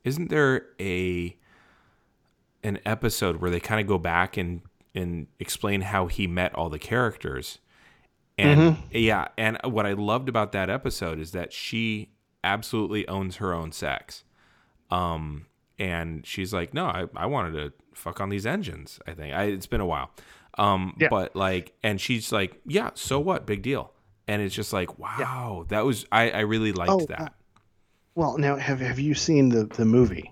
isn't 0.04 0.30
there 0.30 0.66
a 0.80 1.36
an 2.64 2.80
episode 2.86 3.38
where 3.38 3.52
they 3.52 3.60
kind 3.60 3.80
of 3.80 3.88
go 3.88 3.98
back 3.98 4.38
and 4.38 4.62
and 4.96 5.28
explain 5.40 5.82
how 5.82 6.08
he 6.08 6.26
met 6.26 6.54
all 6.56 6.70
the 6.70 6.80
characters. 6.80 7.60
And 8.38 8.78
yeah, 8.92 9.28
and 9.38 9.60
what 9.66 9.86
I 9.86 9.94
loved 9.94 10.30
about 10.30 10.52
that 10.54 10.70
episode 10.70 11.20
is 11.20 11.32
that 11.32 11.54
she 11.54 12.10
absolutely 12.44 13.08
owns 13.08 13.36
her 13.36 13.54
own 13.54 13.72
sex. 13.72 14.24
Um 14.90 15.46
and 15.78 16.26
she's 16.26 16.54
like, 16.54 16.74
"No, 16.74 16.88
I, 16.88 17.06
I 17.16 17.26
wanted 17.26 17.54
to 17.54 17.74
fuck 17.94 18.20
on 18.20 18.30
these 18.30 18.46
engines." 18.46 19.00
I 19.08 19.14
think 19.14 19.34
I, 19.34 19.44
it's 19.44 19.68
been 19.68 19.80
a 19.80 19.86
while, 19.86 20.12
um, 20.60 20.96
Yeah. 21.00 21.08
but 21.10 21.36
like, 21.36 21.74
and 21.84 22.00
she's 22.00 22.32
like, 22.32 22.60
"Yeah, 22.66 22.92
so 22.94 23.20
what? 23.20 23.46
Big 23.46 23.62
deal." 23.64 23.92
And 24.28 24.42
it's 24.44 24.54
just 24.54 24.72
like, 24.74 25.00
wow, 25.00 25.66
that 25.70 25.86
was 25.86 26.06
I, 26.12 26.30
I 26.30 26.40
really 26.42 26.72
liked 26.72 26.92
Oh, 26.92 27.06
that. 27.08 27.34
well, 28.14 28.38
now 28.38 28.58
have 28.58 28.80
have 28.80 29.00
you 29.00 29.16
seen 29.16 29.50
the 29.50 29.66
the 29.66 29.86
movie? 29.86 30.32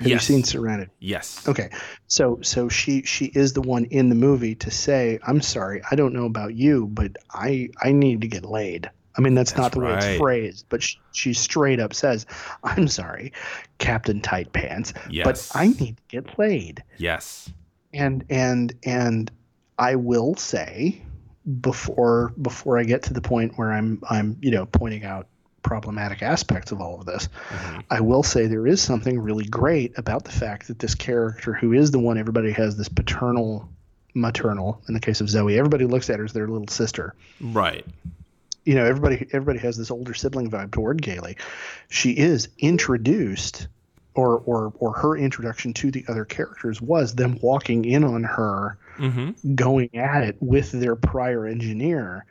Have 0.00 0.08
Yes. 0.08 0.28
you 0.28 0.34
seen 0.34 0.42
Serenity? 0.44 0.90
Yes. 0.98 1.46
Okay, 1.46 1.70
so 2.08 2.40
so 2.42 2.68
she 2.68 3.02
she 3.02 3.26
is 3.26 3.52
the 3.52 3.60
one 3.60 3.84
in 3.84 4.08
the 4.08 4.16
movie 4.16 4.56
to 4.56 4.70
say, 4.72 5.20
"I'm 5.24 5.40
sorry, 5.40 5.82
I 5.88 5.94
don't 5.94 6.12
know 6.12 6.24
about 6.24 6.54
you, 6.56 6.86
but 6.90 7.16
I 7.30 7.68
I 7.80 7.92
need 7.92 8.22
to 8.22 8.26
get 8.28 8.44
laid." 8.44 8.90
I 9.16 9.20
mean, 9.20 9.34
that's, 9.36 9.56
not 9.56 9.70
the 9.70 9.78
way 9.78 9.92
it's 9.94 10.18
phrased, 10.18 10.66
but 10.68 10.82
she, 10.82 10.98
she 11.12 11.34
straight 11.34 11.78
up 11.78 11.94
says, 11.94 12.26
"I'm 12.64 12.88
sorry, 12.88 13.32
Captain 13.78 14.20
Tight 14.20 14.52
Pants, 14.52 14.92
Yes. 15.08 15.24
but 15.52 15.56
I 15.60 15.68
need 15.68 15.96
to 15.98 16.02
get 16.08 16.36
laid." 16.36 16.82
Yes. 16.98 17.48
And 17.94 18.24
and 18.28 18.74
and 18.84 19.30
I 19.78 19.94
will 19.94 20.34
say 20.34 21.02
before 21.60 22.32
before 22.40 22.78
I 22.78 22.84
get 22.84 23.04
to 23.04 23.14
the 23.14 23.20
point 23.20 23.56
where 23.56 23.72
I'm 23.72 24.02
I'm 24.08 24.36
you 24.40 24.50
know 24.50 24.66
pointing 24.66 25.04
out 25.04 25.28
problematic 25.64 26.22
aspects 26.22 26.70
of 26.70 26.80
all 26.80 27.00
of 27.00 27.06
this, 27.06 27.28
mm-hmm. 27.48 27.80
I 27.90 28.00
will 28.00 28.22
say 28.22 28.46
there 28.46 28.66
is 28.66 28.80
something 28.80 29.18
really 29.18 29.46
great 29.46 29.98
about 29.98 30.24
the 30.24 30.30
fact 30.30 30.68
that 30.68 30.78
this 30.78 30.94
character, 30.94 31.54
who 31.54 31.72
is 31.72 31.90
the 31.90 31.98
one 31.98 32.18
everybody 32.18 32.52
has 32.52 32.76
this 32.76 32.88
paternal, 32.88 33.68
maternal, 34.14 34.80
in 34.86 34.94
the 34.94 35.00
case 35.00 35.20
of 35.20 35.28
Zoe, 35.28 35.58
everybody 35.58 35.86
looks 35.86 36.08
at 36.10 36.18
her 36.18 36.24
as 36.24 36.32
their 36.32 36.46
little 36.46 36.68
sister. 36.68 37.14
Right. 37.40 37.84
You 38.64 38.76
know, 38.76 38.84
everybody 38.84 39.26
everybody 39.32 39.58
has 39.58 39.76
this 39.76 39.90
older 39.90 40.14
sibling 40.14 40.50
vibe 40.50 40.70
toward 40.70 41.02
Kaylee. 41.02 41.38
She 41.88 42.12
is 42.12 42.48
introduced, 42.58 43.66
or 44.14 44.38
or 44.46 44.72
or 44.78 44.92
her 44.92 45.16
introduction 45.16 45.72
to 45.74 45.90
the 45.90 46.04
other 46.08 46.24
characters 46.24 46.80
was 46.80 47.14
them 47.14 47.38
walking 47.42 47.84
in 47.84 48.04
on 48.04 48.22
her, 48.24 48.78
Mm-hmm. 48.98 49.54
going 49.56 49.90
at 49.94 50.22
it 50.22 50.36
with 50.40 50.70
their 50.70 50.94
prior 50.94 51.46
engineer. 51.46 52.26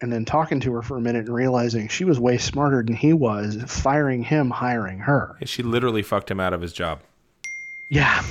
And 0.00 0.12
then 0.12 0.24
talking 0.24 0.60
to 0.60 0.72
her 0.74 0.82
for 0.82 0.96
a 0.96 1.00
minute 1.00 1.26
and 1.26 1.34
realizing 1.34 1.88
she 1.88 2.04
was 2.04 2.20
way 2.20 2.38
smarter 2.38 2.84
than 2.84 2.94
he 2.94 3.12
was, 3.12 3.56
firing 3.66 4.22
him, 4.22 4.48
hiring 4.48 5.00
her. 5.00 5.36
She 5.44 5.64
literally 5.64 6.02
fucked 6.02 6.30
him 6.30 6.38
out 6.38 6.52
of 6.52 6.60
his 6.60 6.72
job. 6.72 7.00
Yeah. 7.90 8.22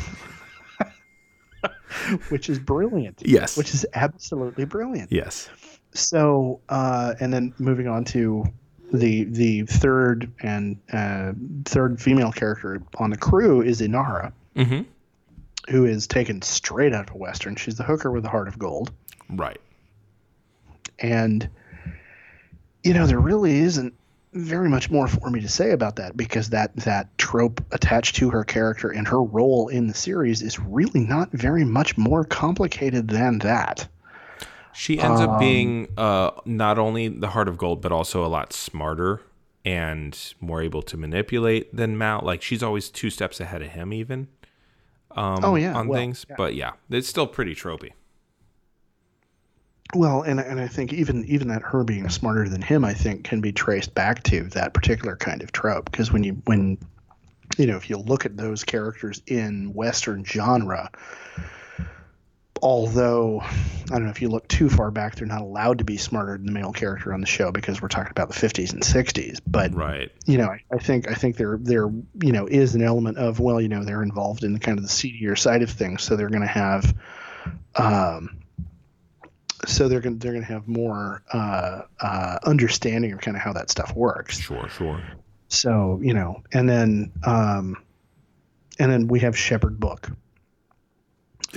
which 2.30 2.50
is 2.50 2.60
brilliant. 2.60 3.22
Yes. 3.26 3.58
Which 3.58 3.74
is 3.74 3.86
absolutely 3.94 4.64
brilliant. 4.66 5.12
Yes. 5.12 5.50
So, 5.92 6.62
uh, 6.70 7.16
and 7.20 7.34
then 7.34 7.54
moving 7.60 7.88
on 7.90 8.06
to 8.06 8.46
the 8.94 9.26
the 9.26 9.64
third 9.64 10.32
and 10.42 10.78
uh, 10.92 11.34
third 11.66 12.02
female 12.02 12.32
character 12.32 12.82
on 12.98 13.10
the 13.10 13.18
crew 13.18 13.62
is 13.62 13.82
Inara, 13.82 14.32
Mm-hmm. 14.56 14.82
who 15.72 15.86
is 15.86 16.08
taken 16.08 16.42
straight 16.42 16.94
out 16.94 17.10
of 17.10 17.16
a 17.16 17.18
western. 17.18 17.56
She's 17.56 17.76
the 17.76 17.84
hooker 17.84 18.12
with 18.12 18.24
the 18.24 18.30
heart 18.30 18.48
of 18.48 18.58
gold, 18.58 18.92
Right. 19.30 19.60
and 21.00 21.48
you 22.84 22.94
know 22.94 23.06
there 23.06 23.20
really 23.20 23.58
isn't 23.60 23.94
very 24.34 24.70
much 24.70 24.90
more 24.92 25.08
for 25.08 25.30
me 25.30 25.40
to 25.42 25.48
say 25.48 25.72
about 25.72 25.96
that 25.98 26.16
because 26.16 26.50
that 26.50 26.76
that 26.78 27.16
trope 27.18 27.64
attached 27.72 28.16
to 28.18 28.30
her 28.30 28.44
character 28.44 28.90
and 28.90 29.08
her 29.08 29.22
role 29.24 29.68
in 29.68 29.88
the 29.88 29.94
series 29.94 30.42
is 30.42 30.60
really 30.60 31.00
not 31.02 31.32
very 31.32 31.64
much 31.66 31.98
more 31.98 32.24
complicated 32.24 33.08
than 33.08 33.40
that. 33.40 33.88
She 34.78 35.00
ends 35.00 35.20
Um, 35.20 35.30
up 35.32 35.40
being 35.40 35.88
uh, 35.98 36.32
not 36.46 36.78
only 36.78 37.08
the 37.08 37.30
heart 37.30 37.48
of 37.48 37.58
gold, 37.58 37.82
but 37.82 37.92
also 37.92 38.24
a 38.24 38.28
lot 38.28 38.54
smarter 38.54 39.22
and 39.66 40.16
more 40.40 40.62
able 40.62 40.84
to 40.84 40.96
manipulate 40.96 41.76
than 41.76 41.98
Mal. 41.98 42.22
Like 42.24 42.44
she's 42.44 42.62
always 42.62 42.90
two 42.92 43.10
steps 43.10 43.40
ahead 43.40 43.64
of 43.64 43.70
him, 43.70 43.92
even. 43.92 44.28
Um, 45.12 45.44
Oh, 45.44 45.56
yeah, 45.56 45.74
on 45.76 45.88
well, 45.88 46.00
things. 46.00 46.26
But 46.38 46.54
yeah, 46.54 46.74
it's 46.92 47.08
still 47.08 47.26
pretty 47.26 47.56
tropey. 47.56 47.94
Well, 49.96 50.22
and 50.22 50.40
and 50.40 50.60
I 50.60 50.68
think 50.68 50.94
even 50.94 51.26
even 51.26 51.48
that 51.48 51.64
her 51.64 51.84
being 51.84 52.08
smarter 52.10 52.48
than 52.48 52.62
him, 52.62 52.86
I 52.86 52.94
think, 52.94 53.24
can 53.24 53.42
be 53.42 53.52
traced 53.52 53.96
back 53.96 54.22
to 54.24 54.44
that 54.50 54.74
particular 54.76 55.16
kind 55.16 55.42
of 55.42 55.54
trope. 55.54 55.90
Because 55.90 56.12
when 56.12 56.24
you 56.24 56.34
when 56.46 56.78
you 57.58 57.66
know 57.66 57.78
if 57.78 57.90
you 57.90 57.98
look 57.98 58.26
at 58.26 58.38
those 58.38 58.64
characters 58.64 59.22
in 59.26 59.74
Western 59.74 60.24
genre, 60.24 60.92
although 62.62 63.40
I 63.42 63.90
don't 63.90 64.06
know 64.06 64.10
if 64.10 64.22
you 64.22 64.30
look 64.30 64.48
too 64.48 64.70
far 64.70 64.92
back, 64.92 65.16
they're 65.16 65.28
not 65.28 65.42
allowed 65.42 65.78
to 65.78 65.84
be 65.84 65.98
smarter 65.98 66.38
than 66.38 66.46
the 66.46 66.52
male 66.52 66.74
character 66.74 67.14
on 67.14 67.22
the 67.22 67.28
show 67.28 67.52
because 67.52 67.82
we're 67.82 67.88
talking 67.88 68.12
about 68.12 68.28
the 68.30 68.36
50s 68.36 68.74
and 68.74 68.82
60s. 68.82 69.40
But 69.48 69.74
Right. 69.74 70.12
you 70.26 70.38
know, 70.38 70.48
I, 70.48 70.62
I 70.72 70.78
think 70.78 71.10
I 71.10 71.14
think 71.14 71.38
there 71.38 71.58
there 71.62 71.88
you 71.88 72.32
know 72.32 72.48
is 72.48 72.76
an 72.76 72.82
element 72.84 73.18
of 73.18 73.40
well, 73.40 73.62
you 73.62 73.70
know, 73.70 73.84
they're 73.84 74.04
involved 74.04 74.44
in 74.44 74.54
the 74.54 74.60
kind 74.60 74.78
of 74.78 74.84
the 74.84 74.90
seedier 74.90 75.36
side 75.36 75.62
of 75.62 75.70
things, 75.70 76.04
so 76.04 76.16
they're 76.16 76.30
going 76.30 76.42
to 76.42 76.48
have, 76.48 76.94
um, 77.76 78.40
so 79.66 79.88
they're 79.88 80.02
going 80.02 80.18
they're 80.20 80.34
going 80.34 80.44
to 80.46 80.52
have 80.52 80.68
more 80.68 81.24
uh, 81.34 81.82
uh, 82.02 82.40
understanding 82.44 83.12
of 83.14 83.22
kind 83.22 83.38
of 83.38 83.42
how 83.44 83.54
that 83.54 83.70
stuff 83.70 83.96
works. 83.96 84.40
Sure. 84.40 84.70
Sure. 84.70 85.02
So 85.50 86.00
you 86.04 86.14
know, 86.14 86.44
and 86.54 86.68
then 86.70 87.12
um, 87.24 87.78
and 88.80 88.92
then 88.92 89.08
we 89.08 89.22
have 89.22 89.38
Shepherd 89.38 89.80
Book, 89.80 90.10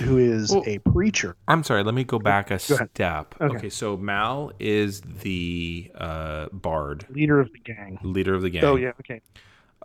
who 0.01 0.17
is 0.17 0.51
Well- 0.51 0.63
a 0.67 0.79
preacher. 0.79 1.35
I'm 1.47 1.63
sorry. 1.63 1.83
Let 1.83 1.93
me 1.93 2.03
go 2.03 2.19
back 2.19 2.51
a 2.51 2.55
ahead. 2.55 2.89
step. 2.93 3.35
Okay. 3.39 3.55
Okay. 3.57 3.69
So 3.69 3.95
Mal 3.97 4.51
is 4.59 5.01
the 5.01 5.91
uh, 5.95 6.47
bard, 6.51 7.05
Leader 7.09 7.39
of 7.39 7.51
the 7.51 7.59
gang. 7.59 7.99
leader 8.03 8.33
of 8.33 8.41
the 8.41 8.49
gang. 8.49 8.63
Oh 8.63 8.75
yeah, 8.75 8.91
okay. 8.99 9.21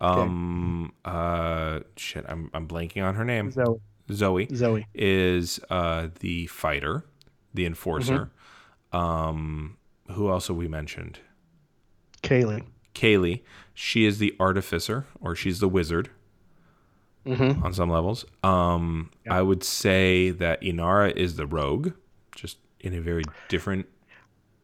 Um. 0.01 0.93
Uh. 1.05 1.81
Shit. 1.97 2.25
I'm 2.29 2.51
I'm 2.53 2.67
blanking 2.69 3.05
on 3.05 3.15
her 3.15 3.25
name. 3.25 3.51
Zoe. 3.51 3.81
Zoe. 4.13 4.49
Zoe. 4.55 4.87
is 4.95 5.59
uh, 5.71 6.09
the 6.21 6.47
fighter, 6.47 7.05
the 7.55 7.67
enforcer. 7.67 8.31
Mm-hmm. 8.93 8.97
Um, 8.97 9.77
who 10.13 10.31
else 10.31 10.49
have 10.49 10.57
we 10.57 10.69
mentioned? 10.69 11.19
Kaylee. 12.23 12.65
Kaylee. 12.95 13.43
She 13.75 14.07
is 14.07 14.19
the 14.19 14.35
artificer, 14.39 15.07
or 15.21 15.35
she's 15.35 15.59
the 15.61 15.69
wizard 15.69 16.11
on 17.27 17.73
some 17.73 17.91
levels. 17.91 18.25
Um, 18.43 19.11
I 19.29 19.43
would 19.43 19.65
say 19.65 20.31
that 20.31 20.61
Inara 20.63 21.15
is 21.17 21.37
the 21.37 21.47
rogue, 21.47 21.93
just 22.35 22.59
in 22.81 22.95
a 22.95 23.01
very 23.01 23.25
different. 23.49 23.87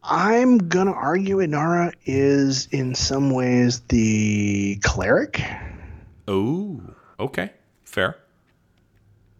I'm 0.04 0.58
gonna 0.58 0.92
argue 0.92 1.36
Inara 1.38 1.92
is 2.04 2.66
in 2.72 2.94
some 2.94 3.30
ways 3.30 3.80
the 3.88 4.76
cleric. 4.82 5.42
Oh, 6.28 6.80
okay, 7.20 7.50
fair. 7.84 8.16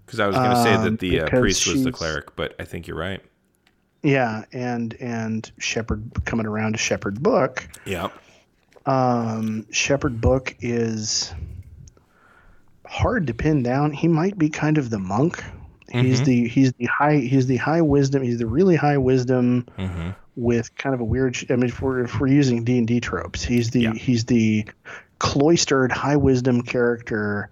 Because 0.07 0.21
I 0.21 0.27
was 0.27 0.37
going 0.37 0.51
to 0.51 0.63
say 0.63 0.75
Um, 0.75 0.85
that 0.85 0.99
the 0.99 1.21
uh, 1.23 1.29
priest 1.29 1.67
was 1.67 1.85
the 1.85 1.93
cleric, 1.93 2.37
but 2.37 2.55
I 2.59 2.65
think 2.65 2.87
you're 2.87 2.99
right. 2.99 3.23
Yeah, 4.03 4.45
and 4.53 4.95
and 5.01 5.51
Shepherd 5.59 6.11
coming 6.27 6.45
around 6.45 6.73
to 6.73 6.79
Shepherd 6.79 7.23
Book. 7.23 7.67
Yeah. 7.87 8.09
Um, 8.85 9.65
Shepherd 9.71 10.21
Book 10.21 10.55
is 10.61 11.33
hard 12.93 13.27
to 13.29 13.35
pin 13.35 13.63
down. 13.63 13.93
He 13.93 14.07
might 14.09 14.37
be 14.37 14.51
kind 14.51 14.77
of 14.79 14.91
the 14.91 14.99
monk. 14.99 15.43
He's 15.91 16.23
the 16.23 16.49
he's 16.49 16.73
the 16.75 16.87
high 16.87 17.17
he's 17.19 17.47
the 17.47 17.57
high 17.59 17.83
wisdom. 17.83 18.23
He's 18.23 18.39
the 18.39 18.47
really 18.47 18.77
high 18.77 18.99
wisdom 18.99 19.67
Mm-hmm. 19.79 20.11
with 20.37 20.75
kind 20.77 20.95
of 20.95 21.01
a 21.01 21.05
weird. 21.05 21.37
I 21.51 21.57
mean, 21.57 21.67
if 21.69 21.83
we're 21.83 22.01
if 22.05 22.19
we're 22.21 22.29
using 22.29 22.65
D 22.65 22.79
and 22.79 22.87
D 22.87 23.01
tropes, 23.01 23.43
he's 23.43 23.71
the 23.71 23.81
Yeah. 23.81 23.93
he's 23.93 24.25
the 24.25 24.67
cloistered 25.19 25.93
high 25.93 26.17
wisdom 26.17 26.63
character 26.63 27.51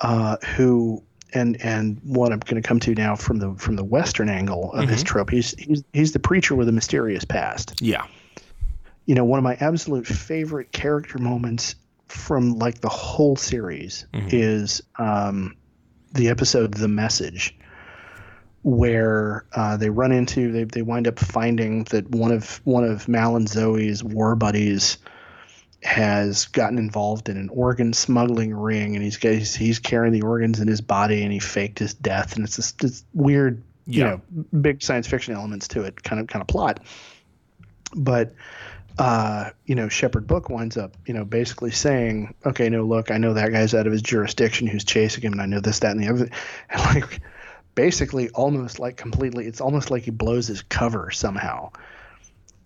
uh, 0.00 0.36
who 0.56 1.02
and 1.34 1.60
and 1.62 2.00
what 2.04 2.32
I'm 2.32 2.38
going 2.38 2.60
to 2.62 2.66
come 2.66 2.80
to 2.80 2.94
now 2.94 3.16
from 3.16 3.38
the 3.38 3.54
from 3.54 3.76
the 3.76 3.84
Western 3.84 4.28
angle 4.30 4.72
of 4.72 4.88
his 4.88 5.02
trope. 5.02 5.28
He's 5.30 5.50
he's 5.58 5.82
he's 5.92 6.12
the 6.12 6.18
preacher 6.20 6.54
with 6.54 6.68
a 6.68 6.72
mysterious 6.72 7.24
past 7.24 7.74
Yeah. 7.82 8.04
you 9.04 9.14
know, 9.14 9.24
one 9.24 9.38
of 9.38 9.44
my 9.44 9.56
absolute 9.60 10.06
favorite 10.06 10.72
character 10.72 11.18
moments 11.18 11.74
from 12.08 12.58
like 12.58 12.80
the 12.80 12.88
whole 12.88 13.36
series 13.36 14.06
is 14.28 14.82
um, 14.98 15.56
the 16.12 16.28
episode 16.28 16.74
"The 16.74 16.88
Message," 16.88 17.56
where 18.62 19.44
uh, 19.54 19.76
they 19.76 19.90
run 19.90 20.12
into 20.12 20.52
they 20.52 20.64
they 20.64 20.82
wind 20.82 21.06
up 21.06 21.18
finding 21.18 21.84
that 21.84 22.10
one 22.10 22.32
of 22.32 22.60
one 22.64 22.84
of 22.84 23.08
Mal 23.08 23.36
and 23.36 23.48
Zoe's 23.48 24.02
war 24.02 24.34
buddies 24.34 24.98
has 25.82 26.46
gotten 26.46 26.76
involved 26.78 27.28
in 27.28 27.36
an 27.36 27.48
organ 27.50 27.92
smuggling 27.92 28.52
ring, 28.54 28.96
and 28.96 29.04
he's 29.04 29.16
he's, 29.16 29.54
he's 29.54 29.78
carrying 29.78 30.12
the 30.12 30.22
organs 30.22 30.60
in 30.60 30.68
his 30.68 30.80
body, 30.80 31.22
and 31.22 31.32
he 31.32 31.38
faked 31.38 31.78
his 31.78 31.94
death, 31.94 32.34
and 32.36 32.44
it's 32.44 32.56
this, 32.56 32.72
this 32.72 33.04
weird, 33.14 33.62
you 33.86 34.02
know, 34.02 34.20
big 34.60 34.82
science 34.82 35.06
fiction 35.06 35.34
elements 35.34 35.68
to 35.68 35.82
it, 35.82 36.02
kind 36.02 36.20
of 36.20 36.26
kind 36.26 36.40
of 36.40 36.48
plot, 36.48 36.80
but 37.94 38.34
uh, 38.98 39.50
you 39.64 39.76
know, 39.76 39.88
Shepherd 39.88 40.26
Book 40.26 40.50
winds 40.50 40.76
up, 40.76 40.96
you 41.06 41.14
know, 41.14 41.24
basically 41.24 41.70
saying, 41.70 42.34
okay, 42.44 42.68
no, 42.68 42.82
look, 42.82 43.10
I 43.10 43.18
know 43.18 43.34
that 43.34 43.52
guy's 43.52 43.74
out 43.74 43.86
of 43.86 43.92
his 43.92 44.02
jurisdiction 44.02 44.66
who's 44.66 44.84
chasing 44.84 45.22
him, 45.22 45.32
and 45.32 45.40
I 45.40 45.46
know 45.46 45.60
this, 45.60 45.78
that, 45.80 45.92
and 45.92 46.02
the 46.02 46.08
other. 46.08 46.28
And 46.70 46.82
like, 46.94 47.20
basically, 47.74 48.28
almost 48.30 48.80
like 48.80 48.96
completely, 48.96 49.46
it's 49.46 49.60
almost 49.60 49.90
like 49.90 50.02
he 50.02 50.10
blows 50.10 50.48
his 50.48 50.62
cover 50.62 51.12
somehow. 51.12 51.70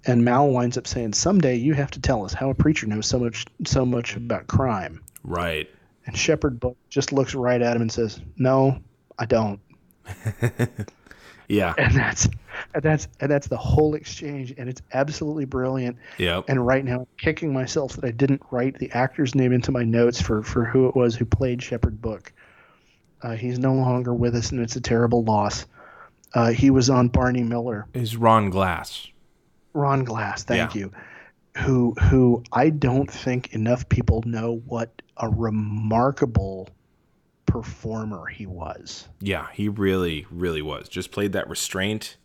And 0.06 0.24
Mal 0.24 0.48
winds 0.48 0.78
up 0.78 0.86
saying, 0.86 1.12
someday 1.12 1.56
you 1.56 1.74
have 1.74 1.90
to 1.92 2.00
tell 2.00 2.24
us 2.24 2.32
how 2.32 2.50
a 2.50 2.54
preacher 2.54 2.86
knows 2.86 3.06
so 3.06 3.18
much, 3.18 3.46
so 3.66 3.84
much 3.84 4.16
about 4.16 4.46
crime. 4.46 5.02
Right. 5.22 5.68
And 6.06 6.16
Shepherd 6.16 6.58
Book 6.58 6.76
just 6.88 7.12
looks 7.12 7.34
right 7.34 7.60
at 7.60 7.76
him 7.76 7.82
and 7.82 7.92
says, 7.92 8.20
no, 8.36 8.80
I 9.18 9.26
don't. 9.26 9.60
Yeah. 11.48 11.74
And 11.78 11.94
that's, 11.94 12.28
and 12.74 12.82
that's, 12.82 13.08
and 13.20 13.30
that's 13.30 13.46
the 13.48 13.56
whole 13.56 13.94
exchange. 13.94 14.54
And 14.56 14.68
it's 14.68 14.80
absolutely 14.92 15.44
brilliant. 15.44 15.96
Yeah. 16.18 16.42
and 16.48 16.64
right 16.66 16.84
now 16.84 17.00
I'm 17.00 17.06
kicking 17.18 17.52
myself 17.52 17.94
that 17.94 18.04
I 18.04 18.10
didn't 18.10 18.42
write 18.50 18.78
the 18.78 18.90
actor's 18.92 19.34
name 19.34 19.52
into 19.52 19.70
my 19.72 19.82
notes 19.84 20.20
for 20.20 20.42
for 20.42 20.64
who 20.64 20.88
it 20.88 20.94
was 20.96 21.14
who 21.16 21.24
played 21.24 21.62
Shepherd 21.62 22.00
Book. 22.00 22.32
Uh, 23.22 23.36
he's 23.36 23.58
no 23.58 23.72
longer 23.74 24.12
with 24.12 24.34
us, 24.34 24.50
and 24.50 24.60
it's 24.60 24.76
a 24.76 24.80
terrible 24.80 25.22
loss. 25.24 25.66
Uh, 26.34 26.50
he 26.50 26.70
was 26.70 26.90
on 26.90 27.08
Barney 27.08 27.42
Miller, 27.42 27.86
Is 27.94 28.16
Ron 28.16 28.50
Glass. 28.50 29.06
Ron 29.74 30.04
Glass, 30.04 30.42
thank 30.44 30.74
Yeah. 30.74 30.80
you, 30.80 30.92
who 31.62 31.92
who 32.00 32.42
I 32.52 32.70
don't 32.70 33.10
think 33.10 33.52
enough 33.54 33.88
people 33.88 34.22
know 34.26 34.62
what 34.66 34.90
a 35.18 35.28
remarkable 35.28 36.68
performer 37.52 38.24
he 38.26 38.46
was. 38.46 39.08
Yeah, 39.20 39.48
he 39.52 39.68
really, 39.68 40.26
really 40.30 40.62
was. 40.62 40.88
Just 40.88 41.12
played 41.12 41.34
that 41.34 41.50
restraint 41.50 42.16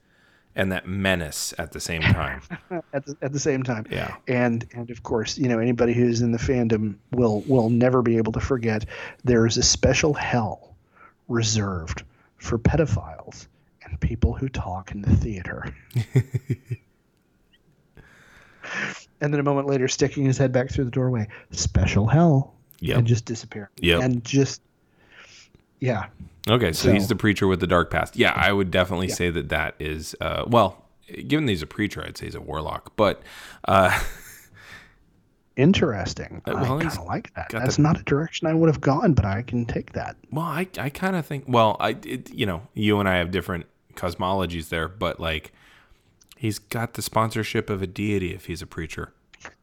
and 0.56 0.72
that 0.72 0.88
menace 0.88 1.54
at 1.58 1.74
the 1.74 1.82
same 1.82 2.02
time. 2.02 2.42
at 2.94 3.06
the, 3.06 3.18
at 3.22 3.34
the 3.34 3.40
same 3.40 3.62
time. 3.62 3.86
Yeah. 3.92 4.16
And 4.30 4.66
and 4.74 4.90
of 4.90 5.04
course, 5.04 5.38
you 5.38 5.50
know, 5.50 5.60
anybody 5.60 5.92
who's 5.94 6.22
in 6.22 6.32
the 6.32 6.38
fandom 6.38 6.96
will 7.12 7.42
will 7.42 7.70
never 7.70 8.02
be 8.02 8.16
able 8.16 8.32
to 8.32 8.40
forget 8.40 8.86
there 9.26 9.46
is 9.46 9.58
a 9.58 9.64
special 9.64 10.14
hell 10.14 10.78
reserved 11.28 12.04
for 12.38 12.58
pedophiles 12.58 13.48
and 13.84 14.00
people 14.00 14.34
who 14.34 14.48
talk 14.48 14.92
in 14.92 15.02
the 15.02 15.14
theater. 15.14 15.76
and 19.20 19.34
then 19.34 19.42
a 19.42 19.44
moment 19.44 19.68
later 19.68 19.90
sticking 19.90 20.24
his 20.24 20.38
head 20.38 20.54
back 20.54 20.70
through 20.70 20.86
the 20.86 20.92
doorway, 20.92 21.28
special 21.52 22.08
hell. 22.08 22.54
Yep. 22.80 23.00
And 23.00 23.08
just 23.08 23.26
disappear. 23.26 23.72
Yep. 23.82 24.02
And 24.04 24.24
just 24.24 24.62
yeah. 25.80 26.06
Okay, 26.50 26.72
so, 26.72 26.92
he's 26.94 27.08
the 27.10 27.16
preacher 27.16 27.46
with 27.48 27.60
the 27.60 27.68
dark 27.68 27.92
past. 27.92 28.16
Yeah, 28.16 28.32
I 28.36 28.52
would 28.54 28.72
definitely 28.72 29.08
Yeah. 29.08 29.16
say 29.16 29.30
that 29.32 29.50
that 29.50 29.76
is, 29.80 30.16
uh, 30.22 30.44
well, 30.48 30.86
given 31.28 31.46
that 31.46 31.52
he's 31.52 31.62
a 31.62 31.68
preacher, 31.68 32.04
I'd 32.06 32.18
say 32.18 32.26
he's 32.28 32.36
a 32.36 32.42
warlock. 32.42 32.96
But 32.96 33.22
uh, 33.68 33.98
Interesting. 35.58 36.42
Uh, 36.46 36.52
well, 36.54 36.78
I 36.78 36.84
kind 36.84 36.98
of 37.00 37.06
like 37.06 37.34
that. 37.34 37.50
That's 37.50 37.78
the- 37.78 37.82
not 37.82 38.00
a 38.00 38.04
direction 38.04 38.48
I 38.48 38.54
would 38.54 38.68
have 38.70 38.80
gone, 38.80 39.14
but 39.14 39.26
I 39.26 39.42
can 39.42 39.66
take 39.66 39.94
that. 39.94 40.16
well, 40.32 40.46
I, 40.46 40.68
I 40.78 40.90
kind 40.90 41.16
of 41.16 41.26
think, 41.26 41.46
well, 41.48 41.78
I, 41.80 41.98
it, 42.04 42.32
you 42.32 42.46
know, 42.46 42.68
you 42.76 43.00
and 43.00 43.10
I 43.10 43.16
have 43.18 43.32
different 43.32 43.66
cosmologies 43.96 44.70
there, 44.70 44.88
but 44.88 45.20
like, 45.20 45.52
he's 46.38 46.60
got 46.60 46.94
the 46.94 47.02
sponsorship 47.02 47.70
of 47.72 47.82
a 47.82 47.88
deity 47.88 48.34
if 48.36 48.46
he's 48.46 48.62
a 48.62 48.68
preacher. 48.68 49.14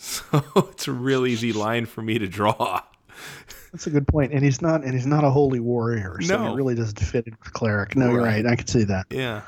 So 0.00 0.22
it's 0.56 0.86
a 0.86 0.92
real 0.92 1.26
easy 1.26 1.52
line 1.52 1.84
for 1.84 2.02
me 2.02 2.20
to 2.20 2.28
draw. 2.28 2.82
That's 3.72 3.86
a 3.86 3.90
good 3.90 4.06
point. 4.08 4.32
And 4.32 4.42
he's 4.42 4.62
not 4.62 4.82
and 4.84 4.94
he's 4.94 5.06
not 5.06 5.24
a 5.24 5.30
holy 5.30 5.60
warrior, 5.60 6.18
so 6.22 6.36
No. 6.38 6.50
he 6.50 6.56
really 6.56 6.74
doesn't 6.74 6.98
fit 6.98 7.26
in 7.26 7.36
with 7.42 7.52
cleric. 7.52 7.96
No, 7.96 8.10
you're 8.10 8.18
Right. 8.22 8.44
right. 8.44 8.46
I 8.52 8.56
can 8.56 8.66
see 8.66 8.84
that. 8.84 9.06
Yeah. 9.10 9.42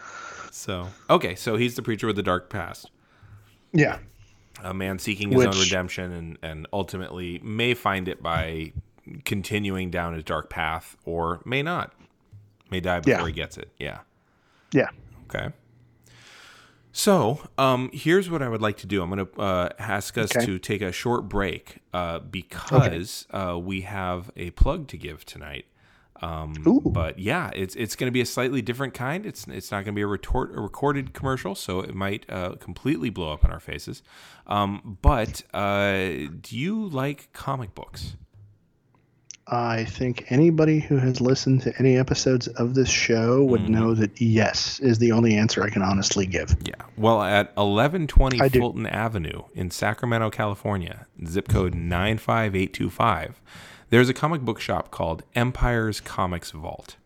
So, 0.50 0.88
okay, 1.08 1.34
so 1.36 1.56
he's 1.56 1.74
the 1.76 1.82
preacher 1.82 2.06
with 2.06 2.16
the 2.16 2.22
dark 2.22 2.50
past. 2.50 2.90
Yeah. 3.72 3.98
a 4.62 4.74
man 4.74 4.98
seeking 4.98 5.30
his 5.32 5.46
own 5.46 5.58
redemption 5.58 6.12
and, 6.12 6.38
and 6.42 6.66
ultimately 6.72 7.40
may 7.42 7.72
find 7.72 8.08
it 8.08 8.22
by 8.22 8.72
continuing 9.24 9.90
down 9.90 10.12
his 10.12 10.22
dark 10.22 10.50
path 10.50 10.98
or 11.06 11.40
may 11.46 11.62
not. 11.62 11.94
May 12.70 12.80
die 12.80 13.00
before 13.00 13.20
Yeah. 13.22 13.26
he 13.26 13.32
gets 13.32 13.56
it. 13.56 13.70
Yeah. 13.78 14.00
Yeah. 14.72 14.88
Okay. 15.34 15.48
So, 16.92 17.40
um, 17.56 17.90
here's 17.92 18.28
what 18.28 18.42
I 18.42 18.48
would 18.48 18.60
like 18.60 18.76
to 18.78 18.86
do. 18.86 19.02
I'm 19.02 19.10
going 19.10 19.24
to 19.26 19.40
uh, 19.40 19.68
ask 19.78 20.18
us 20.18 20.34
Okay. 20.34 20.44
to 20.46 20.58
take 20.58 20.82
a 20.82 20.90
short 20.92 21.28
break 21.28 21.78
uh, 21.94 22.18
because 22.18 23.26
uh, 23.30 23.58
we 23.60 23.82
have 23.82 24.30
a 24.36 24.50
plug 24.50 24.88
to 24.88 24.96
give 24.96 25.24
tonight. 25.24 25.66
Um, 26.22 26.52
but 26.84 27.18
yeah, 27.18 27.50
it's 27.54 27.74
it's 27.76 27.96
going 27.96 28.08
to 28.08 28.12
be 28.12 28.20
a 28.20 28.26
slightly 28.26 28.60
different 28.60 28.92
kind. 28.92 29.24
It's 29.24 29.46
it's 29.46 29.70
not 29.70 29.84
going 29.84 29.94
to 29.94 29.98
be 29.98 30.02
a, 30.02 30.06
retort, 30.06 30.50
a 30.54 30.60
recorded 30.60 31.14
commercial, 31.14 31.54
so 31.54 31.80
it 31.80 31.94
might 31.94 32.28
uh, 32.28 32.56
completely 32.56 33.08
blow 33.08 33.32
up 33.32 33.42
in 33.42 33.50
our 33.50 33.60
faces. 33.60 34.02
Um, 34.46 34.98
but 35.00 35.42
uh, 35.54 36.08
do 36.42 36.58
you 36.58 36.86
like 36.88 37.32
comic 37.32 37.74
books? 37.74 38.16
I 39.52 39.84
think 39.84 40.30
anybody 40.30 40.78
who 40.78 40.96
has 40.98 41.20
listened 41.20 41.62
to 41.62 41.72
any 41.78 41.96
episodes 41.96 42.46
of 42.46 42.74
this 42.74 42.88
show 42.88 43.42
would 43.44 43.62
Mm-hmm. 43.62 43.72
know 43.72 43.94
that 43.94 44.20
yes 44.20 44.78
is 44.80 44.98
the 44.98 45.10
only 45.12 45.34
answer 45.34 45.62
I 45.64 45.70
can 45.70 45.82
honestly 45.82 46.24
give. 46.24 46.56
Yeah. 46.64 46.74
Well, 46.96 47.20
at 47.22 47.48
1120 47.56 48.40
I 48.40 48.48
do. 48.48 48.60
Fulton 48.60 48.86
Avenue 48.86 49.42
in 49.54 49.70
Sacramento, 49.72 50.30
California, 50.30 51.06
zip 51.26 51.48
code 51.48 51.74
95825, 51.74 53.40
there's 53.90 54.08
a 54.08 54.14
comic 54.14 54.42
book 54.42 54.60
shop 54.60 54.90
called 54.92 55.24
Empire's 55.34 56.00
Comics 56.00 56.52
Vault. 56.52 56.96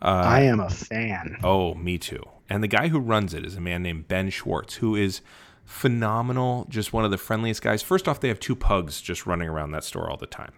I 0.00 0.42
am 0.42 0.60
a 0.60 0.70
fan. 0.70 1.36
Oh, 1.42 1.74
me 1.74 1.98
too. 1.98 2.22
And 2.48 2.62
the 2.62 2.68
guy 2.68 2.88
who 2.88 2.98
runs 2.98 3.34
it 3.34 3.44
is 3.44 3.56
a 3.56 3.60
man 3.60 3.82
named 3.82 4.08
Ben 4.08 4.30
Schwartz, 4.30 4.76
who 4.76 4.96
is 4.96 5.20
phenomenal, 5.66 6.66
just 6.70 6.94
one 6.94 7.04
of 7.04 7.10
the 7.10 7.18
friendliest 7.18 7.60
guys. 7.60 7.82
First 7.82 8.08
off, 8.08 8.20
they 8.20 8.28
have 8.28 8.40
two 8.40 8.56
pugs 8.56 9.02
just 9.02 9.26
running 9.26 9.48
around 9.48 9.72
that 9.72 9.84
store 9.84 10.08
all 10.08 10.16
the 10.16 10.26
time. 10.26 10.52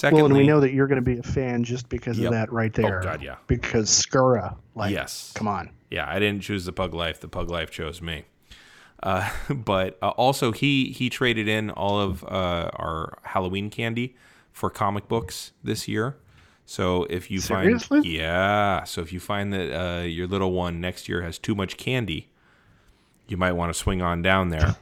Secondly, 0.00 0.22
Well, 0.22 0.30
and 0.30 0.38
we 0.38 0.46
know 0.46 0.60
that 0.60 0.72
you're 0.72 0.86
going 0.86 0.96
to 0.96 1.02
be 1.02 1.18
a 1.18 1.22
fan 1.22 1.62
just 1.62 1.90
because 1.90 2.18
Yep. 2.18 2.28
of 2.28 2.32
that 2.32 2.50
right 2.52 2.72
there. 2.72 3.00
Oh 3.00 3.02
God, 3.02 3.20
yeah. 3.22 3.36
Because 3.46 3.90
Skura, 3.90 4.56
like, 4.74 4.92
Yes. 4.92 5.30
come 5.34 5.46
on. 5.46 5.68
Yeah, 5.90 6.06
I 6.08 6.18
didn't 6.18 6.40
choose 6.40 6.64
the 6.64 6.72
pug 6.72 6.94
life. 6.94 7.20
The 7.20 7.28
pug 7.28 7.50
life 7.50 7.70
chose 7.70 8.00
me. 8.00 8.24
Uh, 9.02 9.28
but 9.54 9.98
uh, 10.00 10.08
also, 10.10 10.52
he 10.52 10.86
he 10.86 11.10
traded 11.10 11.48
in 11.48 11.68
all 11.68 12.00
of 12.00 12.24
uh, 12.24 12.70
our 12.76 13.18
Halloween 13.24 13.68
candy 13.68 14.16
for 14.52 14.70
comic 14.70 15.06
books 15.06 15.52
this 15.62 15.86
year. 15.86 16.16
So 16.64 17.04
if 17.10 17.30
you 17.30 17.40
Seriously? 17.40 17.98
find 18.00 18.06
yeah, 18.06 18.84
so 18.84 19.02
if 19.02 19.12
you 19.12 19.20
find 19.20 19.52
that 19.52 19.70
uh, 19.78 20.02
your 20.04 20.26
little 20.26 20.52
one 20.52 20.80
next 20.80 21.10
year 21.10 21.20
has 21.20 21.36
too 21.38 21.54
much 21.54 21.76
candy, 21.76 22.30
you 23.28 23.36
might 23.36 23.52
want 23.52 23.70
to 23.70 23.78
swing 23.78 24.00
on 24.00 24.22
down 24.22 24.48
there. 24.48 24.76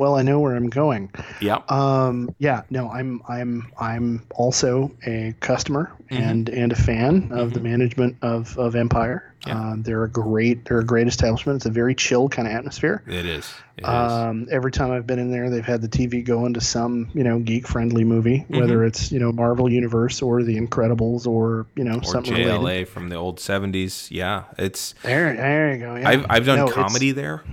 Well, 0.00 0.16
I 0.16 0.22
know 0.22 0.40
where 0.40 0.56
I'm 0.56 0.70
going. 0.70 1.10
Yeah. 1.40 1.58
Um, 1.68 2.34
yeah, 2.38 2.62
no, 2.70 2.88
I'm 2.90 3.20
I'm 3.28 3.70
I'm 3.78 4.26
also 4.34 4.90
a 5.06 5.34
customer 5.40 5.92
Mm-hmm. 6.10 6.22
and 6.24 6.48
and 6.48 6.72
a 6.72 6.76
fan 6.76 7.28
of 7.30 7.52
the 7.54 7.60
management 7.60 8.16
of 8.20 8.58
of 8.58 8.74
Empire. 8.74 9.32
Yeah. 9.46 9.56
Um, 9.70 9.82
they're 9.84 10.02
a 10.02 10.08
great 10.10 10.64
they're 10.64 10.80
a 10.80 10.84
great 10.84 11.06
establishment. 11.06 11.54
It's 11.58 11.66
a 11.66 11.70
very 11.70 11.94
chill 11.94 12.28
kind 12.28 12.48
of 12.48 12.54
atmosphere. 12.54 13.04
It 13.06 13.26
is. 13.26 13.48
It 13.76 13.82
is. 13.84 13.88
Um, 13.88 14.48
every 14.50 14.72
time 14.72 14.90
I've 14.90 15.06
been 15.06 15.20
in 15.20 15.30
there, 15.30 15.50
they've 15.50 15.64
had 15.64 15.82
the 15.82 15.88
TV 15.88 16.24
go 16.24 16.46
into 16.46 16.60
some 16.60 17.10
you 17.14 17.22
know 17.22 17.38
geek 17.38 17.68
friendly 17.68 18.02
movie, 18.02 18.44
whether 18.48 18.84
it's 18.84 19.12
you 19.12 19.20
know 19.20 19.30
Marvel 19.30 19.70
Universe 19.70 20.20
or 20.20 20.42
The 20.42 20.58
Incredibles 20.60 21.28
or 21.28 21.66
you 21.76 21.84
know 21.84 21.98
or 21.98 22.02
something 22.02 22.34
JLA 22.34 22.58
related. 22.58 22.88
from 22.88 23.08
the 23.08 23.14
old 23.14 23.38
70s. 23.38 24.08
Yeah. 24.10 24.44
It's 24.58 24.96
There, 25.04 25.32
there 25.36 25.72
you 25.74 25.78
go. 25.78 25.94
Yeah. 25.94 26.08
I've 26.08 26.26
I've 26.28 26.44
done 26.46 26.58
No, 26.58 26.68
comedy 26.72 27.12
there. 27.12 27.44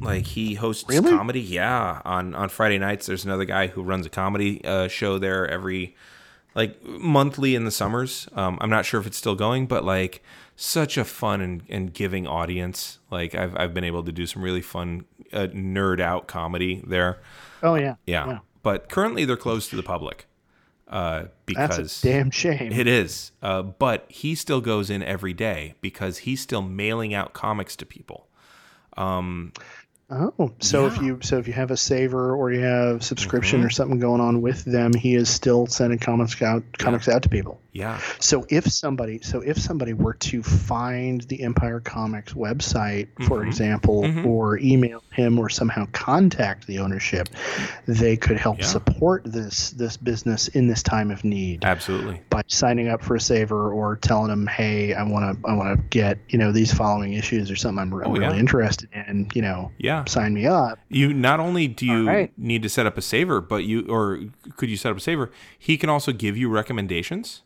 Like 0.00 0.26
he 0.26 0.54
hosts 0.54 0.84
Really? 0.88 1.10
comedy, 1.10 1.40
yeah. 1.40 2.00
On 2.04 2.34
on 2.34 2.48
Friday 2.48 2.78
nights, 2.78 3.06
there's 3.06 3.24
another 3.24 3.44
guy 3.44 3.66
who 3.68 3.82
runs 3.82 4.06
a 4.06 4.10
comedy 4.10 4.64
uh, 4.64 4.88
show 4.88 5.18
there 5.18 5.46
every 5.48 5.94
like 6.54 6.82
monthly 6.84 7.54
in 7.54 7.64
the 7.64 7.70
summers. 7.70 8.28
Um, 8.34 8.58
I'm 8.60 8.70
not 8.70 8.84
sure 8.86 9.00
if 9.00 9.06
it's 9.06 9.16
still 9.18 9.34
going, 9.34 9.66
but 9.66 9.84
like 9.84 10.22
such 10.56 10.96
a 10.96 11.04
fun 11.04 11.40
and, 11.42 11.62
and 11.68 11.92
giving 11.92 12.26
audience. 12.26 12.98
Like 13.10 13.34
I've 13.34 13.56
I've 13.56 13.74
been 13.74 13.84
able 13.84 14.02
to 14.04 14.12
do 14.12 14.26
some 14.26 14.42
really 14.42 14.62
fun 14.62 15.04
uh, 15.32 15.48
nerd 15.52 16.00
out 16.00 16.26
comedy 16.28 16.82
there. 16.86 17.18
Oh 17.62 17.74
yeah. 17.74 17.96
Yeah. 18.06 18.38
but 18.62 18.88
currently 18.88 19.24
they're 19.24 19.36
closed 19.36 19.70
to 19.70 19.76
the 19.76 19.82
public 19.82 20.26
uh, 20.88 21.18
That's 21.20 21.30
because 21.76 22.04
a 22.04 22.06
damn 22.08 22.30
shame. 22.30 22.70
it 22.72 22.86
is. 22.86 23.32
Uh, 23.42 23.62
but 23.62 24.04
he 24.08 24.34
still 24.34 24.60
goes 24.60 24.88
in 24.90 25.02
every 25.02 25.32
day 25.32 25.74
because 25.80 26.18
he's 26.18 26.40
still 26.40 26.62
mailing 26.62 27.12
out 27.12 27.32
comics 27.32 27.74
to 27.76 27.86
people. 27.86 28.28
Oh, 30.08 30.52
so 30.60 30.86
if 30.86 31.02
you 31.02 31.18
so 31.22 31.38
if 31.38 31.48
you 31.48 31.52
have 31.54 31.72
a 31.72 31.76
saver 31.76 32.32
or 32.36 32.52
you 32.52 32.60
have 32.60 33.02
subscription 33.02 33.58
Mm-hmm. 33.58 33.66
or 33.66 33.70
something 33.70 33.98
going 33.98 34.20
on 34.20 34.40
with 34.40 34.64
them, 34.64 34.94
he 34.94 35.16
is 35.16 35.28
still 35.28 35.66
sending 35.66 35.98
comics 35.98 36.40
out 36.40 36.62
comics 36.78 37.08
out 37.08 37.22
to 37.24 37.28
people. 37.28 37.60
Yeah. 37.72 37.98
So 38.20 38.46
if 38.48 38.66
somebody 38.70 39.18
so 39.22 39.40
if 39.40 39.58
somebody 39.58 39.94
were 39.94 40.14
to 40.14 40.44
find 40.44 41.22
the 41.22 41.42
Empire 41.42 41.80
Comics 41.80 42.34
website, 42.34 43.08
for 43.26 43.38
Mm-hmm. 43.40 43.48
example, 43.48 44.26
or 44.26 44.58
email 44.58 45.02
him 45.12 45.38
or 45.40 45.48
somehow 45.48 45.86
contact 45.92 46.66
the 46.68 46.78
ownership, 46.78 47.28
they 47.88 48.16
could 48.16 48.36
help 48.38 48.60
Yeah. 48.60 48.66
support 48.66 49.22
this 49.24 49.70
this 49.70 49.96
business 49.96 50.46
in 50.48 50.68
this 50.68 50.84
time 50.84 51.10
of 51.10 51.24
need 51.24 51.64
Absolutely. 51.64 52.20
by 52.30 52.42
signing 52.46 52.88
up 52.88 53.02
for 53.02 53.16
a 53.16 53.20
saver 53.20 53.72
or 53.72 53.96
telling 53.96 54.28
them, 54.28 54.46
"Hey, 54.46 54.94
I 54.94 55.02
want 55.02 55.42
to 55.42 55.48
I 55.48 55.52
want 55.54 55.76
to 55.76 55.82
get, 55.88 56.18
you 56.28 56.38
know, 56.38 56.52
these 56.52 56.72
following 56.72 57.14
issues 57.14 57.50
or 57.50 57.56
something 57.56 57.80
I'm, 57.82 57.92
Oh, 57.92 58.12
really 58.12 58.20
yeah. 58.36 58.40
interested 58.40 58.88
in, 58.94 59.28
you 59.34 59.42
know, 59.42 59.72
Yeah. 59.78 59.95
Sign 60.04 60.34
me 60.34 60.46
up." 60.46 60.78
You 60.88 61.12
not 61.12 61.40
only 61.40 61.68
do 61.68 61.86
you 61.86 62.08
All 62.08 62.14
right. 62.14 62.32
need 62.36 62.62
to 62.62 62.68
set 62.68 62.86
up 62.86 62.98
a 62.98 63.02
saver, 63.02 63.40
but 63.40 63.64
you 63.64 63.86
or 63.88 64.20
could 64.56 64.68
you 64.68 64.76
set 64.76 64.90
up 64.90 64.98
a 64.98 65.00
saver? 65.00 65.30
He 65.58 65.76
can 65.76 65.88
also 65.88 66.12
give 66.12 66.36
you 66.36 66.48
recommendations. 66.48 67.42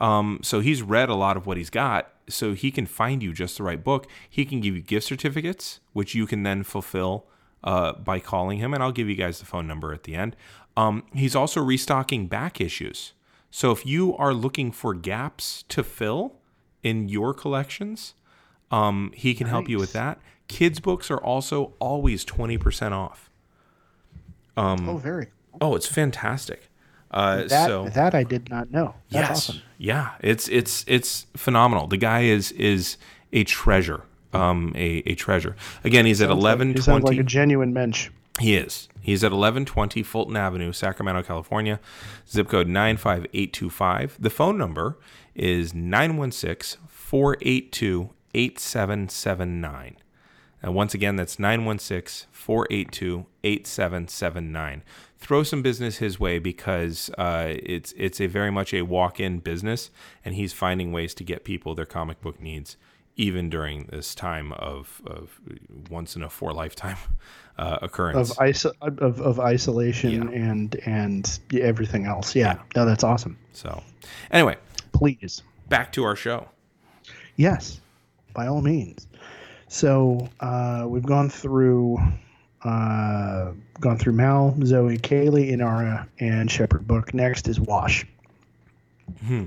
Um, 0.00 0.40
so 0.42 0.60
he's 0.60 0.80
read 0.80 1.10
a 1.10 1.14
lot 1.14 1.36
of 1.36 1.46
what 1.46 1.58
he's 1.58 1.68
got, 1.68 2.10
so 2.28 2.54
he 2.54 2.70
can 2.70 2.86
find 2.86 3.22
you 3.22 3.32
just 3.34 3.58
the 3.58 3.62
right 3.62 3.82
book. 3.82 4.06
He 4.28 4.46
can 4.46 4.60
give 4.60 4.74
you 4.74 4.80
gift 4.80 5.06
certificates, 5.06 5.80
which 5.92 6.14
you 6.14 6.26
can 6.26 6.42
then 6.42 6.62
fulfill 6.62 7.26
uh, 7.62 7.92
by 7.92 8.18
calling 8.18 8.58
him, 8.58 8.72
and 8.72 8.82
I'll 8.82 8.92
give 8.92 9.08
you 9.10 9.14
guys 9.14 9.40
the 9.40 9.44
phone 9.44 9.66
number 9.66 9.92
at 9.92 10.04
the 10.04 10.14
end. 10.14 10.36
Um, 10.76 11.04
he's 11.12 11.36
also 11.36 11.60
restocking 11.60 12.28
back 12.28 12.60
issues. 12.60 13.12
So 13.50 13.72
if 13.72 13.84
you 13.84 14.16
are 14.16 14.32
looking 14.32 14.72
for 14.72 14.94
gaps 14.94 15.64
to 15.68 15.82
fill 15.82 16.36
in 16.82 17.08
your 17.08 17.34
collections, 17.34 18.14
um, 18.70 19.12
he 19.14 19.34
can 19.34 19.48
help 19.48 19.68
you 19.68 19.78
with 19.78 19.92
that. 19.92 20.18
Kids 20.50 20.80
books 20.80 21.10
are 21.12 21.18
also 21.18 21.72
always 21.78 22.24
twenty 22.24 22.58
percent 22.58 22.92
off. 22.92 23.30
oh, 24.56 24.98
very. 25.02 25.28
Oh, 25.60 25.76
it's 25.76 25.86
fantastic. 25.86 26.68
Uh, 27.12 27.44
That 27.44 27.66
so 27.66 27.88
that 27.90 28.14
I 28.14 28.24
did 28.24 28.50
not 28.50 28.70
know. 28.70 28.94
That's 29.10 29.28
yes, 29.30 29.48
awesome. 29.50 29.62
yeah, 29.78 30.10
it's 30.20 30.48
it's 30.48 30.84
it's 30.88 31.26
phenomenal. 31.36 31.86
The 31.86 31.96
guy 31.96 32.22
is 32.22 32.50
is 32.52 32.96
a 33.32 33.44
treasure. 33.44 34.02
Um, 34.32 34.72
a, 34.76 35.02
a 35.06 35.14
treasure. 35.14 35.56
Again, 35.84 36.04
he's 36.06 36.20
at 36.20 36.30
eleven 36.30 36.72
He 36.74 36.80
sounds 36.80 37.02
twenty. 37.02 37.16
like 37.18 37.24
a 37.24 37.28
genuine 37.28 37.72
mensch. 37.72 38.10
He 38.38 38.54
is. 38.56 38.88
He's 39.02 39.22
at 39.24 39.32
1120 39.32 40.02
Fulton 40.02 40.36
Avenue, 40.36 40.72
Sacramento, 40.72 41.22
California. 41.22 41.80
Zip 42.28 42.48
code 42.48 42.68
95825. 42.68 44.16
The 44.20 44.30
phone 44.30 44.56
number 44.58 44.98
is 45.34 45.74
916 45.74 46.80
482 46.88 48.10
8779. 48.34 49.96
And 50.62 50.74
once 50.74 50.92
again, 50.94 51.16
that's 51.16 51.38
916 51.38 52.28
482 52.32 53.26
8779. 53.44 54.82
Throw 55.18 55.42
some 55.42 55.62
business 55.62 55.98
his 55.98 56.18
way 56.20 56.38
because 56.38 57.10
uh, 57.18 57.46
it's, 57.48 57.92
it's 57.96 58.20
a 58.20 58.26
very 58.26 58.50
much 58.50 58.72
a 58.74 58.82
walk 58.82 59.20
in 59.20 59.38
business, 59.38 59.90
and 60.24 60.34
he's 60.34 60.52
finding 60.52 60.92
ways 60.92 61.14
to 61.14 61.24
get 61.24 61.44
people 61.44 61.74
their 61.74 61.86
comic 61.86 62.20
book 62.20 62.40
needs 62.40 62.76
even 63.16 63.50
during 63.50 63.84
this 63.90 64.14
time 64.14 64.52
of, 64.52 65.02
of 65.04 65.40
once 65.90 66.16
in 66.16 66.22
a 66.22 66.30
four 66.30 66.52
lifetime 66.54 66.96
uh, 67.58 67.78
occurrence. 67.82 68.30
of 68.30 68.36
iso- 68.38 68.72
of, 68.80 69.20
of 69.20 69.38
isolation 69.40 70.30
Yeah. 70.32 70.50
and 70.50 70.74
and 70.86 71.38
everything 71.52 72.06
else. 72.06 72.34
Yeah. 72.34 72.60
No, 72.74 72.86
that's 72.86 73.04
awesome. 73.04 73.36
so, 73.52 73.82
anyway, 74.30 74.56
Please. 74.92 75.42
back 75.68 75.92
to 75.92 76.04
our 76.04 76.16
show. 76.16 76.48
Yes, 77.36 77.80
by 78.32 78.46
all 78.46 78.62
means. 78.62 79.06
So 79.72 80.28
uh, 80.40 80.84
we've 80.88 81.06
gone 81.06 81.30
through 81.30 81.96
uh, 82.64 83.52
gone 83.80 83.98
through 83.98 84.14
Mal, 84.14 84.54
Zoe, 84.64 84.98
Kaylee, 84.98 85.52
Inara, 85.52 86.08
and 86.18 86.50
Shepherd 86.50 86.86
Book. 86.88 87.14
Next 87.14 87.46
is 87.46 87.58
Wash. 87.60 88.04
Hmm. 89.24 89.44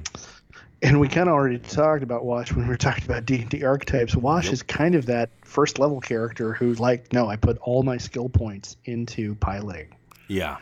And 0.82 1.00
we 1.02 1.10
kind 1.10 1.28
of 1.28 1.34
already 1.34 1.60
talked 1.60 2.04
about 2.04 2.24
Wash 2.24 2.54
when 2.54 2.66
we 2.66 2.70
were 2.70 2.78
talking 2.78 3.04
about 3.04 3.26
D 3.26 3.42
and 3.42 3.50
D 3.50 3.66
archetypes. 3.66 4.16
Wash 4.16 4.50
is 4.50 4.64
kind 4.64 4.96
of 4.96 5.08
that 5.08 5.30
first 5.44 5.78
level 5.78 6.00
character 6.00 6.54
who's 6.54 6.80
like, 6.80 7.12
no, 7.12 7.28
I 7.28 7.36
put 7.36 7.58
all 7.58 7.84
my 7.84 7.98
skill 7.98 8.30
points 8.30 8.78
into 8.86 9.36
piloting. 9.36 9.94
Yeah. 10.30 10.58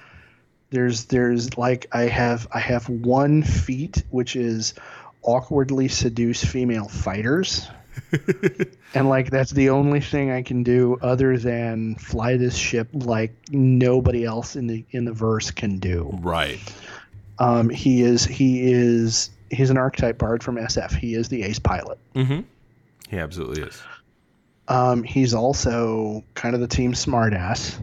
there's 0.72 1.06
there's 1.06 1.56
like 1.58 1.86
I 1.92 2.04
have 2.04 2.48
I 2.52 2.60
have 2.60 2.90
one 2.90 3.44
feat 3.44 4.04
which 4.10 4.36
is 4.36 4.74
awkwardly 5.22 5.88
seduce 5.88 6.44
female 6.44 6.88
fighters. 6.88 7.70
and 8.94 9.10
like 9.10 9.30
that's 9.30 9.52
the 9.52 9.70
only 9.70 10.00
thing 10.02 10.32
I 10.32 10.42
can 10.42 10.64
do 10.64 10.98
other 11.02 11.38
than 11.38 11.96
fly 11.96 12.38
this 12.38 12.56
ship 12.56 12.88
like 12.94 13.34
nobody 13.52 14.26
else 14.26 14.56
in 14.56 14.68
the 14.68 14.86
in 14.92 15.06
the 15.06 15.12
verse 15.14 15.52
can 15.52 15.78
do. 15.80 16.10
Right. 16.22 16.60
Um, 17.40 17.70
he 17.70 18.02
is 18.02 18.26
he 18.26 18.72
is 18.72 19.30
he's 19.50 19.70
an 19.70 19.78
archetype 19.78 20.18
bard 20.18 20.44
from 20.44 20.56
SF. 20.58 20.96
He 20.96 21.16
is 21.16 21.30
the 21.30 21.44
ace 21.44 21.60
pilot. 21.60 21.98
Mm-hmm. 22.16 22.42
He 23.10 23.18
absolutely 23.18 23.64
is. 23.64 23.82
Um, 24.68 25.04
he's 25.04 25.34
also 25.34 26.24
kind 26.36 26.56
of 26.56 26.62
the 26.62 26.68
team 26.68 26.94
smartass. 26.94 27.78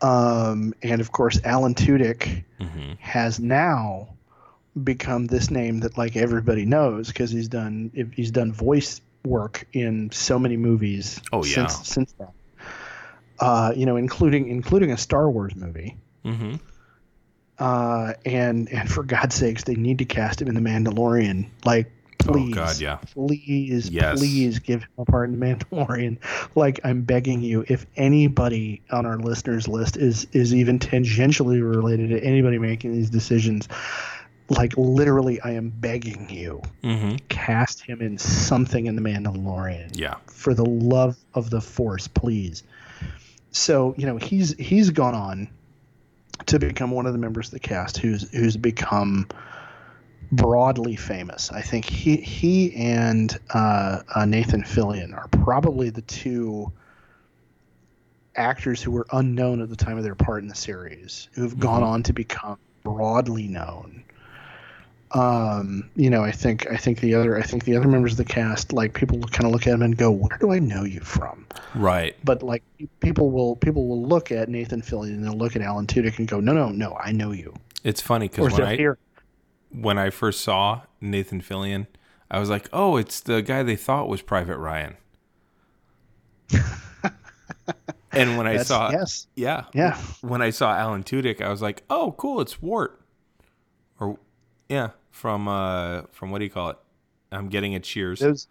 Um, 0.00 0.74
and 0.82 1.00
of 1.00 1.12
course, 1.12 1.40
Alan 1.44 1.74
Tudyk 1.74 2.44
Mm-hmm. 2.60 2.92
has 3.00 3.38
now 3.40 4.11
become 4.82 5.26
this 5.26 5.50
name 5.50 5.80
that 5.80 5.98
like 5.98 6.16
everybody 6.16 6.64
knows 6.64 7.08
because 7.08 7.30
he's 7.30 7.48
done 7.48 7.90
he's 8.14 8.30
done 8.30 8.52
voice 8.52 9.00
work 9.24 9.66
in 9.72 10.10
so 10.10 10.38
many 10.38 10.56
movies. 10.56 11.20
Oh, 11.32 11.44
yeah. 11.44 11.66
since 11.66 11.88
since 11.88 12.12
then. 12.12 12.28
Uh, 13.38 13.72
you 13.74 13.86
know, 13.86 13.96
including 13.96 14.48
including 14.48 14.92
a 14.92 14.96
Star 14.96 15.30
Wars 15.30 15.54
movie. 15.56 15.96
Mm-hmm. 16.24 16.54
Uh, 17.58 18.14
and 18.24 18.68
and 18.72 18.90
for 18.90 19.02
God's 19.02 19.34
sakes, 19.34 19.64
they 19.64 19.74
need 19.74 19.98
to 19.98 20.04
cast 20.04 20.40
him 20.40 20.48
in 20.48 20.54
the 20.54 20.60
Mandalorian. 20.60 21.48
Like, 21.64 21.92
please, 22.18 22.52
Oh 22.52 22.54
God, 22.54 22.80
yeah. 22.80 22.96
please, 22.96 23.88
Yes. 23.90 24.18
please 24.18 24.58
give 24.58 24.82
him 24.82 24.88
a 24.98 25.04
part 25.04 25.28
in 25.28 25.38
the 25.38 25.44
Mandalorian. 25.46 26.18
Like, 26.54 26.80
I'm 26.84 27.02
begging 27.02 27.40
you, 27.42 27.64
if 27.68 27.86
anybody 27.96 28.82
on 28.90 29.06
our 29.06 29.16
listeners 29.18 29.68
list 29.68 29.96
is 29.96 30.26
is 30.32 30.54
even 30.54 30.78
tangentially 30.78 31.62
related 31.62 32.10
to 32.10 32.22
anybody 32.22 32.58
making 32.58 32.92
these 32.92 33.10
decisions, 33.10 33.68
like 34.56 34.76
literally, 34.76 35.40
I 35.40 35.52
am 35.52 35.70
begging 35.70 36.28
you, 36.30 36.62
Mm-hmm. 36.82 37.16
cast 37.28 37.80
him 37.82 38.00
in 38.00 38.18
something 38.18 38.86
in 38.86 38.96
the 38.96 39.02
Mandalorian. 39.02 39.98
Yeah. 39.98 40.16
for 40.26 40.54
the 40.54 40.64
love 40.64 41.16
of 41.34 41.50
the 41.50 41.60
force 41.60 42.08
please. 42.08 42.62
So 43.50 43.94
you 43.98 44.06
know 44.06 44.16
he's 44.16 44.56
he's 44.58 44.90
gone 44.90 45.14
on 45.14 45.48
to 46.46 46.58
become 46.58 46.90
one 46.90 47.06
of 47.06 47.12
the 47.12 47.18
members 47.18 47.46
of 47.48 47.52
the 47.52 47.60
cast 47.60 47.98
who's 47.98 48.30
who's 48.30 48.56
become 48.56 49.26
broadly 50.32 50.96
famous. 50.96 51.52
I 51.52 51.60
think 51.60 51.84
he 51.84 52.16
he 52.16 52.74
and 52.74 53.38
uh, 53.52 54.00
uh, 54.14 54.24
nathan 54.24 54.62
fillion 54.62 55.14
are 55.14 55.28
probably 55.28 55.90
the 55.90 56.02
two 56.02 56.72
actors 58.34 58.82
who 58.82 58.90
were 58.90 59.06
unknown 59.12 59.60
at 59.60 59.68
the 59.68 59.76
time 59.76 59.98
of 59.98 60.04
their 60.04 60.14
part 60.14 60.42
in 60.42 60.48
the 60.48 60.54
series 60.54 61.28
who've 61.32 61.58
gone 61.58 61.82
on 61.82 62.02
to 62.04 62.12
become 62.14 62.58
broadly 62.82 63.46
known 63.46 64.01
Um, 65.14 65.90
you 65.94 66.08
know, 66.08 66.22
I 66.24 66.32
think 66.32 66.66
I 66.70 66.76
think 66.76 67.00
the 67.00 67.14
other 67.14 67.38
I 67.38 67.42
think 67.42 67.64
the 67.64 67.76
other 67.76 67.86
members 67.88 68.12
of 68.12 68.18
the 68.18 68.24
cast, 68.24 68.72
like 68.72 68.94
people 68.94 69.20
kind 69.20 69.44
of 69.44 69.52
look 69.52 69.66
at 69.66 69.74
him 69.74 69.82
and 69.82 69.96
go, 69.96 70.10
"Where 70.10 70.38
do 70.38 70.52
I 70.52 70.58
know 70.58 70.84
you 70.84 71.00
from?" 71.00 71.46
Right. 71.74 72.16
But 72.24 72.42
like 72.42 72.62
people 73.00 73.30
will 73.30 73.56
people 73.56 73.86
will 73.86 74.02
look 74.02 74.32
at 74.32 74.48
Nathan 74.48 74.80
Fillion 74.80 75.14
and 75.14 75.24
they'll 75.24 75.36
look 75.36 75.54
at 75.54 75.60
Alan 75.62 75.86
Tudyk 75.86 76.18
and 76.18 76.26
go, 76.26 76.40
"No, 76.40 76.54
no, 76.54 76.70
no, 76.70 76.96
I 76.98 77.12
know 77.12 77.32
you." 77.32 77.54
It's 77.84 78.00
funny 78.00 78.28
because 78.28 78.52
when 78.54 78.62
I 78.62 78.76
hear, 78.76 78.96
when 79.70 79.98
I 79.98 80.08
first 80.08 80.40
saw 80.40 80.82
Nathan 81.00 81.42
Fillion, 81.42 81.88
I 82.30 82.38
was 82.38 82.48
like, 82.48 82.68
"Oh, 82.72 82.96
it's 82.96 83.20
the 83.20 83.42
guy 83.42 83.62
they 83.62 83.76
thought 83.76 84.08
was 84.08 84.22
Private 84.22 84.56
Ryan." 84.56 84.96
and 88.12 88.38
when 88.38 88.46
I 88.46 88.52
That's- 88.52 88.68
saw, 88.68 88.90
yes, 88.90 89.26
yeah, 89.34 89.64
yeah, 89.74 89.98
when 90.22 90.40
I 90.40 90.50
saw 90.50 90.74
Alan 90.74 91.02
Tudyk, 91.02 91.42
I 91.42 91.50
was 91.50 91.60
like, 91.60 91.82
"Oh, 91.90 92.14
cool, 92.16 92.40
it's 92.40 92.62
Wat." 92.62 92.92
Yeah, 94.68 94.90
from 95.10 95.48
uh, 95.48 96.02
from 96.12 96.30
what 96.30 96.38
do 96.38 96.44
you 96.44 96.50
call 96.50 96.70
it? 96.70 96.76
I'm 97.30 97.48
getting 97.48 97.74
a 97.74 97.80
Cheers. 97.80 98.20
those. 98.20 98.48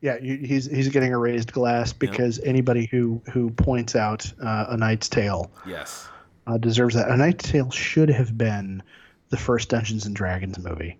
Yeah, 0.00 0.18
he's 0.20 0.66
he's 0.66 0.88
getting 0.88 1.12
a 1.12 1.18
raised 1.18 1.52
glass 1.52 1.92
because 1.92 2.38
anybody 2.44 2.86
who 2.86 3.20
who 3.32 3.50
points 3.50 3.96
out 3.96 4.32
uh, 4.42 4.66
a 4.68 4.76
Knight's 4.76 5.08
Tale 5.08 5.50
Yes. 5.66 6.08
uh, 6.46 6.56
deserves 6.58 6.94
that. 6.94 7.10
A 7.10 7.16
Knight's 7.16 7.50
Tale 7.50 7.70
should 7.70 8.08
have 8.08 8.38
been 8.38 8.82
the 9.30 9.36
first 9.36 9.68
Dungeons 9.70 10.06
and 10.06 10.14
Dragons 10.14 10.58
movie 10.58 10.98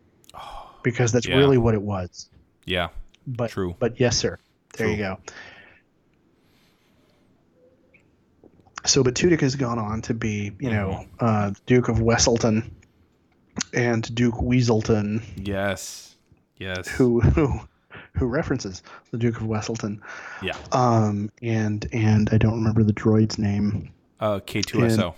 because 0.82 1.12
that's 1.12 1.28
yeah. 1.28 1.36
really 1.36 1.58
what 1.58 1.74
it 1.74 1.82
was. 1.82 2.28
Yeah. 2.64 2.88
But 3.26 3.50
True. 3.50 3.76
But 3.78 4.00
yes, 4.00 4.16
sir. 4.16 4.36
There 4.76 4.88
you 4.90 4.96
go. 4.96 5.18
So, 8.86 9.02
but 9.02 9.14
Tudyk 9.14 9.40
has 9.42 9.54
gone 9.56 9.78
on 9.78 10.02
to 10.02 10.14
be, 10.14 10.52
you 10.60 10.70
know, 10.70 11.04
Mm-hmm. 11.20 11.24
uh, 11.24 11.52
Duke 11.66 11.88
of 11.88 11.98
Weselton 11.98 12.70
and 13.72 14.14
Duke 14.14 14.34
Weaselton, 14.36 15.22
Yes. 15.36 16.16
Yes. 16.56 16.88
who 16.88 17.20
who 17.20 17.60
who 18.14 18.26
references 18.26 18.82
the 19.10 19.18
Duke 19.18 19.36
of 19.40 19.46
Weselton. 19.46 20.00
Yeah. 20.42 20.56
Um, 20.72 21.30
and 21.42 21.86
and 21.92 22.28
I 22.32 22.38
don't 22.38 22.54
remember 22.54 22.82
the 22.82 22.92
droid's 22.92 23.38
name. 23.38 23.92
Uh, 24.20 24.40
K2SO. 24.40 25.14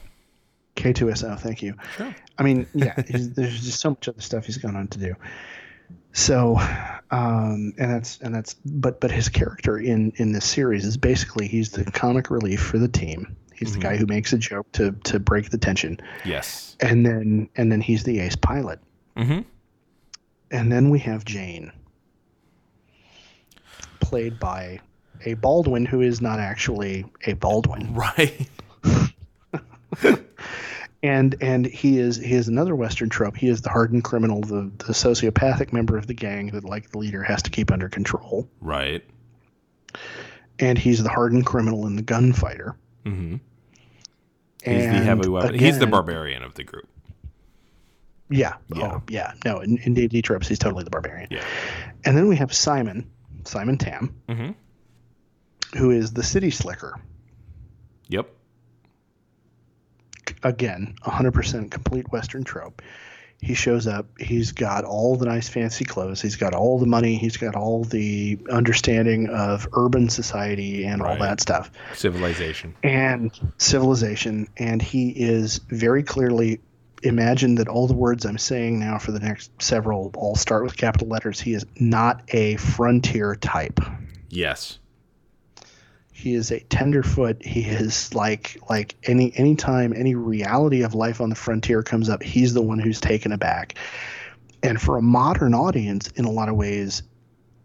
K2SO. 0.77 1.39
Thank 1.41 1.63
you. 1.63 1.75
Sure. 1.97 2.15
I 2.39 2.43
mean, 2.43 2.67
yeah, 2.75 2.95
there's 3.09 3.65
just 3.65 3.81
so 3.81 3.91
much 3.91 4.09
other 4.09 4.21
stuff 4.21 4.47
he's 4.47 4.59
gone 4.59 4.77
on 4.77 4.89
to 4.89 4.99
do. 4.99 5.15
So, 6.13 6.57
um, 7.11 7.73
and 7.79 7.91
that's 7.91 8.19
and 8.21 8.35
that's 8.35 8.55
but 8.65 9.01
but 9.01 9.11
his 9.11 9.29
character 9.29 9.79
in 9.79 10.13
in 10.17 10.33
this 10.33 10.45
series 10.45 10.85
is 10.85 10.97
basically 10.97 11.47
he's 11.47 11.71
the 11.71 11.85
comic 11.91 12.31
relief 12.31 12.61
for 12.61 12.79
the 12.79 12.89
team. 12.89 13.37
He's 13.61 13.75
the 13.75 13.79
guy 13.79 13.97
who 13.99 14.07
makes 14.07 14.33
a 14.33 14.39
joke 14.39 14.73
to 14.73 14.93
to 15.05 15.21
break 15.21 15.51
the 15.51 15.59
tension, 15.59 16.01
Yes. 16.25 16.77
and 16.81 17.05
then 17.07 17.49
and 17.57 17.71
then 17.71 17.81
he's 17.83 18.03
the 18.05 18.19
ace 18.21 18.35
pilot. 18.35 18.81
Mm-hmm. 19.19 19.41
And 20.51 20.73
then 20.73 20.89
we 20.91 20.99
have 21.01 21.25
Jayne, 21.27 21.71
played 24.01 24.41
by 24.41 24.81
a 25.27 25.35
Baldwin 25.35 25.85
who 25.85 26.01
is 26.01 26.21
not 26.23 26.41
actually 26.41 27.05
a 27.27 27.35
Baldwin. 27.35 27.95
Right. 28.01 28.49
and 31.03 31.35
and 31.43 31.67
he 31.67 31.99
is 31.99 32.17
he 32.17 32.33
is 32.35 32.49
another 32.49 32.75
western 32.75 33.09
trope 33.09 33.37
he 33.37 33.49
is 33.49 33.61
the 33.63 33.69
hardened 33.71 34.05
criminal 34.05 34.41
the, 34.43 34.71
the 34.79 34.93
sociopathic 34.93 35.73
member 35.73 35.97
of 35.99 36.07
the 36.07 36.15
gang 36.15 36.47
that 36.53 36.65
like 36.65 36.91
the 36.91 36.99
leader 36.99 37.23
has 37.23 37.43
to 37.43 37.51
keep 37.51 37.71
under 37.73 37.89
control 37.89 38.49
Right. 38.61 39.03
and 40.59 40.79
he's 40.79 41.03
the 41.03 41.09
hardened 41.11 41.45
criminal 41.47 41.87
and 41.87 41.99
the 41.99 42.03
gunfighter 42.03 42.77
Mm-hmm. 43.05 43.37
He's 44.65 44.85
and 44.85 44.95
the 44.97 45.03
heavy 45.03 45.29
weapon. 45.29 45.59
He's 45.59 45.79
the 45.79 45.87
barbarian 45.87 46.43
of 46.43 46.55
the 46.55 46.65
group. 46.65 46.89
yeah 48.29 48.55
Yeah. 48.75 48.93
oh 48.97 49.03
yeah 49.09 49.33
no 49.45 49.61
in, 49.61 49.79
in 49.79 49.95
D&D 49.95 50.23
tropes 50.23 50.47
he's 50.49 50.59
totally 50.59 50.85
the 50.85 50.91
barbarian 50.91 51.29
Yeah. 51.31 51.45
and 52.05 52.17
then 52.17 52.29
we 52.29 52.37
have 52.37 52.53
simon 52.55 53.11
simon 53.45 53.77
tam 53.79 54.15
Mm-hmm. 54.29 55.79
who 55.79 55.91
is 55.91 56.13
the 56.13 56.23
city 56.23 56.51
slicker 56.51 56.99
Yep. 58.09 58.29
again 60.43 60.95
100% 61.05 61.71
complete 61.71 62.11
western 62.13 62.45
trope 62.45 62.83
he 63.43 63.55
shows 63.55 63.87
up 63.87 64.07
he's 64.19 64.53
got 64.53 64.85
all 64.85 65.17
the 65.17 65.25
nice 65.25 65.49
fancy 65.49 65.85
clothes 65.85 66.21
he's 66.21 66.37
got 66.37 66.55
all 66.55 66.79
the 66.79 66.87
money 66.87 67.17
he's 67.17 67.37
got 67.37 67.55
all 67.57 67.85
the 67.85 68.39
understanding 68.51 69.29
of 69.31 69.67
urban 69.73 70.09
society 70.11 70.85
and 70.85 71.01
all 71.03 71.17
that 71.19 71.41
stuff 71.41 71.71
Civilization. 71.95 72.75
and 72.83 73.33
civilization 73.59 74.47
and 74.59 74.83
he 74.83 75.11
is 75.11 75.59
very 75.71 76.03
clearly 76.03 76.61
imagine 77.03 77.55
that 77.55 77.67
all 77.69 77.87
the 77.87 77.95
words 77.95 78.27
i'm 78.27 78.37
saying 78.39 78.79
now 78.79 78.99
for 78.99 79.13
the 79.13 79.21
next 79.21 79.51
several 79.63 80.11
all 80.17 80.37
start 80.37 80.63
with 80.65 80.77
capital 80.77 81.09
letters 81.09 81.41
he 81.41 81.55
is 81.55 81.65
not 81.77 82.23
a 82.29 82.57
frontier 82.57 83.35
type 83.37 83.81
Yes. 84.33 84.79
He 86.21 86.35
is 86.35 86.51
a 86.51 86.61
tenderfoot 86.61 87.43
he 87.43 87.63
is 87.63 88.15
like 88.15 88.59
like 88.69 88.95
any 89.05 89.33
any 89.37 89.57
time 89.57 89.95
any 89.97 90.15
reality 90.15 90.83
of 90.83 90.95
life 90.95 91.19
on 91.19 91.31
the 91.31 91.35
frontier 91.35 91.83
comes 91.83 92.11
up 92.11 92.23
he's 92.23 92.53
the 92.53 92.61
one 92.61 92.79
who's 92.79 93.01
taken 93.01 93.33
aback 93.33 93.75
and 94.63 94.79
for 94.83 94.99
a 94.99 95.03
modern 95.03 95.55
audience 95.55 96.09
in 96.17 96.27
a 96.27 96.31
lot 96.31 96.51
of 96.51 96.57
ways 96.57 97.03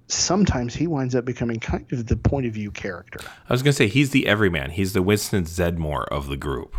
sometimes 0.07 0.73
he 0.73 0.87
winds 0.87 1.15
up 1.15 1.25
becoming 1.25 1.59
kind 1.59 1.85
of 1.91 2.07
the 2.07 2.15
point 2.15 2.45
of 2.45 2.53
view 2.53 2.71
character 2.71 3.19
I 3.49 3.53
was 3.53 3.61
gonna 3.61 3.73
say 3.73 3.87
he's 3.87 4.11
the 4.11 4.25
everyman. 4.25 4.69
He's 4.71 4.93
the 4.93 5.01
Winston 5.01 5.43
Zeddemore 5.43 6.05
of 6.07 6.27
the 6.27 6.37
group. 6.37 6.75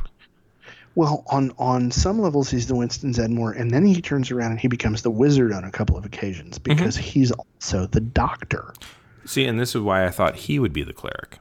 well 0.95 1.24
on 1.29 1.53
on 1.59 1.91
some 1.91 2.18
levels 2.22 2.51
he's 2.51 2.68
the 2.68 2.74
winston 2.74 3.12
zeddemore 3.12 3.55
and 3.55 3.70
then 3.70 3.85
he 3.85 4.01
turns 4.01 4.31
around 4.31 4.53
and 4.53 4.61
he 4.61 4.68
becomes 4.68 5.03
the 5.03 5.11
wizard 5.11 5.53
on 5.53 5.62
a 5.64 5.70
couple 5.70 5.99
of 5.99 6.07
occasions 6.07 6.59
mm-hmm. 6.59 6.74
because 6.74 6.97
he's 6.97 7.33
also 7.33 7.87
the 7.87 8.01
doctor 8.01 8.72
See, 9.27 9.45
and 9.45 9.59
this 9.59 9.74
is 9.74 9.83
why 9.83 10.07
I 10.07 10.11
thought 10.11 10.37
he 10.37 10.61
would 10.61 10.72
be 10.72 10.85
the 10.85 10.93
cleric. 10.93 11.39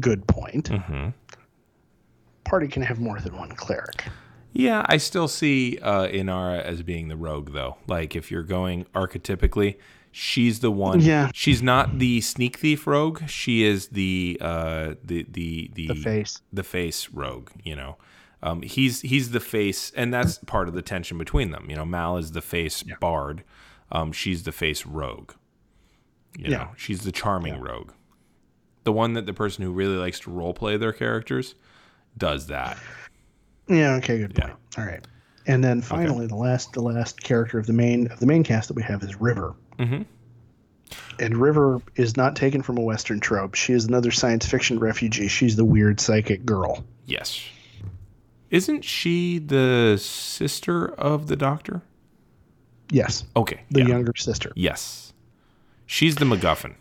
Good 0.00 0.26
point 0.26 0.70
Mm-hmm. 0.70 1.08
party 2.44 2.68
can 2.68 2.82
have 2.82 2.98
more 3.00 3.18
than 3.20 3.36
one 3.36 3.50
cleric 3.50 4.04
Yeah, 4.52 4.84
I 4.88 4.96
still 4.96 5.28
see 5.28 5.78
uh, 5.82 6.06
Inara 6.08 6.62
as 6.62 6.82
being 6.82 7.08
the 7.08 7.16
rogue, 7.16 7.52
though. 7.52 7.76
Like, 7.86 8.16
if 8.16 8.30
you're 8.30 8.42
going 8.42 8.86
archetypically, 8.94 9.76
she's 10.10 10.60
the 10.60 10.70
one. 10.70 11.00
Yeah. 11.00 11.30
She's 11.34 11.62
not 11.62 11.98
the 11.98 12.20
sneak 12.22 12.56
thief 12.58 12.86
rogue. 12.86 13.28
She 13.28 13.62
is 13.64 13.88
the 13.88 14.38
uh, 14.40 14.94
the 15.04 15.26
the 15.30 15.70
the, 15.74 15.88
the 15.88 15.94
face 15.94 16.40
the 16.52 16.62
face 16.64 17.10
rogue. 17.10 17.50
You 17.62 17.76
know, 17.76 17.96
um, 18.42 18.62
he's 18.62 19.02
he's 19.02 19.30
the 19.32 19.40
face, 19.40 19.92
and 19.94 20.12
that's 20.12 20.38
part 20.38 20.66
of 20.68 20.74
the 20.74 20.82
tension 20.82 21.18
between 21.18 21.50
them. 21.50 21.66
You 21.68 21.76
know, 21.76 21.84
Mal 21.84 22.16
is 22.16 22.32
the 22.32 22.40
face 22.42 22.82
bard. 23.00 23.44
Um, 23.92 24.12
she's 24.12 24.42
the 24.44 24.52
face 24.52 24.86
rogue. 24.86 25.32
You 26.38 26.50
Yeah. 26.50 26.56
know, 26.58 26.68
she's 26.76 27.02
the 27.02 27.12
charming 27.12 27.60
rogue. 27.60 27.92
The 28.88 28.92
one 28.92 29.12
that 29.12 29.26
the 29.26 29.34
person 29.34 29.64
who 29.64 29.70
really 29.70 29.96
likes 29.98 30.18
to 30.20 30.30
role 30.30 30.54
play 30.54 30.78
their 30.78 30.94
characters 30.94 31.54
does 32.16 32.46
that. 32.46 32.78
Yeah. 33.68 33.96
Okay. 33.96 34.16
Good 34.16 34.32
Yeah. 34.34 34.46
point. 34.46 34.56
All 34.78 34.86
right. 34.86 35.06
And 35.46 35.62
then 35.62 35.82
finally, 35.82 36.26
the 36.26 36.36
last 36.36 36.72
the 36.72 36.80
last 36.80 37.22
character 37.22 37.58
of 37.58 37.66
the 37.66 37.74
main 37.74 38.06
of 38.10 38.18
the 38.18 38.24
main 38.24 38.42
cast 38.44 38.68
that 38.68 38.74
we 38.78 38.82
have 38.84 39.02
is 39.02 39.20
River. 39.20 39.54
Mhm. 39.78 40.06
And 41.20 41.36
River 41.36 41.82
is 41.96 42.16
not 42.16 42.34
taken 42.34 42.62
from 42.62 42.78
a 42.78 42.80
Western 42.80 43.20
trope. 43.20 43.56
She 43.56 43.74
is 43.74 43.84
another 43.84 44.10
science 44.10 44.46
fiction 44.46 44.78
refugee. 44.78 45.28
She's 45.28 45.56
the 45.56 45.66
weird 45.66 46.00
psychic 46.00 46.46
girl. 46.46 46.82
Yes. 47.04 47.38
Isn't 48.50 48.86
she 48.86 49.38
the 49.38 49.98
sister 50.00 50.86
of 50.94 51.26
the 51.26 51.36
doctor? 51.36 51.82
Yes, 52.90 53.24
Okay. 53.36 53.60
the 53.70 53.80
yeah. 53.80 53.88
younger 53.88 54.14
sister. 54.16 54.50
Yes. 54.56 55.12
She's 55.84 56.14
the 56.14 56.24
MacGuffin. 56.24 56.76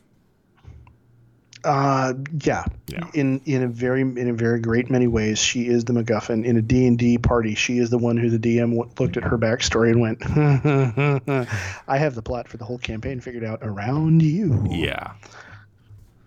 Uh, 1.68 2.14
yeah. 2.44 2.64
Yeah. 2.88 3.02
In 3.14 3.42
in 3.46 3.62
a 3.64 3.68
very 3.68 4.02
in 4.02 4.30
a 4.30 4.34
very 4.34 4.60
great 4.62 4.90
many 4.90 5.08
ways, 5.08 5.38
she 5.38 5.68
is 5.68 5.84
the 5.84 5.92
MacGuffin. 5.94 6.46
In 6.46 6.56
a 6.56 6.62
D 6.62 6.88
and 6.88 6.98
D 6.98 7.18
party, 7.18 7.56
she 7.56 7.78
is 7.80 7.90
the 7.90 7.98
one 7.98 8.16
who 8.16 8.30
the 8.30 8.40
DM 8.40 8.76
w- 8.76 8.90
looked 8.98 9.18
at 9.18 9.24
her 9.24 9.38
backstory 9.38 9.92
and 9.92 10.00
went, 10.00 10.22
"I 11.88 11.98
have 11.98 12.16
the 12.16 12.22
plot 12.22 12.48
for 12.48 12.56
the 12.58 12.64
whole 12.66 12.78
campaign 12.78 13.20
figured 13.20 13.44
out 13.44 13.60
around 13.62 14.22
you." 14.22 14.66
Yeah. 14.70 15.12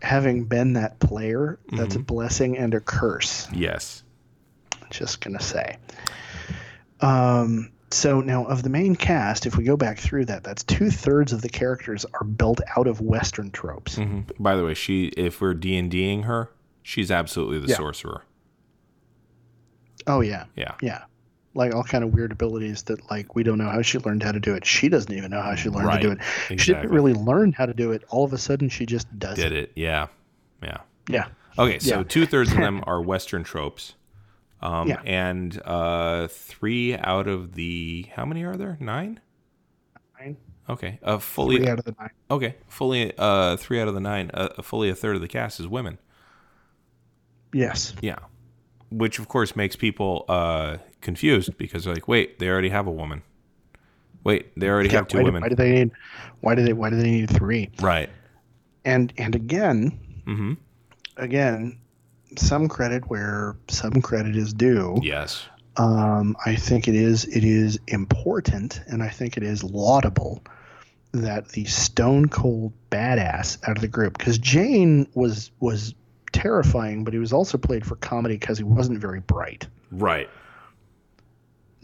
Having 0.03 0.45
been 0.45 0.75
that 0.75 0.99
player, 0.99 1.59
that's 1.73 1.95
Mm-hmm. 1.95 2.01
a 2.01 2.05
blessing 2.05 2.59
and 2.59 2.75
a 2.75 2.81
curse. 2.81 3.49
Yes. 3.53 4.03
just 4.91 5.21
gonna 5.23 5.41
say. 5.41 5.77
Um, 7.01 7.71
so 7.91 8.21
now 8.21 8.45
of 8.45 8.63
the 8.63 8.71
main 8.71 8.95
cast, 8.97 9.47
if 9.47 9.57
we 9.57 9.65
go 9.65 9.77
back 9.77 9.99
through 9.99 10.27
that, 10.27 10.45
that's 10.45 10.63
two 10.65 10.91
thirds 10.91 11.33
of 11.33 11.43
the 11.43 11.49
characters 11.49 12.07
are 12.15 12.25
built 12.25 12.61
out 12.77 12.87
of 12.87 13.01
Western 13.01 13.51
tropes. 13.51 13.97
hmm 13.97 14.21
By 14.39 14.55
the 14.57 14.65
way, 14.65 14.75
she 14.75 15.07
if 15.17 15.41
we're 15.41 15.55
D 15.55 15.77
and 15.77 15.91
Ding 15.91 16.23
her, 16.25 16.51
she's 16.83 17.11
absolutely 17.11 17.59
the 17.59 17.69
Yeah. 17.69 17.77
sorcerer. 17.77 18.23
Oh 20.07 20.21
yeah, 20.21 20.45
Yeah. 20.57 20.75
yeah, 20.81 21.03
like 21.55 21.75
all 21.75 21.83
kind 21.85 22.03
of 22.05 22.13
weird 22.15 22.33
abilities 22.33 22.85
that 22.85 23.11
like 23.11 23.35
we 23.35 23.43
don't 23.43 23.59
know 23.59 23.69
how 23.69 23.83
she 23.83 23.99
learned 23.99 24.23
how 24.23 24.33
to 24.33 24.41
do 24.41 24.55
it. 24.55 24.65
She 24.65 24.89
doesn't 24.89 25.13
even 25.13 25.31
know 25.31 25.43
how 25.43 25.55
she 25.55 25.69
learned 25.69 25.93
to 25.93 25.99
do 26.01 26.09
Right. 26.11 26.19
it. 26.51 26.61
She 26.61 26.73
didn't 26.73 26.91
really 26.91 27.13
learn 27.15 27.53
how 27.53 27.67
to 27.67 27.75
do 27.75 27.93
it. 27.93 28.03
All 28.09 28.25
of 28.25 28.33
a 28.33 28.39
sudden, 28.39 28.69
she 28.69 28.87
just 28.87 29.07
does 29.19 29.37
Did 29.37 29.53
it. 29.53 29.59
it? 29.65 29.73
Yeah. 29.77 30.07
Yeah. 30.63 30.79
Yeah, 31.09 31.27
Okay, 31.59 31.79
so 31.81 31.99
Yeah. 31.99 32.03
two 32.05 32.25
thirds 32.25 32.53
of 32.53 32.59
them 32.59 32.83
are 32.87 33.03
Western 33.03 33.43
tropes. 33.43 33.95
Um, 34.63 34.89
Yeah. 34.89 35.01
And 35.05 35.61
uh, 35.65 36.29
three 36.29 36.97
out 36.97 37.27
of 37.29 37.55
the 37.55 38.07
how 38.15 38.25
many 38.25 38.43
are 38.45 38.57
there? 38.57 38.77
Nine. 38.81 39.21
Nine. 40.19 40.37
Okay. 40.69 40.99
Uh, 41.03 41.19
fully. 41.19 41.57
Three 41.59 41.69
out 41.69 41.79
of 41.79 41.85
the 41.85 41.95
nine. 41.99 42.11
Okay. 42.31 42.55
Fully. 42.69 43.13
Uh, 43.19 43.57
three 43.57 43.81
out 43.81 43.89
of 43.89 43.95
the 43.95 44.01
nine. 44.01 44.31
Uh, 44.35 44.61
fully 44.63 44.89
a 44.91 44.95
third 44.95 45.17
of 45.17 45.23
the 45.23 45.29
cast 45.29 45.59
is 45.61 45.67
women. 45.67 45.99
Yes. 47.53 47.95
Yeah. 48.01 48.19
Which 48.91 49.19
of 49.19 49.29
course 49.29 49.55
makes 49.57 49.77
people 49.77 50.25
uh, 50.29 50.79
confused 51.01 51.57
because 51.57 51.85
they're 51.85 51.95
like, 51.95 52.09
wait, 52.09 52.39
they 52.39 52.49
already 52.49 52.69
have 52.71 52.87
a 52.87 52.91
woman. 52.91 53.23
Wait, 54.25 54.53
they 54.59 54.69
already 54.69 54.91
have 54.91 55.09
two 55.09 55.19
why, 55.19 55.23
do- 55.23 55.27
women. 55.27 55.43
why 55.43 55.49
do 55.49 55.55
they 55.55 55.73
need? 55.73 55.91
Why 56.41 56.55
do 56.55 56.63
they? 56.65 56.73
Why 56.75 56.91
do 56.91 56.97
they 56.97 57.11
need 57.11 57.31
three? 57.31 57.71
right. 57.81 58.11
And 58.85 59.13
and 59.17 59.35
again, 59.35 59.99
Mm-hmm. 60.27 60.53
again, 61.17 61.79
some 62.37 62.69
credit 62.69 63.09
where 63.09 63.57
some 63.69 64.03
credit 64.03 64.37
is 64.37 64.53
due. 64.53 64.99
Yes. 65.03 65.47
Um, 65.77 66.37
I 66.45 66.57
think 66.57 66.89
it 66.89 66.95
is 66.95 67.25
it 67.25 67.45
is 67.45 67.79
important, 67.89 68.81
and 68.87 69.03
I 69.03 69.09
think 69.09 69.37
it 69.37 69.43
is 69.43 69.63
laudable 69.63 70.43
that 71.13 71.49
the 71.49 71.65
stone 71.65 72.29
cold 72.29 72.73
badass 72.91 73.59
out 73.69 73.77
of 73.77 73.81
the 73.81 73.89
group, 73.89 74.19
because 74.19 74.39
Jayne 74.39 75.09
was 75.15 75.51
was 75.61 75.95
terrifying, 76.33 77.05
but 77.05 77.13
he 77.13 77.19
was 77.19 77.33
also 77.33 77.59
played 77.59 77.87
for 77.87 77.97
comedy 77.97 78.37
because 78.37 78.59
he 78.59 78.65
wasn't 78.65 78.99
very 78.99 79.21
bright. 79.21 79.67
Right. 79.91 80.29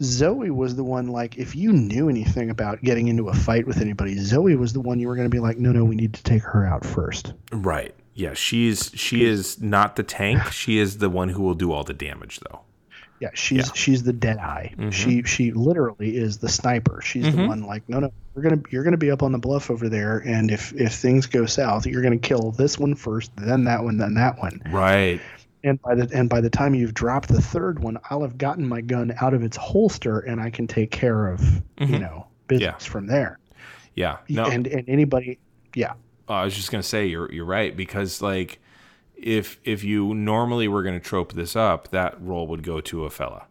Zoe 0.01 0.51
was 0.51 0.75
the 0.75 0.83
one 0.83 1.07
like 1.07 1.37
if 1.37 1.55
you 1.55 1.73
knew 1.73 2.07
anything 2.07 2.49
about 2.49 2.81
getting 2.83 3.07
into 3.07 3.29
a 3.29 3.33
fight 3.33 3.65
with 3.65 3.81
anybody, 3.81 4.17
Zoe 4.17 4.55
was 4.55 4.73
the 4.73 4.79
one 4.79 4.99
you 4.99 5.07
were 5.07 5.15
going 5.15 5.29
to 5.29 5.35
be 5.35 5.39
like, 5.39 5.57
no, 5.57 5.71
no, 5.71 5.83
we 5.83 5.95
need 5.95 6.13
to 6.13 6.23
take 6.23 6.43
her 6.43 6.65
out 6.65 6.85
first. 6.85 7.33
Right. 7.51 7.95
Yeah. 8.17 8.33
She's 8.33 8.91
she 8.95 9.23
is 9.23 9.61
not 9.61 9.95
the 9.95 10.03
tank. 10.03 10.41
She 10.51 10.77
is 10.79 10.97
the 10.97 11.09
one 11.09 11.29
who 11.29 11.41
will 11.43 11.53
do 11.55 11.71
all 11.71 11.83
the 11.83 11.93
damage, 11.93 12.39
though. 12.49 12.61
Yeah, 13.19 13.29
she's 13.33 13.67
Yeah. 13.67 13.73
she's 13.73 14.03
the 14.03 14.13
dead 14.13 14.37
eye. 14.37 14.73
Mhm. 14.77 14.91
She 14.93 15.23
she 15.23 15.51
literally 15.51 16.17
is 16.17 16.37
the 16.37 16.49
sniper. 16.49 16.99
She's 17.03 17.23
the 17.25 17.31
Mhm. 17.41 17.47
one 17.47 17.61
like, 17.63 17.87
no, 17.89 17.99
no, 17.99 18.11
you're 18.35 18.43
gonna 18.43 18.61
you're 18.69 18.83
gonna 18.83 18.97
be 18.97 19.09
up 19.11 19.23
on 19.23 19.31
the 19.31 19.39
bluff 19.39 19.71
over 19.71 19.87
there, 19.89 20.19
and 20.25 20.51
if 20.51 20.71
if 20.73 20.93
things 20.93 21.25
go 21.25 21.45
south, 21.47 21.85
you're 21.87 22.01
gonna 22.03 22.17
kill 22.17 22.51
this 22.51 22.77
one 22.77 22.93
first, 22.95 23.31
then 23.37 23.63
that 23.63 23.83
one, 23.83 23.97
then 23.97 24.13
that 24.15 24.37
one. 24.39 24.61
Right. 24.71 25.19
And 25.63 25.81
by 25.81 25.95
the 25.95 26.07
and 26.15 26.29
by 26.29 26.41
the 26.41 26.49
time 26.51 26.75
you've 26.75 26.93
dropped 26.93 27.29
the 27.29 27.41
third 27.41 27.79
one, 27.79 27.97
I'll 28.11 28.21
have 28.21 28.37
gotten 28.37 28.67
my 28.67 28.81
gun 28.81 29.13
out 29.19 29.33
of 29.33 29.41
its 29.43 29.57
holster, 29.57 30.19
and 30.19 30.39
I 30.39 30.49
can 30.51 30.67
take 30.67 30.91
care 30.91 31.27
of 31.27 31.41
you 31.79 31.87
Mhm. 31.87 32.01
know 32.01 32.27
business 32.47 32.85
Yeah. 32.85 32.91
from 32.91 33.07
there. 33.07 33.39
Yeah. 33.95 34.17
No. 34.29 34.45
And 34.45 34.67
and 34.67 34.87
anybody, 34.87 35.39
yeah, 35.73 35.93
Uh, 36.29 36.33
I 36.33 36.43
was 36.45 36.55
just 36.55 36.71
gonna 36.71 36.83
say 36.83 37.05
you're 37.05 37.31
you're 37.31 37.45
right 37.45 37.75
because 37.75 38.21
like 38.21 38.59
if 39.15 39.59
if 39.63 39.83
you 39.83 40.13
normally 40.13 40.67
were 40.67 40.83
gonna 40.83 40.99
trope 40.99 41.33
this 41.33 41.55
up, 41.55 41.89
that 41.89 42.21
role 42.21 42.47
would 42.47 42.63
go 42.63 42.81
to 42.81 43.05
a 43.05 43.09
fella, 43.09 43.47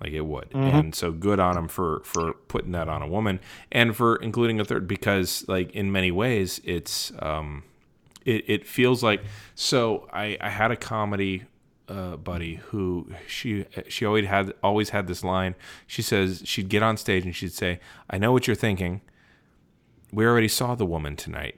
like 0.00 0.12
it 0.12 0.22
would, 0.22 0.48
and 0.54 0.94
so 0.94 1.12
good 1.12 1.40
on 1.40 1.56
him 1.58 1.68
for 1.68 2.00
for 2.04 2.32
putting 2.48 2.72
that 2.72 2.88
on 2.88 3.02
a 3.02 3.08
woman 3.08 3.40
and 3.72 3.96
for 3.96 4.16
including 4.16 4.60
a 4.60 4.64
third 4.64 4.86
because 4.86 5.44
like 5.48 5.70
in 5.72 5.90
many 5.92 6.10
ways 6.10 6.60
it's 6.64 7.12
um 7.18 7.64
it 8.24 8.44
it 8.48 8.66
feels 8.66 9.02
like 9.02 9.22
so 9.54 10.08
I 10.12 10.36
I 10.40 10.48
had 10.50 10.70
a 10.70 10.76
comedy. 10.76 11.44
Uh, 11.88 12.16
buddy 12.16 12.54
who 12.66 13.04
she 13.26 13.66
she 13.88 14.04
always 14.06 14.24
had 14.24 14.54
always 14.62 14.90
had 14.90 15.08
this 15.08 15.24
line. 15.24 15.56
She 15.88 16.02
says 16.02 16.40
she'd 16.44 16.68
get 16.68 16.84
on 16.84 16.96
stage 16.96 17.24
and 17.24 17.34
she'd 17.34 17.52
say 17.52 17.80
i 18.08 18.16
know 18.16 18.30
what 18.30 18.46
you're 18.46 18.54
thinking. 18.54 19.00
We 20.12 20.24
already 20.24 20.46
saw 20.46 20.76
the 20.76 20.86
woman 20.86 21.16
tonight 21.16 21.56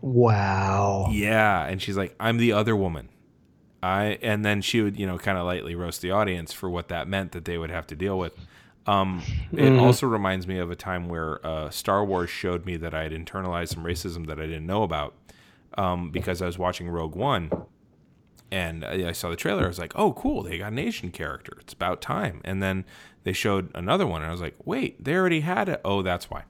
wow, 0.00 1.08
Yeah, 1.10 1.64
and 1.64 1.80
she's 1.80 1.96
like, 1.96 2.14
"I'm 2.18 2.38
the 2.38 2.52
other 2.52 2.76
woman." 2.76 3.08
I 3.82 4.18
and 4.22 4.44
then 4.44 4.60
she 4.60 4.80
would, 4.82 4.98
you 4.98 5.06
know, 5.06 5.18
kind 5.18 5.38
of 5.38 5.46
lightly 5.46 5.74
roast 5.74 6.02
the 6.02 6.10
audience 6.10 6.52
for 6.52 6.68
what 6.68 6.88
that 6.88 7.06
meant 7.08 7.32
that 7.32 7.44
they 7.44 7.58
would 7.58 7.70
have 7.70 7.86
to 7.88 7.96
deal 7.96 8.18
with. 8.18 8.34
Um, 8.86 9.22
it 9.52 9.78
also 9.78 10.06
reminds 10.06 10.46
me 10.46 10.58
of 10.58 10.70
a 10.70 10.76
time 10.76 11.08
where 11.08 11.44
uh, 11.46 11.68
Star 11.68 12.04
Wars 12.04 12.30
showed 12.30 12.64
me 12.64 12.76
that 12.78 12.94
I 12.94 13.02
had 13.02 13.12
internalized 13.12 13.74
some 13.74 13.84
racism 13.84 14.26
that 14.28 14.40
I 14.40 14.46
didn't 14.46 14.66
know 14.66 14.82
about 14.82 15.14
um, 15.76 16.10
because 16.10 16.40
I 16.40 16.46
was 16.46 16.58
watching 16.58 16.88
Rogue 16.88 17.14
One 17.14 17.50
and 18.50 18.84
I 18.84 19.08
I 19.08 19.12
saw 19.12 19.30
the 19.30 19.36
trailer. 19.36 19.64
I 19.64 19.68
was 19.68 19.78
like, 19.78 19.92
"Oh, 19.94 20.12
cool! 20.12 20.42
They 20.42 20.58
got 20.58 20.72
an 20.72 20.78
Asian 20.78 21.10
character. 21.10 21.56
It's 21.60 21.72
about 21.72 22.00
time." 22.00 22.40
And 22.44 22.62
then 22.62 22.84
they 23.24 23.32
showed 23.32 23.70
another 23.74 24.06
one, 24.06 24.22
and 24.22 24.28
I 24.28 24.32
was 24.32 24.40
like, 24.40 24.56
"Wait, 24.64 25.02
they 25.02 25.14
already 25.14 25.40
had 25.40 25.68
it. 25.68 25.80
Oh, 25.84 26.02
that's 26.02 26.30
why." 26.30 26.44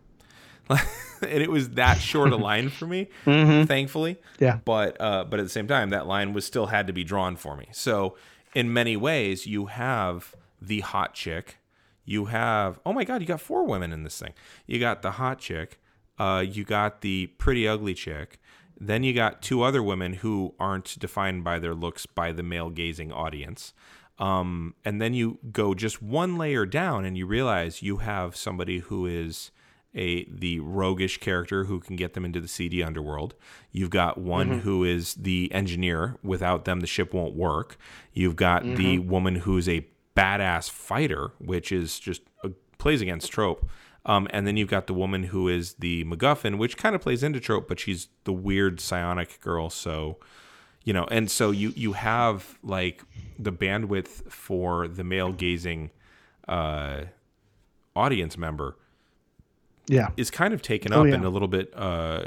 and 1.22 1.42
it 1.42 1.50
was 1.50 1.70
that 1.70 2.00
short 2.00 2.32
a 2.32 2.36
line 2.36 2.68
for 2.68 2.86
me, 2.86 3.08
thankfully. 3.24 4.16
Yeah. 4.38 4.58
But 4.64 5.00
uh, 5.00 5.24
but 5.24 5.40
at 5.40 5.44
the 5.44 5.50
same 5.50 5.68
time, 5.68 5.90
that 5.90 6.06
line 6.06 6.32
was 6.32 6.44
still 6.44 6.66
had 6.66 6.86
to 6.86 6.92
be 6.92 7.04
drawn 7.04 7.36
for 7.36 7.56
me. 7.56 7.68
So 7.72 8.16
in 8.54 8.72
many 8.72 8.96
ways, 8.96 9.46
you 9.46 9.66
have 9.66 10.34
the 10.60 10.80
hot 10.80 11.14
chick. 11.14 11.58
You 12.04 12.26
have 12.26 12.80
oh 12.86 12.92
my 12.92 13.04
god, 13.04 13.20
you 13.20 13.26
got 13.26 13.40
four 13.40 13.64
women 13.64 13.92
in 13.92 14.04
this 14.04 14.18
thing. 14.18 14.32
You 14.66 14.78
got 14.80 15.02
the 15.02 15.12
hot 15.12 15.38
chick. 15.38 15.78
Uh, 16.18 16.44
you 16.46 16.64
got 16.64 17.00
the 17.00 17.28
pretty 17.38 17.66
ugly 17.66 17.94
chick. 17.94 18.40
Then 18.80 19.02
you 19.02 19.12
got 19.12 19.42
two 19.42 19.62
other 19.62 19.82
women 19.82 20.14
who 20.14 20.54
aren't 20.58 20.98
defined 20.98 21.44
by 21.44 21.58
their 21.58 21.74
looks 21.74 22.06
by 22.06 22.32
the 22.32 22.42
male 22.42 22.70
gazing 22.70 23.12
audience. 23.12 23.72
Um, 24.18 24.74
and 24.84 25.00
then 25.00 25.14
you 25.14 25.38
go 25.52 25.74
just 25.74 26.02
one 26.02 26.36
layer 26.38 26.66
down 26.66 27.04
and 27.04 27.16
you 27.16 27.26
realize 27.26 27.82
you 27.82 27.98
have 27.98 28.36
somebody 28.36 28.78
who 28.80 29.06
is 29.06 29.50
a 29.94 30.24
the 30.30 30.60
roguish 30.60 31.18
character 31.18 31.64
who 31.64 31.80
can 31.80 31.96
get 31.96 32.14
them 32.14 32.24
into 32.24 32.40
the 32.40 32.48
seedy 32.48 32.82
underworld. 32.82 33.34
You've 33.72 33.90
got 33.90 34.18
one 34.18 34.60
who 34.60 34.84
is 34.84 35.14
the 35.14 35.50
engineer. 35.52 36.16
Without 36.22 36.64
them, 36.64 36.80
the 36.80 36.86
ship 36.86 37.14
won't 37.14 37.34
work. 37.34 37.76
You've 38.12 38.36
got 38.36 38.64
the 38.64 38.98
woman 38.98 39.36
who's 39.36 39.68
a 39.68 39.86
badass 40.16 40.70
fighter, 40.70 41.32
which 41.38 41.72
is 41.72 41.98
just 41.98 42.22
uh, 42.44 42.50
plays 42.78 43.00
against 43.00 43.30
trope. 43.30 43.68
Um, 44.04 44.26
and 44.30 44.46
then 44.46 44.56
you've 44.56 44.68
got 44.68 44.86
the 44.86 44.94
woman 44.94 45.24
who 45.24 45.48
is 45.48 45.74
the 45.74 46.04
MacGuffin, 46.04 46.56
which 46.58 46.76
kind 46.76 46.94
of 46.94 47.02
plays 47.02 47.22
into 47.22 47.40
trope, 47.40 47.68
but 47.68 47.78
she's 47.78 48.08
the 48.24 48.32
weird 48.32 48.80
psionic 48.80 49.40
girl. 49.40 49.68
So, 49.68 50.18
you 50.84 50.92
know, 50.92 51.04
and 51.10 51.30
so 51.30 51.50
you 51.50 51.72
you 51.76 51.92
have 51.92 52.58
like 52.62 53.02
the 53.38 53.52
bandwidth 53.52 54.30
for 54.30 54.88
the 54.88 55.04
male 55.04 55.32
gazing 55.32 55.90
uh, 56.46 57.02
audience 57.94 58.38
member 58.38 58.76
yeah. 59.88 60.10
is 60.16 60.30
kind 60.30 60.54
of 60.54 60.62
taken 60.62 60.92
Oh, 60.92 61.00
up 61.02 61.08
yeah. 61.08 61.14
and 61.14 61.24
a 61.24 61.28
little 61.30 61.48
bit 61.48 61.72
uh, 61.74 62.22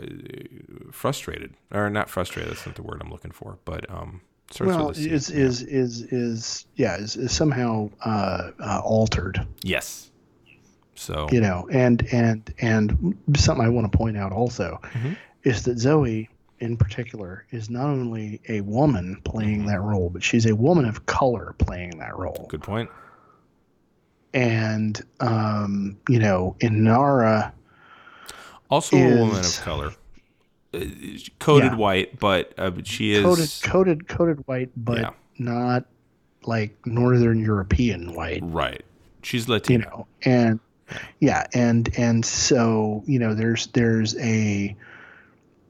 frustrated, 0.91 1.53
or 1.71 1.89
not 1.89 2.09
frustrated. 2.09 2.51
That's 2.51 2.65
not 2.65 2.75
the 2.75 2.83
word 2.83 3.01
I'm 3.03 3.09
looking 3.11 3.31
for, 3.31 3.57
but 3.65 3.89
um, 3.89 4.21
starts 4.49 4.75
Well, 4.75 4.87
with 4.89 4.97
a 4.97 5.01
C. 5.01 5.09
is 5.09 5.29
is 5.29 5.61
is 5.63 6.01
is 6.11 6.65
yeah 6.75 6.97
is, 6.97 7.15
is 7.15 7.31
somehow 7.31 7.89
uh, 8.05 8.51
uh, 8.59 8.81
altered. 8.83 9.45
yes. 9.63 10.07
So 10.95 11.27
you 11.31 11.41
know 11.41 11.67
and 11.71 12.05
and 12.11 12.53
and 12.59 13.17
something 13.35 13.65
i 13.65 13.69
want 13.69 13.91
to 13.91 13.97
point 13.97 14.17
out 14.17 14.31
also 14.31 14.79
Mhm. 14.93 15.17
is 15.43 15.63
that 15.63 15.79
zoe 15.79 16.29
in 16.59 16.77
particular 16.77 17.45
is 17.49 17.71
not 17.71 17.87
only 17.87 18.39
a 18.49 18.61
woman 18.61 19.19
playing 19.23 19.65
that 19.65 19.81
role 19.81 20.11
but 20.11 20.21
she's 20.21 20.45
a 20.45 20.55
woman 20.55 20.85
of 20.85 21.07
color 21.07 21.55
playing 21.57 21.97
that 21.97 22.15
role 22.15 22.45
good 22.49 22.61
point. 22.61 22.87
And 24.33 25.01
um 25.19 25.97
you 26.09 26.19
know 26.19 26.55
inara 26.59 27.51
Also 28.69 28.95
a 28.95 29.17
woman 29.19 29.45
of 29.45 29.61
color, 29.61 29.91
uh, 30.73 30.79
coated 31.39 31.73
Yeah. 31.73 31.77
white, 31.77 32.19
but 32.19 32.53
uh, 32.57 32.71
she 32.83 33.13
is 33.13 33.23
coated 33.23 33.49
coated 33.61 34.07
coated 34.07 34.47
white 34.47 34.71
but 34.77 34.99
Yeah. 34.99 35.11
not 35.37 35.85
like 36.43 36.75
northern 36.85 37.39
european 37.39 38.13
white 38.15 38.41
right. 38.43 38.83
She's 39.23 39.47
you 39.67 39.77
know 39.77 40.07
and 40.23 40.59
yeah 41.19 41.45
and 41.53 41.89
and 41.97 42.25
so 42.25 43.03
you 43.05 43.19
know 43.19 43.33
there's 43.35 43.67
there's 43.67 44.17
a 44.17 44.75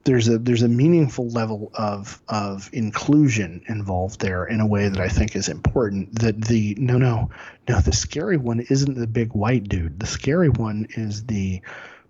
there's 0.03 0.27
a 0.27 0.37
there's 0.37 0.63
a 0.63 0.67
meaningful 0.67 1.29
level 1.29 1.71
of 1.75 2.21
of 2.27 2.69
inclusion 2.73 3.61
involved 3.67 4.19
there 4.19 4.45
in 4.45 4.59
a 4.59 4.65
way 4.65 4.89
that 4.89 4.99
I 4.99 5.07
think 5.07 5.35
is 5.35 5.47
important 5.47 6.19
that 6.19 6.41
the 6.41 6.75
no 6.79 6.97
no 6.97 7.29
no 7.69 7.79
the 7.81 7.93
scary 7.93 8.37
one 8.37 8.61
isn't 8.69 8.95
the 8.95 9.07
big 9.07 9.33
white 9.33 9.69
dude 9.69 9.99
the 9.99 10.07
scary 10.07 10.49
one 10.49 10.87
is 10.91 11.25
the 11.25 11.61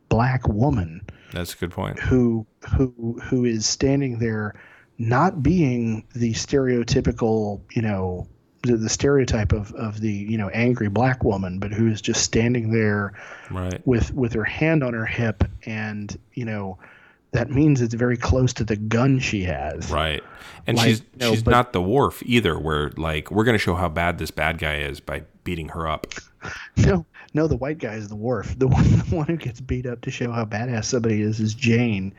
black 0.10 0.48
woman 0.48 1.02
That's 1.34 1.54
a 1.54 1.58
good 1.58 1.72
point. 1.72 2.00
who 2.00 2.46
who 2.76 3.20
who 3.24 3.46
is 3.46 3.66
standing 3.66 4.20
there 4.20 4.56
not 4.98 5.42
being 5.44 6.06
the 6.16 6.34
stereotypical 6.34 7.62
you 7.74 7.82
know 7.82 8.28
the, 8.64 8.78
the 8.78 8.89
stereotype 8.89 9.52
of, 9.54 9.74
of 9.74 10.00
the 10.00 10.12
you 10.12 10.38
know 10.38 10.50
angry 10.50 10.88
black 10.88 11.24
woman 11.24 11.60
but 11.60 11.72
who 11.74 11.88
is 11.88 12.02
just 12.02 12.24
standing 12.24 12.72
there 12.72 13.14
Right. 13.50 13.86
with 13.86 14.14
with 14.14 14.34
her 14.34 14.44
hand 14.44 14.84
on 14.84 14.94
her 14.94 15.06
hip 15.06 15.44
and 15.66 16.18
you 16.34 16.46
know 16.46 16.78
that 17.32 17.50
means 17.50 17.82
it's 17.82 17.94
very 17.94 18.18
close 18.18 18.52
to 18.54 18.64
the 18.64 18.76
gun 18.76 19.20
she 19.20 19.44
has 19.44 19.90
Right. 19.92 20.24
And 20.68 20.78
Like, 20.78 20.88
she's 20.88 21.02
no, 21.20 21.32
she's 21.32 21.44
but- 21.44 21.52
not 21.52 21.74
the 21.74 21.82
Worf 21.82 22.22
either, 22.26 22.58
where 22.60 22.92
like 22.98 23.32
we're 23.32 23.44
gonna 23.46 23.58
show 23.58 23.76
how 23.76 23.90
bad 23.90 24.18
this 24.18 24.32
bad 24.32 24.58
guy 24.58 24.78
is 24.78 25.00
by 25.00 25.24
beating 25.44 25.70
her 25.70 25.88
up. 25.88 26.08
no 26.78 27.06
no 27.34 27.48
the 27.48 27.56
white 27.56 27.78
guy 27.80 27.94
is 27.94 28.08
the 28.10 28.16
Worf 28.16 28.58
the 28.60 28.68
one 28.78 28.84
the 28.84 29.16
one 29.16 29.26
who 29.28 29.38
gets 29.38 29.60
beat 29.62 29.86
up 29.86 30.02
to 30.02 30.12
show 30.12 30.32
how 30.32 30.44
badass 30.46 30.86
somebody 30.86 31.22
is 31.22 31.40
is 31.40 31.54
jayne 31.54 32.14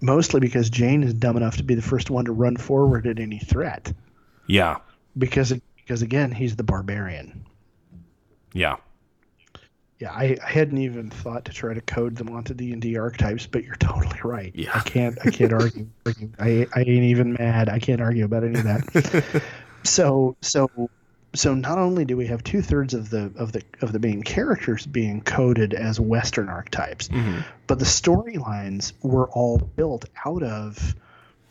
mostly 0.00 0.38
because 0.40 0.70
jayne 0.70 1.02
is 1.02 1.14
dumb 1.14 1.36
enough 1.36 1.56
to 1.56 1.62
be 1.64 1.74
the 1.74 1.82
first 1.82 2.10
one 2.10 2.24
to 2.24 2.32
run 2.32 2.56
forward 2.56 3.06
at 3.06 3.18
any 3.18 3.38
threat 3.38 3.92
Yeah. 4.46 4.76
because 5.16 5.52
because 5.76 6.02
again 6.02 6.30
he's 6.32 6.54
the 6.56 6.62
barbarian. 6.64 7.44
Yeah. 8.52 8.76
Yeah, 10.00 10.12
I, 10.12 10.36
I 10.44 10.50
hadn't 10.50 10.78
even 10.78 11.10
thought 11.10 11.46
to 11.46 11.52
try 11.52 11.74
to 11.74 11.80
code 11.80 12.14
them 12.16 12.28
onto 12.30 12.54
D 12.54 12.72
and 12.72 12.80
D 12.80 12.96
archetypes, 12.96 13.46
but 13.46 13.64
you're 13.64 13.74
totally 13.80 14.20
right. 14.22 14.52
Yeah. 14.54 14.70
I 14.74 14.80
can't 14.80 15.18
I 15.24 15.30
can't 15.30 15.52
argue. 15.52 15.88
I 16.38 16.66
I 16.74 16.80
ain't 16.80 16.88
even 16.88 17.32
mad. 17.32 17.68
I 17.68 17.78
can't 17.80 18.00
argue 18.00 18.24
about 18.24 18.44
any 18.44 18.58
of 18.58 18.64
that. 18.64 19.42
so 19.84 20.36
so 20.40 20.70
so 21.34 21.54
not 21.54 21.78
only 21.78 22.04
do 22.04 22.16
we 22.16 22.26
have 22.28 22.42
two 22.42 22.62
thirds 22.62 22.94
of 22.94 23.10
the 23.10 23.32
of 23.36 23.52
the 23.52 23.62
of 23.82 23.92
the 23.92 23.98
main 23.98 24.22
characters 24.22 24.86
being 24.86 25.20
coded 25.20 25.74
as 25.74 25.98
Western 26.00 26.48
archetypes, 26.48 27.08
Mhm. 27.08 27.44
but 27.66 27.78
the 27.78 27.84
storylines 27.84 28.92
were 29.02 29.28
all 29.28 29.58
built 29.58 30.06
out 30.24 30.42
of 30.42 30.94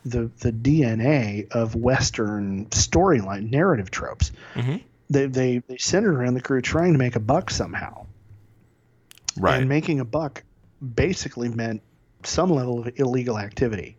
the 0.04 0.30
the 0.40 0.52
DNA 0.52 1.50
of 1.52 1.74
Western 1.74 2.66
storyline 2.66 3.50
narrative 3.50 3.90
tropes. 3.90 4.32
Mhm. 4.54 4.82
They, 5.10 5.26
they 5.26 5.58
they 5.58 5.76
centered 5.78 6.14
around 6.14 6.34
the 6.34 6.40
crew 6.40 6.60
trying 6.60 6.92
to 6.92 6.98
make 6.98 7.14
a 7.16 7.20
buck 7.20 7.50
somehow. 7.50 8.06
Right. 9.38 9.60
And 9.60 9.68
making 9.68 10.00
a 10.00 10.04
buck 10.04 10.42
basically 10.94 11.48
meant 11.48 11.82
some 12.24 12.50
level 12.50 12.80
of 12.80 12.98
illegal 12.98 13.38
activity. 13.38 13.96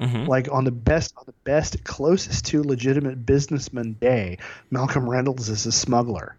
Mhm. 0.00 0.26
Like 0.26 0.48
on 0.50 0.64
the 0.64 0.72
best 0.72 1.14
on 1.16 1.24
the 1.26 1.34
best 1.44 1.84
closest 1.84 2.46
to 2.46 2.62
legitimate 2.62 3.24
businessman 3.24 3.92
day, 4.00 4.38
Malcolm 4.70 5.08
Reynolds 5.08 5.48
is 5.48 5.66
a 5.66 5.72
smuggler. 5.72 6.36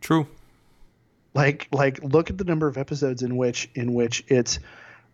True. 0.00 0.26
Like 1.34 1.68
like 1.70 2.02
look 2.02 2.30
at 2.30 2.38
the 2.38 2.44
number 2.44 2.66
of 2.66 2.76
episodes 2.78 3.22
in 3.22 3.36
which 3.36 3.68
in 3.74 3.94
which 3.94 4.24
it's 4.28 4.58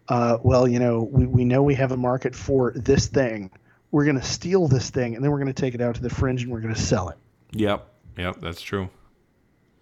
uh, 0.09 0.39
well, 0.43 0.67
you 0.67 0.79
know, 0.79 1.03
we, 1.03 1.27
we 1.27 1.45
know 1.45 1.63
we 1.63 1.75
have 1.75 1.93
a 1.93 1.97
market 1.97 2.35
for 2.35 2.73
this 2.75 3.07
thing. 3.07 3.51
We're 3.91 4.05
gonna 4.05 4.23
steal 4.23 4.67
this 4.69 4.91
thing 4.91 5.15
and 5.15 5.23
then 5.25 5.31
we're 5.31 5.39
gonna 5.39 5.53
take 5.53 5.75
it 5.75 5.81
out 5.81 5.97
to 5.97 6.03
the 6.03 6.11
fringe 6.11 6.43
and 6.43 6.53
we're 6.53 6.61
gonna 6.61 6.75
sell 6.77 7.09
it. 7.11 7.19
Yep. 7.53 7.87
Yep. 8.17 8.41
That's 8.41 8.61
true. 8.63 8.89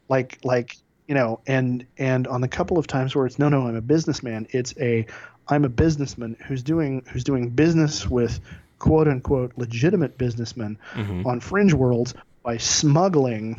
like 0.09 0.38
like 0.44 0.76
you 1.11 1.14
know 1.16 1.40
and 1.48 1.84
and 1.98 2.28
on 2.28 2.40
the 2.40 2.46
couple 2.46 2.78
of 2.78 2.86
times 2.86 3.16
where 3.16 3.26
it's 3.26 3.36
no 3.36 3.48
no 3.48 3.66
i'm 3.66 3.74
a 3.74 3.80
businessman 3.80 4.46
it's 4.50 4.72
a 4.80 5.04
i'm 5.48 5.64
a 5.64 5.68
businessman 5.68 6.36
who's 6.46 6.62
doing 6.62 7.02
who's 7.11 7.24
doing 7.24 7.48
business 7.50 8.08
with 8.08 8.38
quote 8.78 9.08
unquote 9.08 9.52
legitimate 9.56 10.16
businessmen 10.16 10.78
Mhm. 10.94 11.26
on 11.26 11.40
fringe 11.40 11.74
worlds 11.74 12.14
by 12.44 12.56
smuggling 12.58 13.58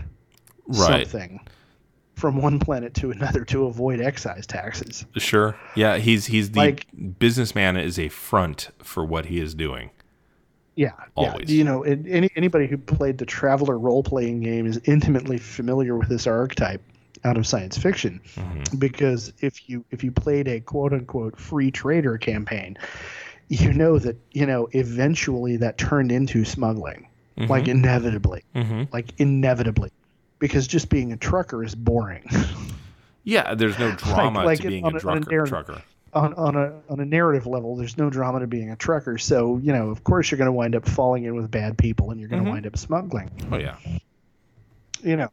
Right. 0.66 1.06
something 1.06 1.42
from 2.16 2.38
one 2.42 2.58
planet 2.60 2.94
to 2.96 3.12
another 3.12 3.44
to 3.46 3.66
avoid 3.66 4.00
excise 4.00 4.48
taxes 4.48 5.06
Sure. 5.18 5.58
Yeah. 5.76 5.98
He's 5.98 6.28
he's 6.28 6.52
the 6.52 6.60
Like- 6.60 6.86
businessman 7.20 7.76
is 7.76 8.00
a 8.00 8.08
front 8.08 8.70
for 8.82 9.04
what 9.04 9.26
he 9.26 9.42
is 9.42 9.54
doing. 9.56 9.90
yeah 10.76 10.92
Always. 11.16 11.50
yeah 11.52 11.58
you 11.58 11.64
know 11.66 11.82
any, 11.84 12.30
anybody 12.38 12.68
who 12.68 12.78
played 12.78 13.18
the 13.18 13.26
traveler 13.26 13.78
role-playing 13.78 14.40
game 14.40 14.66
is 14.66 14.80
intimately 14.86 15.38
familiar 15.38 15.98
with 15.98 16.08
this 16.08 16.26
archetype 16.28 16.82
out 17.24 17.38
of 17.38 17.46
science 17.46 17.78
fiction 17.78 18.20
Mhm. 18.36 18.80
because 18.80 19.32
if 19.42 19.70
you 19.70 19.86
if 19.92 20.04
you 20.04 20.12
played 20.12 20.48
a 20.48 20.60
quote 20.60 20.94
unquote 20.94 21.38
free 21.38 21.70
trader 21.72 22.18
campaign 22.18 22.78
you 23.50 23.74
know 23.74 24.00
that 24.00 24.16
you 24.32 24.46
know 24.46 24.68
eventually 24.72 25.58
that 25.58 25.78
turned 25.78 26.12
into 26.12 26.44
smuggling 26.46 27.08
like 27.48 27.68
inevitably 27.68 28.44
Mhm. 28.56 28.88
like 28.94 29.14
inevitably 29.20 29.90
because 30.40 30.68
just 30.68 30.90
being 30.90 31.12
a 31.12 31.18
trucker 31.18 31.64
is 31.64 31.76
boring 31.76 32.24
Yeah. 33.24 33.54
There's 33.54 33.78
no 33.78 33.92
drama 33.98 34.44
like 34.44 34.62
to 34.62 34.68
being 34.68 34.84
a, 34.84 34.88
a- 34.88 34.92
on 34.92 34.96
a 35.20 35.22
trucker. 35.22 35.46
trucker. 35.46 35.82
on, 36.14 36.34
on 36.34 36.56
a 36.56 36.74
on 36.90 37.00
a 37.00 37.06
narrative 37.06 37.46
level 37.46 37.76
there's 37.76 37.98
no 37.98 38.10
drama 38.10 38.40
to 38.40 38.48
being 38.48 38.72
a 38.72 38.76
trucker 38.76 39.18
so 39.20 39.60
you 39.64 39.72
know 39.72 39.90
of 39.92 40.04
course 40.04 40.32
you're 40.32 40.38
going 40.40 40.48
to 40.48 40.52
wind 40.52 40.76
up 40.76 40.88
falling 40.90 41.24
in 41.26 41.36
with 41.36 41.50
bad 41.52 41.78
people 41.78 42.10
and 42.12 42.20
you're 42.20 42.28
going 42.30 42.44
to 42.44 42.50
Mhm. 42.50 42.54
wind 42.54 42.66
up 42.68 42.76
smuggling 42.78 43.30
Oh 43.52 43.58
yeah. 43.58 43.76
you 45.04 45.16
know 45.16 45.30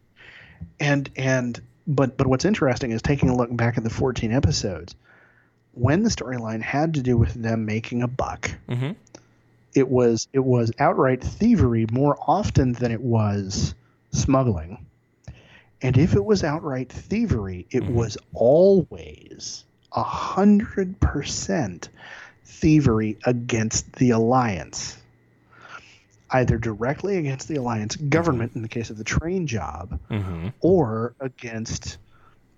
and 0.81 1.09
and 1.17 1.61
but 1.89 2.17
but 2.17 2.29
what's 2.29 2.45
interesting 2.45 2.93
is 2.93 3.03
taking 3.03 3.31
a 3.31 3.37
look 3.37 3.55
back 3.57 3.79
at 3.79 3.85
the 3.85 3.91
14 3.91 4.31
episodes 4.33 4.95
when 5.73 6.03
the 6.05 6.11
storyline 6.11 6.63
had 6.63 6.95
to 6.95 7.03
do 7.03 7.17
with 7.17 7.35
them 7.35 7.65
making 7.65 8.03
a 8.03 8.09
buck 8.09 8.51
hmm 8.69 8.93
it 9.75 9.89
was 9.89 10.29
it 10.33 10.45
was 10.45 10.73
outright 10.79 11.23
thievery 11.23 11.87
more 11.93 12.17
often 12.27 12.73
than 12.73 12.91
it 12.91 13.01
was 13.03 13.75
smuggling. 14.11 14.87
And 15.83 15.97
if 15.99 16.15
it 16.15 16.25
was 16.25 16.43
outright 16.43 16.91
thievery 16.91 17.67
it 17.71 17.85
Mhm. 17.85 17.93
was 17.93 18.17
always 18.33 19.65
a 19.93 20.03
hundred 20.03 20.99
percent 21.01 21.91
thievery 22.45 23.19
against 23.25 23.93
the 23.97 24.11
alliance 24.11 24.97
either 26.31 26.59
directly 26.59 27.17
against 27.17 27.49
the 27.49 27.57
alliance 27.57 27.97
government 27.97 28.53
in 28.55 28.63
the 28.63 28.69
case 28.69 28.91
of 28.91 28.99
the 28.99 29.05
train 29.05 29.47
job 29.47 29.99
hmm 30.09 30.49
or 30.61 31.15
against 31.21 31.99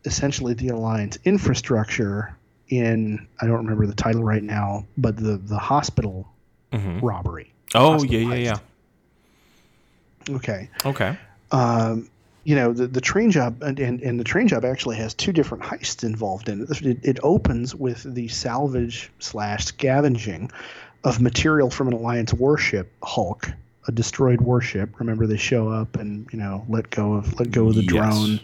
essentially 0.04 0.54
the 0.54 0.68
alliance 0.68 1.18
infrastructure 1.24 2.34
in 2.68 3.26
I 3.40 3.46
don't 3.46 3.58
remember 3.58 3.86
the 3.86 3.94
title 3.94 4.22
right 4.22 4.42
now, 4.42 4.86
but 4.96 5.16
the 5.16 5.36
the 5.36 5.58
hospital 5.58 6.28
hmm 6.72 7.00
robbery. 7.00 7.52
Oh 7.74 8.02
yeah 8.02 8.34
yeah 8.34 8.54
heist. 8.54 8.60
Okay. 10.36 10.70
Okay. 10.84 11.16
Um, 11.50 12.08
you 12.44 12.54
know 12.56 12.72
the 12.72 12.86
the 12.86 13.00
train 13.00 13.30
job 13.30 13.62
and, 13.62 13.78
and 13.78 14.00
and 14.00 14.18
the 14.18 14.24
train 14.24 14.48
job 14.48 14.64
actually 14.64 14.96
has 14.96 15.12
two 15.14 15.32
different 15.32 15.64
heists 15.64 16.04
involved 16.04 16.48
in 16.48 16.62
it. 16.62 16.82
It, 16.82 16.98
it 17.02 17.18
opens 17.22 17.74
with 17.74 18.02
the 18.02 18.28
salvage 18.28 19.10
slash 19.18 19.66
scavenging 19.66 20.50
of 21.04 21.20
material 21.20 21.70
from 21.70 21.88
an 21.88 21.94
alliance 21.94 22.32
warship, 22.34 22.92
Hulk, 23.02 23.48
a 23.88 23.92
destroyed 23.92 24.40
warship. 24.40 24.98
Remember 25.00 25.26
they 25.26 25.36
show 25.36 25.68
up 25.68 25.96
and 25.96 26.28
you 26.32 26.38
know 26.38 26.64
let 26.68 26.90
go 26.90 27.14
of 27.14 27.38
let 27.40 27.50
go 27.50 27.68
of 27.68 27.74
the 27.76 27.82
Yes. 27.82 27.88
drone. 27.90 28.40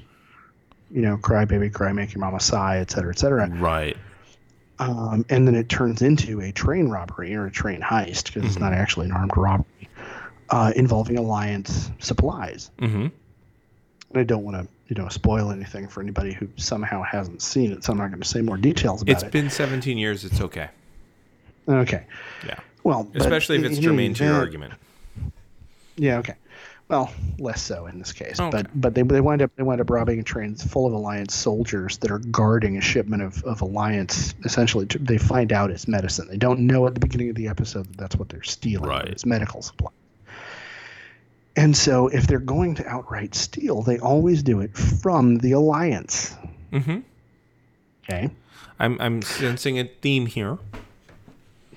You 0.90 1.02
know, 1.02 1.16
cry 1.16 1.44
baby, 1.44 1.68
cry, 1.68 1.92
make 1.92 2.14
your 2.14 2.20
mama 2.20 2.38
sigh, 2.38 2.78
et 2.78 2.90
cetera, 2.92 3.10
et 3.10 3.18
cetera. 3.18 3.48
Right. 3.48 3.96
Um, 4.78 5.24
and 5.28 5.46
then 5.48 5.54
it 5.56 5.68
turns 5.68 6.00
into 6.00 6.40
a 6.40 6.52
train 6.52 6.88
robbery 6.88 7.34
or 7.34 7.46
a 7.46 7.50
train 7.50 7.80
heist 7.80 8.26
because 8.32 8.44
it's 8.44 8.58
not 8.60 8.72
actually 8.72 9.06
an 9.06 9.12
armed 9.12 9.36
robbery 9.36 9.88
uh, 10.50 10.72
involving 10.76 11.18
alliance 11.18 11.90
supplies. 11.98 12.70
hmm 12.78 13.06
And 13.06 13.12
I 14.14 14.22
don't 14.22 14.44
want 14.44 14.58
to, 14.58 14.68
you 14.86 15.02
know, 15.02 15.08
spoil 15.08 15.50
anything 15.50 15.88
for 15.88 16.02
anybody 16.02 16.32
who 16.32 16.48
somehow 16.56 17.02
hasn't 17.02 17.42
seen 17.42 17.72
it, 17.72 17.82
so 17.82 17.92
I'm 17.92 17.98
not 17.98 18.10
going 18.10 18.20
to 18.22 18.28
say 18.28 18.42
more 18.42 18.56
details 18.58 19.02
about 19.02 19.12
It's 19.12 19.22
it. 19.24 19.26
It's 19.26 19.32
been 19.32 19.50
17 19.50 19.98
years. 19.98 20.24
It's 20.24 20.40
okay. 20.40 20.68
Okay. 21.68 22.06
Yeah. 22.46 22.58
Well, 22.84 23.08
Especially 23.14 23.56
if 23.56 23.64
it's 23.64 23.78
germane 23.78 24.14
to 24.14 24.24
your 24.24 24.34
argument. 24.34 24.74
Yeah. 25.96 26.18
Okay. 26.18 26.34
Well, 26.88 27.10
less 27.40 27.60
so 27.60 27.86
in 27.86 27.98
this 27.98 28.12
case, 28.12 28.38
Okay. 28.38 28.50
but 28.50 28.66
but 28.80 28.94
they, 28.94 29.02
they 29.02 29.20
wind 29.20 29.42
up 29.42 29.50
they 29.56 29.64
wind 29.64 29.80
up 29.80 29.90
robbing 29.90 30.20
a 30.20 30.22
train 30.22 30.54
full 30.54 30.86
of 30.86 30.92
alliance 30.92 31.34
soldiers 31.34 31.98
that 31.98 32.12
are 32.12 32.20
guarding 32.20 32.76
a 32.76 32.80
shipment 32.80 33.22
of, 33.24 33.42
of 33.42 33.60
alliance. 33.60 34.34
Essentially, 34.44 34.86
to, 34.86 34.98
they 35.00 35.18
find 35.18 35.52
out 35.52 35.70
it's 35.72 35.88
medicine. 35.88 36.28
They 36.28 36.36
don't 36.36 36.60
know 36.60 36.86
at 36.86 36.94
the 36.94 37.00
beginning 37.00 37.28
of 37.30 37.34
the 37.34 37.48
episode 37.48 37.86
that 37.88 37.96
that's 37.96 38.14
what 38.16 38.28
they're 38.28 38.44
stealing. 38.44 38.88
Right. 38.88 39.08
It's 39.08 39.26
medical 39.26 39.62
supply. 39.62 39.90
And 41.56 41.76
so, 41.76 42.06
if 42.06 42.26
they're 42.28 42.38
going 42.38 42.76
to 42.76 42.86
outright 42.86 43.34
steal, 43.34 43.82
they 43.82 43.98
always 43.98 44.42
do 44.44 44.60
it 44.60 44.76
from 44.76 45.38
the 45.38 45.52
alliance. 45.52 46.36
hmm 46.70 46.98
Okay. 48.04 48.30
I'm 48.78 49.00
I'm 49.00 49.22
sensing 49.22 49.80
a 49.80 49.84
theme 50.02 50.26
here. 50.26 50.58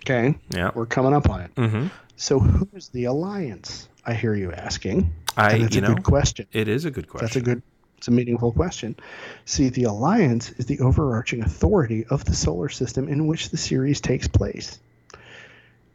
Okay. 0.03 0.35
Yeah. 0.49 0.71
We're 0.73 0.85
coming 0.85 1.13
up 1.13 1.29
on 1.29 1.41
it. 1.41 1.51
hmm 1.55 1.87
So, 2.15 2.39
who's 2.39 2.89
the 2.89 3.05
alliance? 3.05 3.87
I 4.05 4.13
hear 4.13 4.33
you 4.33 4.51
asking. 4.51 5.13
I 5.37 5.51
and 5.53 5.63
that's 5.63 5.75
you 5.75 5.83
a 5.83 5.87
know 5.87 5.95
good 5.95 6.03
question. 6.03 6.47
it 6.51 6.67
is 6.67 6.85
a 6.85 6.91
good 6.91 7.07
question. 7.07 7.25
That's 7.25 7.35
a 7.35 7.41
good, 7.41 7.61
it's 7.97 8.07
a 8.07 8.11
meaningful 8.11 8.51
question. 8.51 8.95
See, 9.45 9.69
the 9.69 9.83
alliance 9.83 10.51
is 10.51 10.65
the 10.65 10.79
overarching 10.79 11.43
authority 11.43 12.05
of 12.09 12.25
the 12.25 12.33
solar 12.33 12.69
system 12.69 13.07
in 13.07 13.27
which 13.27 13.49
the 13.49 13.57
series 13.57 14.01
takes 14.01 14.27
place. 14.27 14.79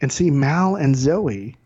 And 0.01 0.13
see, 0.13 0.31
Mal 0.31 0.77
and 0.77 0.95
Zoe 0.95 1.57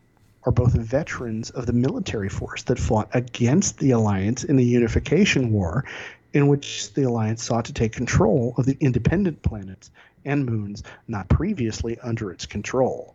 are 0.45 0.53
both 0.53 0.72
veterans 0.72 1.51
of 1.51 1.66
the 1.66 1.72
military 1.72 2.28
force 2.28 2.62
that 2.64 2.78
fought 2.78 3.09
against 3.12 3.78
the 3.78 3.91
alliance 3.91 4.45
in 4.45 4.57
the 4.57 4.64
Unification 4.64 5.53
War, 5.53 5.84
in 6.32 6.47
which 6.47 6.93
the 6.95 7.03
alliance 7.03 7.43
sought 7.43 7.66
to 7.66 7.72
take 7.72 7.93
control 7.93 8.55
of 8.57 8.64
the 8.64 8.76
independent 8.80 9.43
planets 9.43 9.91
and 10.25 10.47
moons 10.47 10.83
not 11.07 11.29
previously 11.29 11.99
under 12.01 12.31
its 12.31 12.47
control. 12.47 13.14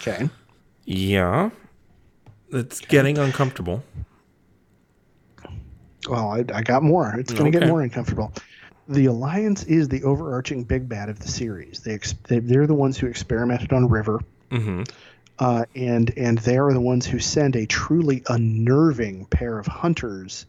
Okay. 0.00 0.28
Yeah. 0.84 1.50
It's 2.50 2.80
getting 2.80 3.18
uncomfortable. 3.18 3.82
Well, 6.08 6.30
I, 6.30 6.44
I 6.54 6.62
got 6.62 6.82
more. 6.82 7.14
It's 7.18 7.32
going 7.32 7.50
to 7.52 7.58
Okay. 7.58 7.64
get 7.66 7.68
more 7.68 7.82
uncomfortable. 7.82 8.32
The 8.88 9.06
Alliance 9.06 9.64
is 9.64 9.88
the 9.88 10.04
overarching 10.04 10.64
big 10.64 10.88
bad 10.88 11.10
of 11.10 11.18
the 11.18 11.28
series. 11.28 11.80
They, 11.80 11.92
ex- 11.92 12.14
they 12.28 12.38
they're 12.38 12.66
the 12.66 12.74
ones 12.74 12.96
who 12.96 13.06
experimented 13.06 13.72
on 13.72 13.88
River, 13.88 14.20
hmm 14.50 14.84
uh, 15.38 15.66
and 15.74 16.10
and 16.16 16.38
they 16.38 16.56
are 16.56 16.72
the 16.72 16.80
ones 16.80 17.06
who 17.06 17.18
send 17.18 17.54
a 17.54 17.66
truly 17.66 18.22
unnerving 18.28 19.26
pair 19.26 19.58
of 19.58 19.66
hunters 19.66 20.46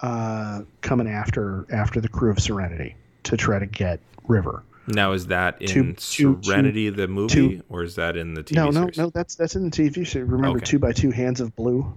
uh, 0.00 0.62
coming 0.80 1.08
after 1.08 1.66
after 1.72 2.00
the 2.00 2.08
crew 2.08 2.30
of 2.30 2.40
Serenity 2.40 2.96
to 3.28 3.36
try 3.36 3.58
to 3.58 3.66
get 3.66 4.00
River. 4.26 4.62
Now, 4.86 5.12
is 5.12 5.26
that 5.26 5.60
in 5.60 5.68
Two- 5.68 5.92
two- 5.94 6.38
Serenity, 6.42 6.88
the 6.88 7.08
movie, 7.08 7.34
two- 7.34 7.62
or 7.68 7.82
is 7.82 7.94
that 7.96 8.16
in 8.16 8.32
the 8.34 8.42
TV 8.42 8.54
no, 8.56 8.66
no, 8.66 8.80
series? 8.82 8.98
no. 8.98 9.10
That's 9.10 9.34
that's 9.34 9.54
in 9.54 9.64
the 9.64 9.70
TV 9.70 10.06
show. 10.06 10.20
Remember 10.20 10.56
Okay. 10.58 10.64
two 10.64 10.78
by 10.78 10.92
two 10.92 11.10
hands 11.10 11.40
of 11.40 11.54
blue 11.56 11.92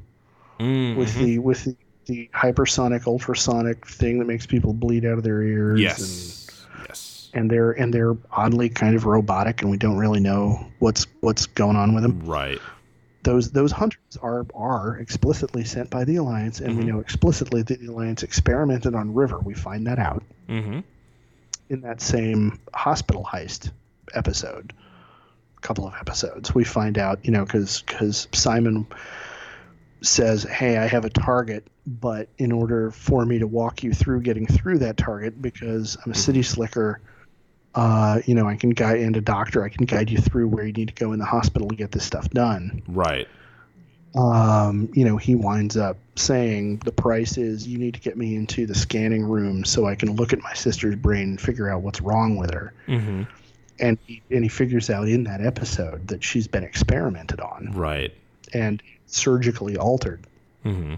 Mm, 0.59 0.95
with 0.97 1.15
the 1.15 1.39
with 1.39 1.63
the, 1.63 1.75
the 2.05 2.29
hypersonic, 2.33 3.07
ultrasonic 3.07 3.87
thing 3.87 4.19
that 4.19 4.25
makes 4.27 4.45
people 4.45 4.73
bleed 4.73 5.05
out 5.05 5.17
of 5.17 5.23
their 5.23 5.41
ears. 5.41 5.79
yes, 5.79 6.47
yes, 6.87 7.29
And, 7.33 7.43
and 7.43 7.51
they're 7.51 7.71
and 7.71 7.93
they're 7.93 8.17
oddly 8.31 8.67
kind 8.69 8.95
of 8.95 9.05
robotic, 9.05 9.61
and 9.61 9.71
we 9.71 9.77
don't 9.77 9.97
really 9.97 10.19
know 10.19 10.67
what's 10.79 11.07
what's 11.21 11.45
going 11.47 11.77
on 11.77 11.93
with 11.95 12.03
them. 12.03 12.21
right. 12.25 12.59
Those 13.23 13.51
those 13.51 13.71
hunters 13.71 14.17
are 14.21 14.45
are 14.53 14.97
explicitly 14.97 15.63
sent 15.63 15.89
by 15.89 16.03
the 16.03 16.17
Alliance, 16.17 16.59
and 16.59 16.75
we 16.77 16.83
Mhm. 16.83 16.87
know 16.87 16.99
explicitly 16.99 17.61
that 17.63 17.79
the 17.79 17.85
Alliance 17.87 18.21
experimented 18.23 18.95
on 18.95 19.13
River. 19.13 19.39
We 19.39 19.53
find 19.53 19.87
that 19.87 19.97
out. 19.99 20.23
Mm-hmm. 20.49 20.79
In 21.71 21.81
that 21.81 22.01
same 22.01 22.59
hospital 22.73 23.23
heist 23.23 23.71
episode 24.13 24.73
a 25.57 25.61
couple 25.61 25.87
of 25.87 25.93
episodes 25.99 26.53
we 26.53 26.65
find 26.65 26.97
out 26.97 27.23
you 27.23 27.31
know 27.31 27.45
because 27.45 27.81
because 27.83 28.27
simon 28.33 28.85
says 30.01 30.43
hey 30.43 30.77
i 30.77 30.85
have 30.85 31.05
a 31.05 31.09
target 31.09 31.65
but 31.87 32.27
in 32.37 32.51
order 32.51 32.91
for 32.91 33.25
me 33.25 33.39
to 33.39 33.47
walk 33.47 33.83
you 33.83 33.93
through 33.93 34.19
getting 34.19 34.45
through 34.45 34.79
that 34.79 34.97
target 34.97 35.41
because 35.41 35.97
i'm 36.05 36.11
a 36.11 36.15
city 36.15 36.43
slicker 36.43 36.99
uh, 37.73 38.19
you 38.25 38.35
know 38.35 38.47
i 38.47 38.57
can 38.57 38.71
guide 38.71 38.99
and 38.99 39.15
a 39.15 39.21
doctor 39.21 39.63
i 39.63 39.69
can 39.69 39.85
guide 39.85 40.09
you 40.09 40.17
through 40.17 40.45
where 40.49 40.65
you 40.65 40.73
need 40.73 40.89
to 40.89 40.93
go 40.93 41.13
in 41.13 41.19
the 41.19 41.25
hospital 41.25 41.69
to 41.69 41.75
get 41.75 41.89
this 41.91 42.03
stuff 42.03 42.29
done 42.31 42.81
Right. 42.85 43.29
Um, 44.15 44.89
you 44.93 45.05
know, 45.05 45.17
he 45.17 45.35
winds 45.35 45.77
up 45.77 45.97
saying 46.15 46.77
the 46.85 46.91
price 46.91 47.37
is 47.37 47.67
you 47.67 47.77
need 47.77 47.93
to 47.93 47.99
get 47.99 48.17
me 48.17 48.35
into 48.35 48.65
the 48.65 48.75
scanning 48.75 49.23
room 49.23 49.63
so 49.63 49.85
I 49.85 49.95
can 49.95 50.15
look 50.15 50.33
at 50.33 50.41
my 50.41 50.53
sister's 50.53 50.95
brain 50.95 51.29
and 51.29 51.41
figure 51.41 51.69
out 51.69 51.81
what's 51.81 52.01
wrong 52.01 52.35
with 52.35 52.53
her. 52.53 52.73
Mm-hmm. 52.87 53.23
And 53.79 53.97
he, 54.05 54.21
and 54.29 54.43
he 54.43 54.49
figures 54.49 54.89
out 54.89 55.07
in 55.07 55.23
that 55.23 55.41
episode 55.43 56.09
that 56.09 56.23
she's 56.23 56.47
been 56.47 56.63
experimented 56.63 57.39
on 57.39 57.71
Right. 57.73 58.13
and 58.53 58.83
surgically 59.07 59.77
altered. 59.77 60.19
Mm-hmm. 60.65 60.95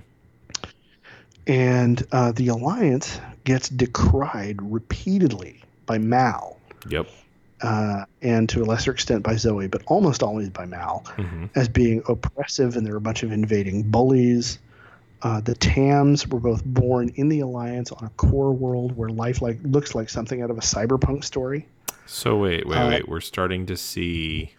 And 1.45 2.05
uh, 2.11 2.31
the 2.31 2.47
Alliance 2.49 3.19
gets 3.43 3.69
decried 3.69 4.59
repeatedly 4.61 5.61
by 5.85 5.97
Mal, 5.97 6.57
Yep. 6.89 7.07
Uh, 7.63 8.05
and 8.21 8.47
to 8.49 8.61
a 8.61 8.65
lesser 8.65 8.91
extent 8.91 9.23
by 9.23 9.35
Zoe, 9.37 9.67
but 9.67 9.81
almost 9.87 10.21
always 10.21 10.49
by 10.49 10.65
Mal. 10.65 11.03
Mm-hmm. 11.17 11.45
as 11.55 11.67
being 11.69 12.03
oppressive, 12.07 12.75
and 12.75 12.85
there 12.85 12.93
are 12.93 12.97
a 12.97 13.01
bunch 13.01 13.23
of 13.23 13.31
invading 13.31 13.89
bullies. 13.89 14.59
Uh, 15.21 15.39
the 15.39 15.55
Tams 15.55 16.27
were 16.27 16.39
both 16.41 16.63
born 16.65 17.09
in 17.15 17.29
the 17.29 17.39
Alliance 17.39 17.91
on 17.93 18.05
a 18.05 18.09
core 18.11 18.51
world 18.51 18.95
where 18.97 19.07
life 19.09 19.41
like 19.41 19.57
looks 19.63 19.95
like 19.95 20.09
something 20.09 20.41
out 20.41 20.51
of 20.51 20.57
a 20.57 20.61
cyberpunk 20.61 21.23
story. 21.23 21.65
So 22.05 22.37
wait, 22.37 22.67
wait, 22.67 22.77
Uh, 22.77 22.87
wait. 22.89 23.07
We're 23.07 23.21
starting 23.21 23.65
to 23.67 23.77
see 23.77 24.51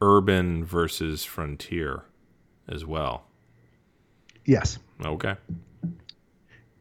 urban 0.00 0.64
versus 0.64 1.24
frontier 1.24 2.04
as 2.68 2.84
well. 2.84 3.24
Yes, 4.44 4.78
Okay. 5.04 5.34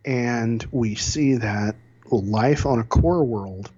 and 0.05 0.65
we 0.71 0.95
see 0.95 1.35
that 1.35 1.75
life 2.11 2.65
on 2.65 2.77
a 2.79 2.83
core 2.83 3.23
world, 3.23 3.71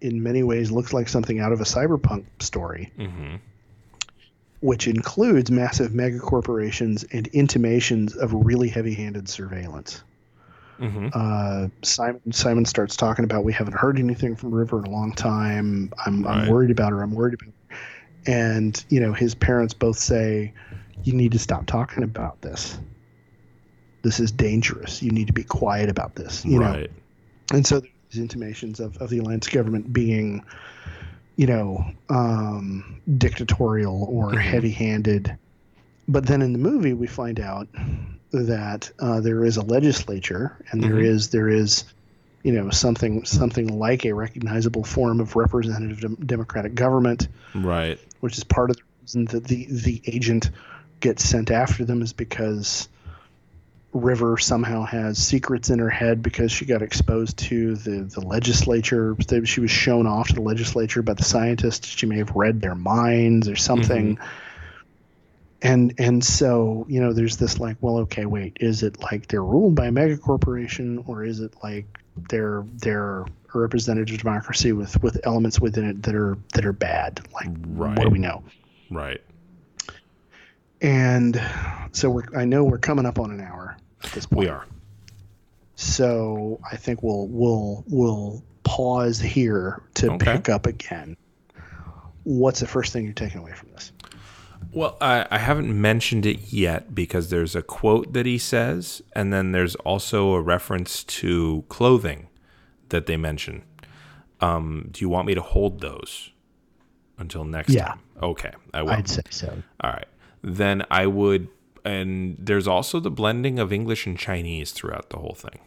in 0.00 0.22
many 0.22 0.42
ways, 0.42 0.70
looks 0.70 0.92
like 0.92 1.08
something 1.08 1.40
out 1.40 1.52
of 1.52 1.60
a 1.60 1.64
cyberpunk 1.64 2.24
story, 2.40 2.92
Mm-hmm. 2.98 3.36
which 4.60 4.86
includes 4.88 5.50
massive 5.50 5.92
megacorporations 5.92 7.06
and 7.12 7.26
intimations 7.28 8.16
of 8.16 8.32
really 8.32 8.68
heavy-handed 8.68 9.28
surveillance. 9.28 10.02
Mm-hmm. 10.80 11.08
uh, 11.12 11.68
Simon 11.82 12.32
Simon 12.32 12.64
starts 12.64 12.96
talking 12.96 13.24
about 13.24 13.42
we 13.42 13.52
haven't 13.52 13.74
heard 13.74 13.98
anything 13.98 14.36
from 14.36 14.54
River 14.54 14.78
in 14.78 14.84
a 14.84 14.90
long 14.90 15.12
time. 15.12 15.92
I'm, 16.06 16.22
Right. 16.22 16.42
I'm 16.42 16.48
worried 16.48 16.70
about 16.70 16.92
her. 16.92 17.02
I'm 17.02 17.12
worried 17.12 17.34
about 17.34 17.48
her. 17.68 17.76
And 18.32 18.84
you 18.88 19.00
know 19.00 19.12
his 19.12 19.34
parents 19.34 19.74
both 19.74 19.98
say 19.98 20.52
you 21.02 21.14
need 21.14 21.32
to 21.32 21.38
stop 21.40 21.66
talking 21.66 22.04
about 22.04 22.40
this. 22.42 22.78
This 24.02 24.20
is 24.20 24.30
dangerous. 24.30 25.02
You 25.02 25.10
need 25.10 25.26
to 25.26 25.32
be 25.32 25.42
quiet 25.42 25.88
about 25.88 26.14
this. 26.14 26.44
You 26.44 26.60
know. 26.60 26.86
And 27.52 27.66
so 27.66 27.82
there's 28.10 28.20
intimations 28.20 28.80
of, 28.80 28.96
of 28.98 29.10
the 29.10 29.18
alliance 29.18 29.48
government 29.48 29.92
being, 29.92 30.44
you 31.36 31.46
know, 31.46 31.84
um, 32.08 33.00
dictatorial 33.16 34.04
or 34.04 34.32
Mhm. 34.32 34.40
heavy-handed. 34.40 35.36
But 36.06 36.26
then 36.26 36.40
in 36.42 36.52
the 36.52 36.58
movie, 36.58 36.94
we 36.94 37.06
find 37.06 37.38
out 37.38 37.68
that 38.32 38.90
uh, 38.98 39.20
there 39.20 39.44
is 39.44 39.56
a 39.56 39.62
legislature, 39.62 40.56
and 40.70 40.82
there 40.82 40.94
Mhm. 40.94 41.04
is 41.04 41.28
there 41.28 41.48
is, 41.48 41.84
you 42.42 42.52
know, 42.52 42.70
something 42.70 43.24
something 43.24 43.78
like 43.78 44.04
a 44.06 44.12
recognizable 44.14 44.84
form 44.84 45.20
of 45.20 45.36
representative 45.36 46.00
dem- 46.00 46.16
democratic 46.24 46.74
government, 46.74 47.28
Right. 47.54 47.98
which 48.20 48.38
is 48.38 48.44
part 48.44 48.70
of 48.70 48.76
the 48.76 48.82
reason 49.02 49.24
that 49.26 49.44
the 49.44 49.66
the 49.70 50.02
agent 50.06 50.50
gets 51.00 51.24
sent 51.24 51.50
after 51.50 51.84
them 51.84 52.02
is 52.02 52.12
because 52.12 52.88
River 53.92 54.36
somehow 54.36 54.84
has 54.84 55.18
secrets 55.18 55.70
in 55.70 55.78
her 55.78 55.88
head 55.88 56.22
because 56.22 56.52
she 56.52 56.66
got 56.66 56.82
exposed 56.82 57.38
to 57.38 57.74
the, 57.76 58.02
the 58.02 58.20
legislature. 58.20 59.16
She 59.44 59.60
was 59.60 59.70
shown 59.70 60.06
off 60.06 60.28
to 60.28 60.34
the 60.34 60.42
legislature 60.42 61.02
by 61.02 61.14
the 61.14 61.24
scientists. 61.24 61.88
She 61.88 62.04
may 62.04 62.18
have 62.18 62.36
read 62.36 62.60
their 62.60 62.74
minds 62.74 63.48
or 63.48 63.56
something. 63.56 64.16
Mm-hmm. 64.16 64.28
And 65.60 65.94
and 65.98 66.24
so 66.24 66.86
you 66.88 67.00
know, 67.00 67.12
there's 67.12 67.38
this 67.38 67.58
like, 67.58 67.78
well, 67.80 67.98
okay, 67.98 68.26
wait, 68.26 68.58
is 68.60 68.82
it 68.82 69.00
like 69.00 69.26
they're 69.26 69.42
ruled 69.42 69.74
by 69.74 69.86
a 69.86 69.92
mega 69.92 70.16
corporation, 70.16 71.02
or 71.06 71.24
is 71.24 71.40
it 71.40 71.54
like 71.62 71.86
they're 72.28 72.64
they're 72.74 73.22
a 73.22 73.26
representative 73.54 74.18
democracy 74.18 74.72
with 74.72 75.02
with 75.02 75.18
elements 75.24 75.58
within 75.58 75.84
it 75.84 76.02
that 76.04 76.14
are 76.14 76.38
that 76.54 76.64
are 76.64 76.72
bad? 76.72 77.26
Like, 77.32 77.48
what 77.66 77.96
do 77.96 78.10
we 78.10 78.20
know? 78.20 78.44
Right. 78.88 79.20
And 80.80 81.40
so 81.92 82.10
we're 82.10 82.24
I 82.36 82.44
know 82.44 82.64
we're 82.64 82.78
coming 82.78 83.06
up 83.06 83.18
on 83.18 83.30
an 83.30 83.40
hour 83.40 83.76
at 84.04 84.12
this 84.12 84.26
point. 84.26 84.38
We 84.40 84.48
are. 84.48 84.64
So 85.76 86.60
I 86.70 86.76
think 86.76 87.02
we'll 87.02 87.26
we'll 87.28 87.84
we'll 87.88 88.42
pause 88.64 89.18
here 89.18 89.82
to 89.94 90.12
Okay. 90.12 90.32
pick 90.32 90.48
up 90.48 90.66
again. 90.66 91.16
What's 92.24 92.60
the 92.60 92.66
first 92.66 92.92
thing 92.92 93.04
you're 93.04 93.12
taking 93.14 93.40
away 93.40 93.52
from 93.52 93.70
this? 93.70 93.92
Well, 94.72 94.98
I, 95.00 95.26
I 95.30 95.38
haven't 95.38 95.80
mentioned 95.80 96.26
it 96.26 96.52
yet 96.52 96.94
because 96.94 97.30
there's 97.30 97.56
a 97.56 97.62
quote 97.62 98.12
that 98.12 98.26
he 98.26 98.36
says, 98.36 99.00
and 99.14 99.32
then 99.32 99.52
there's 99.52 99.76
also 99.76 100.32
a 100.34 100.42
reference 100.42 101.04
to 101.04 101.64
clothing 101.68 102.28
that 102.90 103.06
they 103.06 103.16
mention. 103.16 103.62
Um, 104.40 104.88
do 104.90 105.00
you 105.00 105.08
want 105.08 105.26
me 105.26 105.34
to 105.34 105.40
hold 105.40 105.80
those 105.80 106.32
until 107.18 107.44
next 107.44 107.70
Yeah. 107.70 107.86
time? 107.86 108.00
Okay, 108.22 108.50
I 108.74 108.82
will. 108.82 108.90
I'd 108.90 109.08
say 109.08 109.22
so. 109.30 109.62
All 109.80 109.90
right. 109.90 110.06
Then 110.42 110.84
I 110.90 111.06
would, 111.06 111.48
and 111.84 112.36
there's 112.38 112.68
also 112.68 113.00
the 113.00 113.10
blending 113.10 113.58
of 113.58 113.72
English 113.72 114.06
and 114.06 114.18
Chinese 114.18 114.72
throughout 114.72 115.10
the 115.10 115.18
whole 115.18 115.34
thing. 115.34 115.60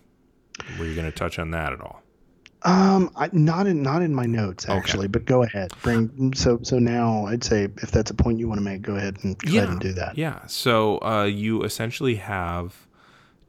Were 0.78 0.86
you 0.86 0.96
going 0.96 1.10
to 1.10 1.18
touch 1.18 1.40
on 1.40 1.52
that 1.52 1.74
at 1.74 1.82
all? 1.82 2.02
Um, 2.64 3.10
I, 3.16 3.30
not 3.32 3.66
in 3.66 3.82
not 3.82 4.04
in 4.04 4.14
my 4.14 4.28
notes 4.28 4.70
actually, 4.70 5.08
but 5.08 5.26
go 5.26 5.42
ahead. 5.42 5.72
Bring 5.82 6.34
so 6.36 6.60
so 6.62 6.78
now 6.78 7.26
I'd 7.26 7.44
say 7.44 7.64
if 7.64 7.90
that's 7.90 8.12
a 8.12 8.14
point 8.14 8.38
you 8.38 8.48
want 8.48 8.60
to 8.60 8.64
make, 8.64 8.84
go 8.84 8.96
ahead 8.96 9.18
and 9.24 9.36
go 9.40 9.58
ahead 9.58 9.70
and 9.70 9.80
do 9.80 9.94
that. 9.94 10.16
Yeah. 10.16 10.46
So 10.46 11.02
uh, 11.02 11.24
you 11.24 11.64
essentially 11.64 12.16
have 12.16 12.86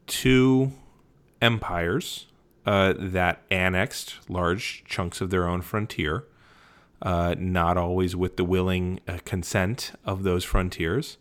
two 0.07 0.71
empires 1.43 2.25
uh, 2.65 2.93
that 2.97 3.43
annexed 3.51 4.17
large 4.29 4.83
chunks 4.85 5.21
of 5.21 5.29
their 5.29 5.47
own 5.47 5.61
frontier, 5.61 6.25
uh, 7.03 7.35
not 7.37 7.77
always 7.77 8.15
with 8.15 8.37
the 8.37 8.43
willing 8.43 8.99
uh, 9.07 9.19
consent 9.25 9.91
of 10.05 10.23
those 10.23 10.43
frontiers, 10.43 11.17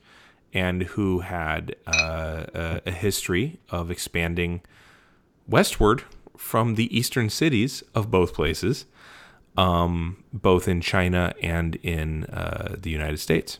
and 0.55 0.85
who 0.85 1.20
had 1.20 1.76
uh, 1.87 2.45
a, 2.55 2.80
a 2.87 2.91
history 2.91 3.59
of 3.68 3.91
expanding 3.91 4.62
westward 5.49 6.05
from 6.37 6.76
the 6.76 6.97
eastern 6.97 7.28
cities 7.28 7.83
of 7.95 8.11
both 8.11 8.33
places, 8.33 8.87
um, 9.57 10.22
both 10.33 10.68
in 10.68 10.80
China 10.80 11.35
and 11.43 11.76
in 11.76 12.24
uh, 12.24 12.76
the 12.78 12.91
United 12.91 13.18
States. 13.18 13.59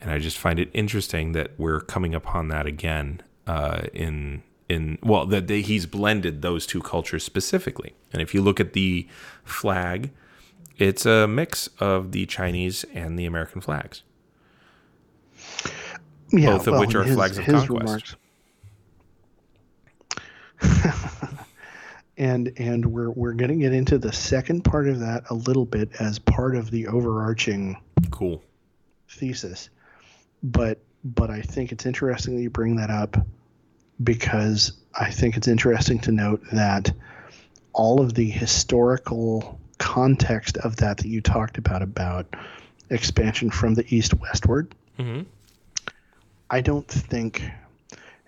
And 0.00 0.10
I 0.10 0.18
just 0.18 0.38
find 0.38 0.58
it 0.58 0.70
interesting 0.74 1.32
that 1.32 1.52
we're 1.56 1.80
coming 1.80 2.14
upon 2.14 2.48
that 2.48 2.66
again 2.66 3.22
uh, 3.46 3.82
in 3.92 4.42
in 4.68 4.98
well 5.02 5.26
that 5.26 5.48
he's 5.48 5.86
blended 5.86 6.42
those 6.42 6.66
two 6.66 6.80
cultures 6.80 7.24
specifically. 7.24 7.94
And 8.12 8.20
if 8.20 8.34
you 8.34 8.42
look 8.42 8.60
at 8.60 8.72
the 8.72 9.08
flag, 9.44 10.10
it's 10.78 11.06
a 11.06 11.26
mix 11.28 11.68
of 11.80 12.12
the 12.12 12.26
Chinese 12.26 12.84
and 12.94 13.18
the 13.18 13.26
American 13.26 13.60
flags. 13.60 14.02
Yeah, 16.32 16.50
Both 16.56 16.66
of 16.66 16.72
well, 16.72 16.80
which 16.80 16.94
are 16.94 17.04
his- 17.04 17.14
flags 17.14 17.38
of 17.38 17.44
conquest. 17.44 18.16
and 22.16 22.52
and 22.56 22.86
we're 22.86 23.10
we're 23.10 23.32
going 23.32 23.50
to 23.50 23.56
get 23.56 23.72
into 23.72 23.98
the 23.98 24.12
second 24.12 24.62
part 24.62 24.88
of 24.88 25.00
that 25.00 25.24
a 25.30 25.34
little 25.34 25.64
bit 25.66 25.90
as 26.00 26.18
part 26.18 26.54
of 26.56 26.70
the 26.70 26.86
overarching 26.86 27.76
Cool. 28.10 28.42
thesis 29.08 29.68
but 30.42 30.78
but 31.04 31.30
I 31.30 31.42
think 31.42 31.72
it's 31.72 31.84
interesting 31.86 32.36
that 32.36 32.42
you 32.42 32.50
bring 32.50 32.76
that 32.76 32.88
up 32.90 33.16
because 34.04 34.72
I 34.98 35.10
think 35.10 35.36
it's 35.36 35.48
interesting 35.48 35.98
to 36.00 36.12
note 36.12 36.42
that 36.52 36.92
all 37.72 38.00
of 38.00 38.14
the 38.14 38.30
historical 38.30 39.58
context 39.84 40.56
of 40.56 40.76
that 40.76 40.96
that 40.96 41.06
you 41.06 41.20
talked 41.20 41.58
about 41.58 41.82
about 41.82 42.26
expansion 42.88 43.50
from 43.50 43.74
the 43.74 43.84
east 43.94 44.14
westward. 44.14 44.74
hmm 44.96 45.22
I 46.50 46.60
don't 46.60 46.86
think, 46.86 47.42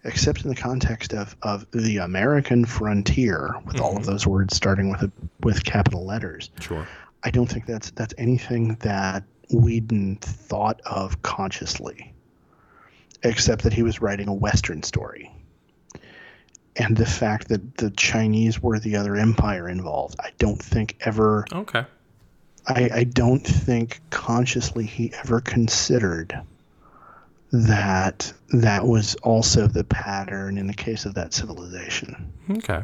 except 0.05 0.43
in 0.45 0.51
the 0.51 0.57
context 0.57 1.13
of, 1.15 1.37
of 1.43 1.67
the 1.71 1.99
American 1.99 2.65
frontier, 2.65 3.55
with 3.65 3.81
all 3.81 3.97
of 3.97 4.05
those 4.05 4.27
words 4.27 4.57
starting 4.57 4.91
with 4.91 5.03
a, 5.03 5.13
with 5.41 5.65
capital 5.65 6.05
letters, 6.05 6.51
Sure. 6.61 6.87
I 7.23 7.31
don't 7.31 7.47
think 7.47 7.67
that's 7.67 7.91
that's 7.91 8.15
anything 8.19 8.75
that 8.81 9.25
Whedon 9.51 10.17
thought 10.17 10.81
of 10.85 11.23
consciously, 11.23 12.13
except 13.23 13.63
that 13.63 13.73
he 13.73 13.83
was 13.83 14.01
writing 14.03 14.29
a 14.29 14.35
Western 14.35 14.83
story. 14.83 15.31
And 16.79 16.97
the 16.97 17.07
fact 17.07 17.49
that 17.49 17.77
the 17.79 17.91
Chinese 17.91 18.63
were 18.63 18.79
the 18.79 18.97
other 18.97 19.17
empire 19.17 19.69
involved, 19.69 20.17
I 20.21 20.31
don't 20.39 20.61
think 20.63 20.97
ever 21.01 21.47
Okay. 21.53 21.85
I, 22.69 22.91
I 22.93 23.05
don't 23.05 23.47
think 23.47 24.01
consciously 24.11 24.85
he 24.85 25.13
ever 25.25 25.41
considered 25.41 26.39
that 27.53 28.33
that 28.53 28.85
was 28.87 29.15
also 29.23 29.67
the 29.69 29.85
pattern 29.85 30.59
in 30.59 30.67
the 30.67 30.75
case 30.75 31.05
of 31.07 31.15
that 31.15 31.33
civilization. 31.33 32.33
Okay. 32.51 32.83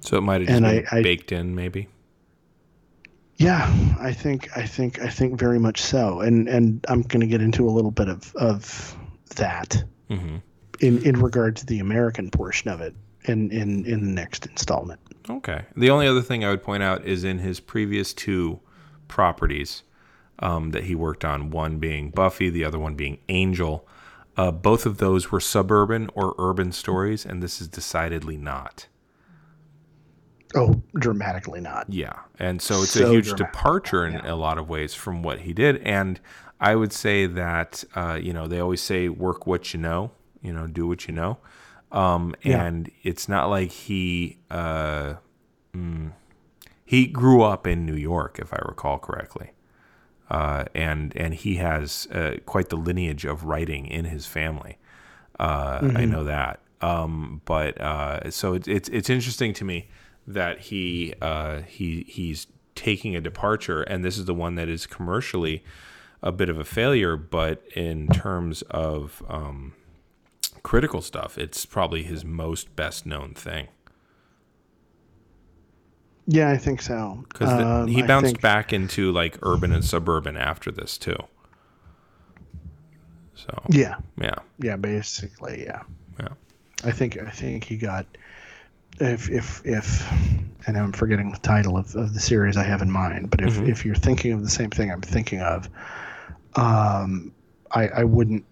So 0.00 0.18
it 0.18 0.22
might 0.22 0.40
have 0.40 0.48
just 0.48 0.56
And 0.56 0.64
been 0.66 0.86
I- 0.92 0.98
I- 0.98 1.02
baked 1.02 1.32
in, 1.32 1.54
maybe. 1.54 1.88
Yeah, 3.36 3.72
I 4.00 4.12
think 4.12 4.56
I 4.56 4.66
think 4.66 5.00
I 5.00 5.08
think 5.08 5.38
very 5.38 5.60
much 5.60 5.80
so. 5.80 6.20
And 6.22 6.48
and 6.48 6.84
I'm 6.88 7.02
going 7.02 7.20
to 7.20 7.26
get 7.28 7.40
into 7.40 7.68
a 7.68 7.70
little 7.70 7.92
bit 7.92 8.08
of 8.08 8.34
of 8.34 8.96
that 9.36 9.84
hmm 10.08 10.38
in 10.80 11.02
in 11.04 11.20
regard 11.20 11.56
to 11.56 11.66
the 11.66 11.80
American 11.80 12.30
portion 12.30 12.70
of 12.70 12.80
it 12.80 12.94
in 13.24 13.50
in 13.50 13.84
in 13.86 14.04
the 14.04 14.12
next 14.12 14.46
installment. 14.46 15.00
Okay. 15.28 15.64
The 15.76 15.90
only 15.90 16.06
other 16.06 16.22
thing 16.22 16.44
I 16.44 16.50
would 16.50 16.62
point 16.62 16.82
out 16.82 17.04
is 17.04 17.24
in 17.24 17.38
his 17.38 17.60
previous 17.60 18.14
two 18.14 18.60
properties 19.08 19.82
um, 20.38 20.70
that 20.70 20.84
he 20.84 20.94
worked 20.94 21.24
on, 21.24 21.50
one 21.50 21.78
being 21.78 22.10
Buffy, 22.10 22.48
the 22.50 22.64
other 22.64 22.78
one 22.78 22.94
being 22.94 23.18
Angel. 23.28 23.86
Uh, 24.36 24.52
both 24.52 24.86
of 24.86 24.98
those 24.98 25.32
were 25.32 25.40
suburban 25.40 26.08
or 26.14 26.34
urban 26.38 26.70
stories, 26.72 27.26
and 27.26 27.42
this 27.42 27.60
is 27.60 27.68
decidedly 27.68 28.36
not. 28.36 28.86
Oh, 30.54 30.80
dramatically 30.94 31.60
not. 31.60 31.86
Yeah. 31.88 32.20
And 32.38 32.62
so 32.62 32.82
it's 32.82 32.96
a 32.96 33.08
huge 33.10 33.34
departure 33.34 34.06
in 34.06 34.16
a 34.24 34.36
lot 34.36 34.56
of 34.56 34.68
ways 34.68 34.94
from 34.94 35.22
what 35.22 35.40
he 35.40 35.52
did. 35.52 35.78
And 35.78 36.18
I 36.60 36.74
would 36.74 36.92
say 36.92 37.26
that, 37.26 37.84
uh, 37.94 38.18
you 38.20 38.32
know, 38.32 38.46
they 38.46 38.60
always 38.60 38.80
say 38.80 39.08
work 39.08 39.46
what 39.46 39.74
you 39.74 39.80
know, 39.80 40.12
you 40.42 40.52
know, 40.52 40.66
do 40.66 40.86
what 40.86 41.06
you 41.08 41.14
know. 41.14 41.38
Um, 41.90 42.34
Yeah. 42.42 42.62
and 42.64 42.90
it's 43.02 43.28
not 43.28 43.48
like 43.48 43.70
he, 43.70 44.38
uh, 44.50 45.14
mm, 45.74 46.12
he 46.84 47.06
grew 47.06 47.42
up 47.42 47.66
in 47.66 47.86
New 47.86 47.96
York, 47.96 48.38
if 48.38 48.52
I 48.52 48.58
recall 48.66 48.98
correctly. 48.98 49.52
Uh, 50.30 50.64
and 50.74 51.16
and 51.16 51.32
he 51.34 51.54
has 51.56 52.06
uh, 52.12 52.36
quite 52.44 52.68
the 52.68 52.76
lineage 52.76 53.24
of 53.24 53.44
writing 53.44 53.86
in 53.86 54.04
his 54.04 54.26
family. 54.26 54.76
Uh, 55.38 55.90
I 55.96 56.04
know 56.04 56.24
that. 56.24 56.60
Um, 56.82 57.40
but 57.46 57.80
uh, 57.80 58.30
so 58.30 58.52
it's, 58.54 58.68
it's 58.68 58.88
it's 58.90 59.08
interesting 59.08 59.54
to 59.54 59.64
me 59.64 59.88
that 60.26 60.58
he 60.60 61.14
uh, 61.22 61.62
he 61.62 62.04
he's 62.08 62.46
taking 62.74 63.16
a 63.16 63.20
departure, 63.22 63.82
and 63.82 64.04
this 64.04 64.18
is 64.18 64.26
the 64.26 64.34
one 64.34 64.54
that 64.56 64.68
is 64.68 64.86
commercially 64.86 65.64
a 66.22 66.30
bit 66.30 66.48
of 66.50 66.58
a 66.58 66.64
failure, 66.64 67.16
but 67.16 67.62
in 67.74 68.06
terms 68.08 68.60
of 68.70 69.22
um, 69.28 69.72
critical 70.62 71.00
stuff, 71.02 71.38
it's 71.38 71.64
probably 71.66 72.02
his 72.02 72.24
most 72.24 72.74
best 72.76 73.06
known 73.06 73.34
thing 73.34 73.68
Yeah, 76.26 76.50
I 76.50 76.56
think 76.58 76.82
so. 76.82 77.24
because 77.28 77.50
Um, 77.50 77.88
he 77.88 78.02
bounced 78.02 78.26
think- 78.26 78.40
back 78.42 78.72
into 78.72 79.10
like 79.12 79.38
urban 79.42 79.72
and 79.72 79.84
suburban 79.84 80.36
after 80.36 80.70
this 80.70 80.98
too. 80.98 81.16
So 83.34 83.62
Yeah, 83.70 83.96
yeah, 84.20 84.34
yeah, 84.58 84.76
basically, 84.76 85.64
yeah. 85.64 85.82
yeah. 86.20 86.28
I 86.84 86.90
think 86.92 87.16
I 87.18 87.30
think 87.30 87.64
he 87.64 87.76
got 87.76 88.04
if 89.00 89.30
if 89.30 89.62
if 89.64 90.06
and 90.66 90.76
I'm 90.76 90.92
forgetting 90.92 91.30
the 91.32 91.38
title 91.38 91.76
of, 91.78 91.94
of 91.96 92.12
the 92.12 92.20
series 92.20 92.56
I 92.56 92.64
have 92.64 92.82
in 92.82 92.90
mind, 92.90 93.30
but 93.30 93.40
if, 93.40 93.56
Mhm. 93.58 93.68
if 93.68 93.86
you're 93.86 93.94
thinking 93.94 94.32
of 94.32 94.42
the 94.42 94.50
same 94.50 94.70
thing 94.70 94.90
I'm 94.92 95.00
thinking 95.00 95.40
of, 95.40 95.68
um, 96.56 97.32
I 97.70 97.88
I 97.88 98.04
wouldn't. 98.04 98.44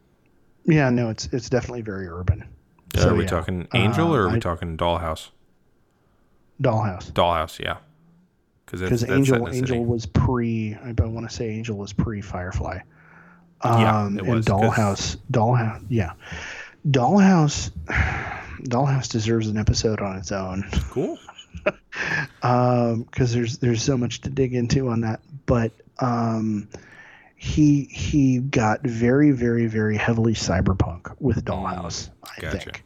Yeah, 0.66 0.90
no, 0.90 1.10
it's 1.10 1.26
it's 1.32 1.48
definitely 1.48 1.82
very 1.82 2.08
urban. 2.08 2.44
are 2.98 3.14
we 3.14 3.22
yeah. 3.22 3.26
talking 3.28 3.68
Angel 3.74 4.14
or 4.14 4.22
are 4.22 4.28
we 4.30 4.36
I- 4.36 4.40
talking 4.40 4.76
Dollhouse? 4.76 5.28
Dollhouse? 6.62 7.12
Dollhouse, 7.12 7.58
yeah. 7.58 7.76
Because 8.64 9.04
Angel 9.08 9.48
Angel 9.48 9.84
was 9.84 10.06
pre. 10.06 10.74
I 10.74 10.92
want 10.92 11.28
to 11.28 11.34
say 11.34 11.50
Angel 11.50 11.76
was 11.76 11.92
pre 11.92 12.20
Firefly. 12.20 12.78
Yeah, 13.64 14.00
Um, 14.04 14.18
it 14.18 14.24
and 14.24 14.34
was, 14.34 14.44
'cause- 14.46 14.60
Dollhouse, 14.74 15.16
Dollhouse, 15.30 15.84
yeah, 15.88 16.12
Dollhouse, 16.88 17.70
Dollhouse 18.64 19.08
deserves 19.08 19.48
an 19.48 19.56
episode 19.56 20.00
on 20.00 20.16
its 20.16 20.32
own. 20.32 20.64
cool. 20.90 21.18
um 22.42 23.02
because 23.02 23.32
there's 23.32 23.58
there's 23.58 23.82
so 23.82 23.96
much 23.96 24.20
to 24.20 24.30
dig 24.30 24.54
into 24.54 24.88
on 24.88 25.00
that 25.00 25.20
but 25.46 25.72
um 25.98 26.68
he 27.36 27.84
he 27.84 28.38
got 28.38 28.80
very 28.82 29.30
very 29.30 29.66
very 29.66 29.96
heavily 29.96 30.32
cyberpunk 30.32 31.14
with 31.20 31.44
dollhouse 31.44 32.08
i 32.24 32.40
gotcha. 32.40 32.58
think 32.58 32.84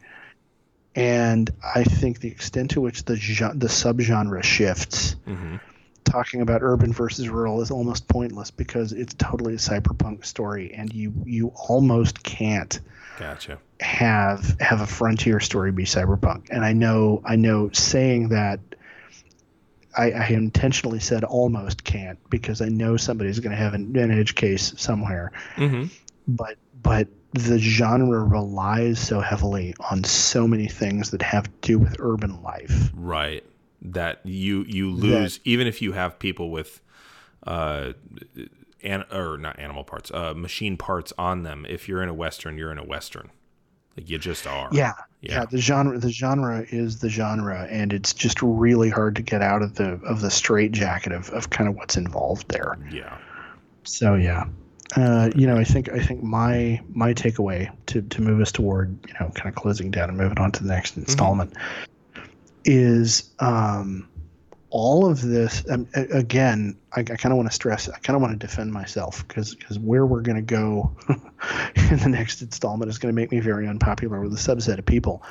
and 0.93 1.49
i 1.75 1.83
think 1.83 2.19
the 2.19 2.29
extent 2.29 2.71
to 2.71 2.81
which 2.81 3.05
the 3.05 3.13
the 3.55 3.67
subgenre 3.67 4.43
shifts 4.43 5.15
hmm 5.25 5.55
talking 6.03 6.41
about 6.41 6.61
urban 6.61 6.91
versus 6.91 7.29
rural 7.29 7.61
is 7.61 7.71
almost 7.71 8.07
pointless 8.07 8.51
because 8.51 8.91
it's 8.91 9.13
totally 9.13 9.53
a 9.53 9.57
cyberpunk 9.57 10.25
story 10.25 10.73
and 10.73 10.93
you 10.93 11.13
you 11.25 11.53
almost 11.69 12.21
can't 12.21 12.79
Gotcha. 13.17 13.59
have 13.79 14.59
have 14.59 14.81
a 14.81 14.87
frontier 14.87 15.39
story 15.39 15.71
be 15.71 15.85
cyberpunk 15.85 16.47
and 16.49 16.65
i 16.65 16.73
know 16.73 17.21
i 17.23 17.35
know 17.35 17.69
saying 17.71 18.29
that 18.29 18.59
i, 19.97 20.11
I 20.11 20.27
intentionally 20.27 20.99
said 20.99 21.23
almost 21.23 21.83
can't 21.83 22.19
because 22.29 22.61
i 22.61 22.69
know 22.69 22.97
somebody's 22.97 23.39
going 23.39 23.51
to 23.51 23.57
have 23.57 23.73
an, 23.73 23.95
an 23.97 24.11
edge 24.11 24.35
case 24.35 24.73
somewhere 24.77 25.31
hmm 25.55 25.85
but 26.27 26.57
but 26.83 27.07
the 27.33 27.57
genre 27.57 28.23
relies 28.23 28.99
so 28.99 29.21
heavily 29.21 29.73
on 29.89 30.03
so 30.03 30.47
many 30.47 30.67
things 30.67 31.11
that 31.11 31.21
have 31.21 31.45
to 31.45 31.51
do 31.61 31.79
with 31.79 31.95
urban 31.99 32.41
life 32.43 32.91
Right. 33.01 33.43
That 33.81 34.19
you 34.23 34.63
you 34.67 34.91
lose 34.91 35.39
even 35.43 35.65
if 35.65 35.81
you 35.81 35.93
have 35.93 36.19
people 36.19 36.51
with 36.51 36.81
uh 37.47 37.93
an, 38.83 39.05
or 39.11 39.37
not 39.37 39.59
animal 39.59 39.83
parts, 39.83 40.11
uh 40.11 40.33
machine 40.35 40.77
parts 40.77 41.11
on 41.17 41.41
them. 41.43 41.65
If 41.67 41.89
you're 41.89 42.03
in 42.03 42.09
a 42.09 42.13
western, 42.13 42.57
you're 42.57 42.71
in 42.71 42.77
a 42.77 42.83
western. 42.83 43.31
Like 43.97 44.09
you 44.09 44.17
just 44.17 44.47
are. 44.47 44.69
yeah, 44.71 44.93
Yeah. 45.21 45.33
yeah 45.33 45.45
the 45.45 45.57
genre 45.57 45.97
the 45.99 46.11
genre 46.11 46.65
is 46.69 46.99
the 46.99 47.09
genre 47.09 47.67
and 47.69 47.91
it's 47.91 48.13
just 48.13 48.41
really 48.41 48.89
hard 48.89 49.15
to 49.17 49.21
get 49.21 49.41
out 49.41 49.61
of 49.61 49.75
the 49.75 49.99
of 50.05 50.21
the 50.21 50.31
straight 50.31 50.71
jacket 50.71 51.11
of, 51.11 51.29
of 51.31 51.49
kind 51.49 51.69
of 51.69 51.75
what's 51.75 51.97
involved 51.97 52.47
there 52.49 52.77
Yeah. 52.91 53.17
So 53.83 54.15
yeah, 54.15 54.45
uh, 54.95 55.29
you 55.35 55.47
know, 55.47 55.57
I 55.57 55.63
think 55.63 55.89
I 55.89 55.99
think 55.99 56.21
my 56.23 56.81
my 56.93 57.13
takeaway 57.13 57.71
to 57.87 58.01
to 58.01 58.21
move 58.21 58.39
us 58.41 58.51
toward 58.51 58.97
you 59.07 59.13
know 59.19 59.29
kind 59.35 59.49
of 59.49 59.55
closing 59.55 59.89
down 59.91 60.09
and 60.09 60.17
moving 60.17 60.37
on 60.37 60.51
to 60.53 60.63
the 60.63 60.69
next 60.69 60.97
installment 60.97 61.53
is 62.63 63.29
um, 63.39 64.07
all 64.71 65.05
of 65.09 65.21
this. 65.21 65.63
Um, 65.69 65.87
again, 65.93 66.77
I, 66.93 67.01
I 67.01 67.03
kind 67.03 67.31
of 67.31 67.37
want 67.37 67.49
to 67.49 67.53
stress. 67.53 67.87
I 67.89 67.99
kind 67.99 68.15
of 68.15 68.21
want 68.21 68.39
to 68.39 68.47
defend 68.47 68.71
myself 68.71 69.25
because 69.27 69.53
because 69.53 69.77
where 69.77 70.05
we're 70.05 70.21
going 70.21 70.37
to 70.37 70.41
go 70.41 70.95
in 71.75 71.97
the 71.99 72.09
next 72.09 72.41
installment 72.41 72.89
is 72.89 72.97
going 72.97 73.13
to 73.13 73.15
make 73.15 73.31
me 73.31 73.39
very 73.41 73.67
unpopular 73.67 74.19
with 74.21 74.33
a 74.33 74.37
subset 74.37 74.79
of 74.79 74.85
people. 74.85 75.21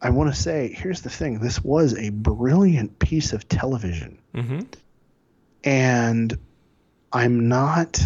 I 0.00 0.08
want 0.10 0.34
to 0.34 0.40
say, 0.40 0.72
here's 0.74 1.02
the 1.02 1.10
thing: 1.10 1.40
this 1.40 1.62
was 1.62 1.94
a 1.98 2.10
brilliant 2.10 2.98
piece 2.98 3.32
of 3.34 3.46
television 3.48 4.18
mm-hmm. 4.34 4.60
and 5.64 6.38
I'm 7.12 7.48
not. 7.48 7.98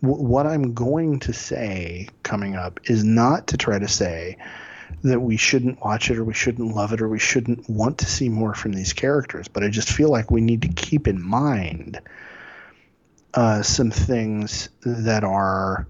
wh- 0.00 0.20
What 0.20 0.46
I'm 0.46 0.74
going 0.74 1.20
to 1.20 1.32
say 1.32 2.08
coming 2.22 2.56
up 2.56 2.78
is 2.84 3.02
not 3.04 3.48
to 3.48 3.56
try 3.56 3.78
to 3.78 3.88
say 3.88 4.36
that 5.04 5.20
we 5.20 5.36
shouldn't 5.36 5.80
watch 5.84 6.10
it 6.10 6.18
or 6.18 6.24
we 6.24 6.34
shouldn't 6.34 6.74
love 6.74 6.92
it 6.92 7.00
or 7.00 7.08
we 7.08 7.18
shouldn't 7.18 7.68
want 7.70 7.98
to 7.98 8.06
see 8.06 8.28
more 8.28 8.54
from 8.54 8.72
these 8.72 8.92
characters, 8.92 9.46
but 9.48 9.62
I 9.62 9.68
just 9.68 9.90
feel 9.92 10.08
like 10.10 10.30
we 10.30 10.40
need 10.40 10.62
to 10.62 10.68
keep 10.68 11.06
in 11.06 11.22
mind 11.22 12.00
uh, 13.34 13.62
some 13.62 13.90
things 13.90 14.68
that 14.84 15.22
are 15.24 15.86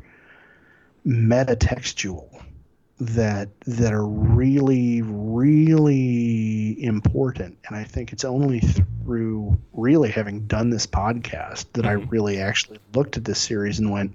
metatextual 1.06 2.28
that 3.00 3.48
that 3.66 3.92
are 3.92 4.06
really 4.06 5.02
really 5.02 6.82
important 6.82 7.58
and 7.66 7.76
i 7.76 7.82
think 7.82 8.12
it's 8.12 8.24
only 8.24 8.60
through 8.60 9.58
really 9.72 10.10
having 10.10 10.46
done 10.46 10.70
this 10.70 10.86
podcast 10.86 11.66
that 11.72 11.84
i 11.84 11.96
Mhm. 11.96 12.10
really 12.10 12.38
actually 12.40 12.78
looked 12.94 13.16
at 13.16 13.24
this 13.24 13.40
series 13.40 13.80
and 13.80 13.90
went 13.90 14.14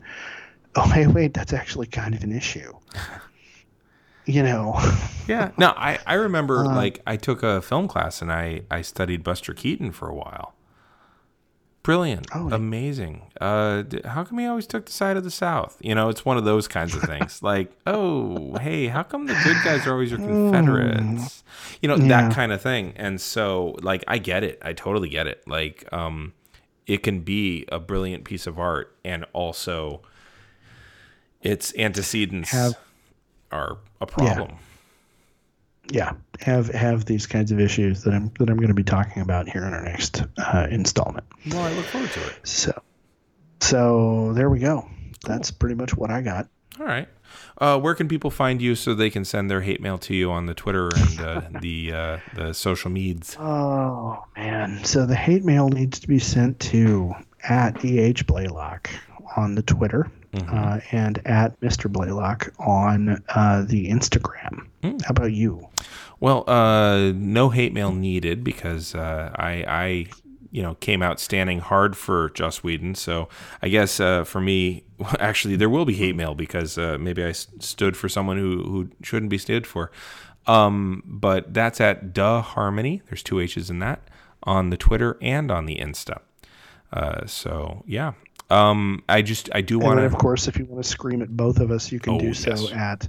oh 0.76 0.88
hey 0.88 1.08
wait 1.08 1.34
that's 1.34 1.52
actually 1.54 1.88
kind 1.88 2.16
of 2.16 2.24
an 2.24 2.32
issue 2.32 2.72
you 4.30 4.44
know 4.44 4.78
Yeah. 5.28 5.52
No, 5.58 5.68
I, 5.78 6.00
I 6.08 6.16
remember 6.16 6.66
Uh, 6.66 6.76
like 6.76 7.02
I 7.06 7.16
took 7.16 7.44
a 7.44 7.62
film 7.62 7.88
class 7.88 8.22
and 8.22 8.32
I, 8.32 8.62
I 8.72 8.82
studied 8.82 9.24
Buster 9.24 9.54
Keaton 9.54 9.92
for 9.92 10.10
a 10.10 10.16
while. 10.16 10.56
brilliant, 11.84 12.28
Oh, 12.34 12.50
amazing. 12.52 13.32
Uh, 13.40 13.84
how 14.06 14.24
come 14.24 14.38
he 14.40 14.46
always 14.48 14.66
took 14.68 14.86
the 14.88 14.92
side 14.92 15.18
of 15.18 15.24
the 15.24 15.32
South? 15.32 15.78
You 15.82 15.94
know, 15.96 16.10
it's 16.10 16.26
one 16.26 16.38
of 16.38 16.46
those 16.46 16.68
kinds 16.68 16.96
of 16.96 17.02
things. 17.04 17.42
like, 17.52 17.72
oh, 17.88 18.56
hey, 18.60 18.88
how 18.88 19.04
come 19.04 19.28
the 19.28 19.40
good 19.44 19.58
guys 19.64 19.86
are 19.88 19.92
always 19.94 20.10
your 20.12 20.20
Confederates? 20.20 21.44
You 21.82 21.90
know, 21.90 21.96
Yeah. 21.98 22.08
that 22.08 22.34
kind 22.34 22.52
of 22.52 22.60
thing. 22.62 22.94
And 22.96 23.22
so, 23.22 23.76
like, 23.82 24.04
I 24.08 24.18
get 24.18 24.44
it. 24.44 24.60
I 24.64 24.74
totally 24.74 25.10
get 25.10 25.26
it. 25.28 25.48
Like, 25.48 25.86
um, 25.94 26.34
it 26.88 27.04
can 27.04 27.20
be 27.22 27.66
a 27.72 27.80
brilliant 27.80 28.24
piece 28.24 28.46
of 28.48 28.58
art, 28.60 28.96
and 29.06 29.26
also 29.34 30.02
its 31.42 31.74
antecedents 31.78 32.50
Have- 32.52 32.74
are 33.52 33.78
a 34.02 34.06
problem. 34.06 34.52
yeah 35.92 36.14
have 36.40 36.68
have 36.70 37.06
these 37.06 37.26
kinds 37.28 37.52
of 37.52 37.60
issues 37.60 38.04
that 38.04 38.14
i'm 38.14 38.32
that 38.40 38.50
i'm 38.50 38.58
going 38.58 38.68
to 38.68 38.74
be 38.74 38.84
talking 38.84 39.22
about 39.22 39.48
here 39.50 39.66
in 39.66 39.74
our 39.74 39.84
next 39.84 40.24
uh, 40.38 40.68
installment 40.70 41.26
Well, 41.50 41.62
I 41.62 41.74
look 41.74 41.86
forward 41.86 42.12
to 42.12 42.20
it. 42.28 42.48
so 42.48 42.82
so 43.60 44.34
there 44.34 44.50
we 44.50 44.60
go 44.60 44.88
that's 45.26 45.52
pretty 45.52 45.76
much 45.76 45.96
what 45.96 46.10
i 46.12 46.22
got 46.22 46.48
All 46.80 46.86
right. 46.86 47.08
Uh, 47.60 47.78
where 47.78 47.94
can 47.94 48.08
people 48.08 48.32
find 48.32 48.62
you 48.62 48.74
so 48.74 48.94
they 48.96 49.10
can 49.10 49.26
send 49.26 49.52
their 49.52 49.62
hate 49.62 49.82
mail 49.82 49.98
to 50.00 50.16
you 50.16 50.32
on 50.32 50.46
the 50.46 50.54
Twitter 50.54 50.90
and 50.96 51.20
uh, 51.20 51.42
the 51.62 51.92
uh, 51.94 52.18
the 52.34 52.54
social 52.54 52.90
medias? 52.90 53.36
oh 53.40 54.24
man 54.38 54.84
so 54.86 55.06
the 55.06 55.16
hate 55.16 55.44
mail 55.44 55.68
needs 55.70 56.00
to 56.00 56.08
be 56.08 56.20
sent 56.20 56.58
to 56.60 57.14
at 57.44 57.84
eh 57.84 58.14
blaylock 58.26 58.90
on 59.36 59.56
the 59.56 59.62
twitter 59.62 60.10
uh, 60.34 60.80
and 60.92 61.22
at 61.26 61.60
mr 61.62 61.92
blaylock 61.92 62.54
on 62.60 63.22
uh, 63.30 63.64
the 63.68 63.90
instagram 63.90 64.68
how 64.84 65.10
about 65.10 65.32
you 65.34 65.68
Well, 66.20 66.44
uh, 66.50 67.14
no 67.16 67.50
hate 67.50 67.74
mail 67.74 67.92
needed 67.94 68.44
because 68.44 68.94
uh, 68.94 69.32
I, 69.36 69.64
I, 69.68 70.06
you 70.52 70.62
know, 70.62 70.76
came 70.76 71.02
out 71.02 71.20
standing 71.20 71.60
hard 71.60 71.96
for 71.96 72.30
Joss 72.32 72.62
Whedon. 72.64 72.96
So 72.96 73.30
I 73.62 73.70
guess 73.70 74.00
uh, 74.00 74.24
for 74.26 74.42
me, 74.42 74.84
actually, 75.20 75.56
there 75.56 75.70
will 75.70 75.86
be 75.86 75.94
hate 75.94 76.16
mail 76.16 76.36
because 76.36 76.78
uh, 76.78 76.98
maybe 77.00 77.24
I 77.24 77.32
stood 77.32 77.96
for 77.96 78.10
someone 78.10 78.38
who, 78.38 78.64
who 78.64 78.90
shouldn't 79.02 79.30
be 79.30 79.38
stood 79.38 79.66
for. 79.66 79.92
Um, 80.46 81.04
but 81.06 81.54
that's 81.54 81.80
at 81.80 82.14
Duh 82.14 82.42
Harmony. 82.42 83.02
There's 83.08 83.24
two 83.24 83.40
H's 83.40 83.70
in 83.70 83.80
that 83.80 84.02
on 84.44 84.72
the 84.72 84.78
Twitter 84.78 85.18
and 85.22 85.52
on 85.52 85.66
the 85.66 85.78
Insta. 85.78 86.20
Uh, 86.92 87.26
so 87.28 87.84
yeah. 87.88 88.14
Um, 88.50 89.04
I 89.08 89.22
just 89.22 89.50
I 89.54 89.62
do 89.62 89.78
want 89.80 90.00
to 90.00 90.06
of 90.06 90.18
course 90.18 90.48
if 90.48 90.58
you 90.58 90.66
want 90.66 90.84
to 90.84 90.90
scream 90.90 91.22
at 91.22 91.30
both 91.36 91.60
of 91.60 91.70
us 91.72 91.92
you 91.92 92.00
can 92.00 92.14
Oh, 92.16 92.20
do 92.20 92.34
so 92.34 92.52
yes. 92.52 92.72
at 92.72 93.08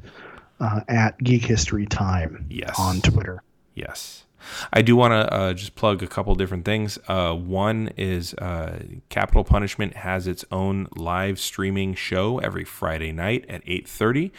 uh, 0.60 0.80
at 0.88 1.18
geek 1.22 1.44
history 1.44 1.86
time 1.86 2.46
Yes. 2.50 2.78
on 2.78 3.00
twitter 3.00 3.42
Yes. 3.74 4.24
I 4.72 4.80
do 4.82 4.96
want 4.96 5.12
to 5.12 5.32
uh, 5.32 5.52
just 5.54 5.74
plug 5.74 6.02
a 6.02 6.06
couple 6.06 6.34
different 6.34 6.64
things. 6.64 6.98
Uh, 7.08 7.34
one 7.34 7.88
is 7.98 8.32
uh, 8.34 8.82
Capital 9.10 9.44
Punishment 9.44 9.96
has 9.96 10.26
its 10.26 10.46
own 10.50 10.88
live 10.96 11.38
streaming 11.38 11.94
show 11.94 12.38
every 12.38 12.64
Friday 12.64 13.12
night 13.12 13.44
at 13.50 13.62
8.30. 13.66 14.30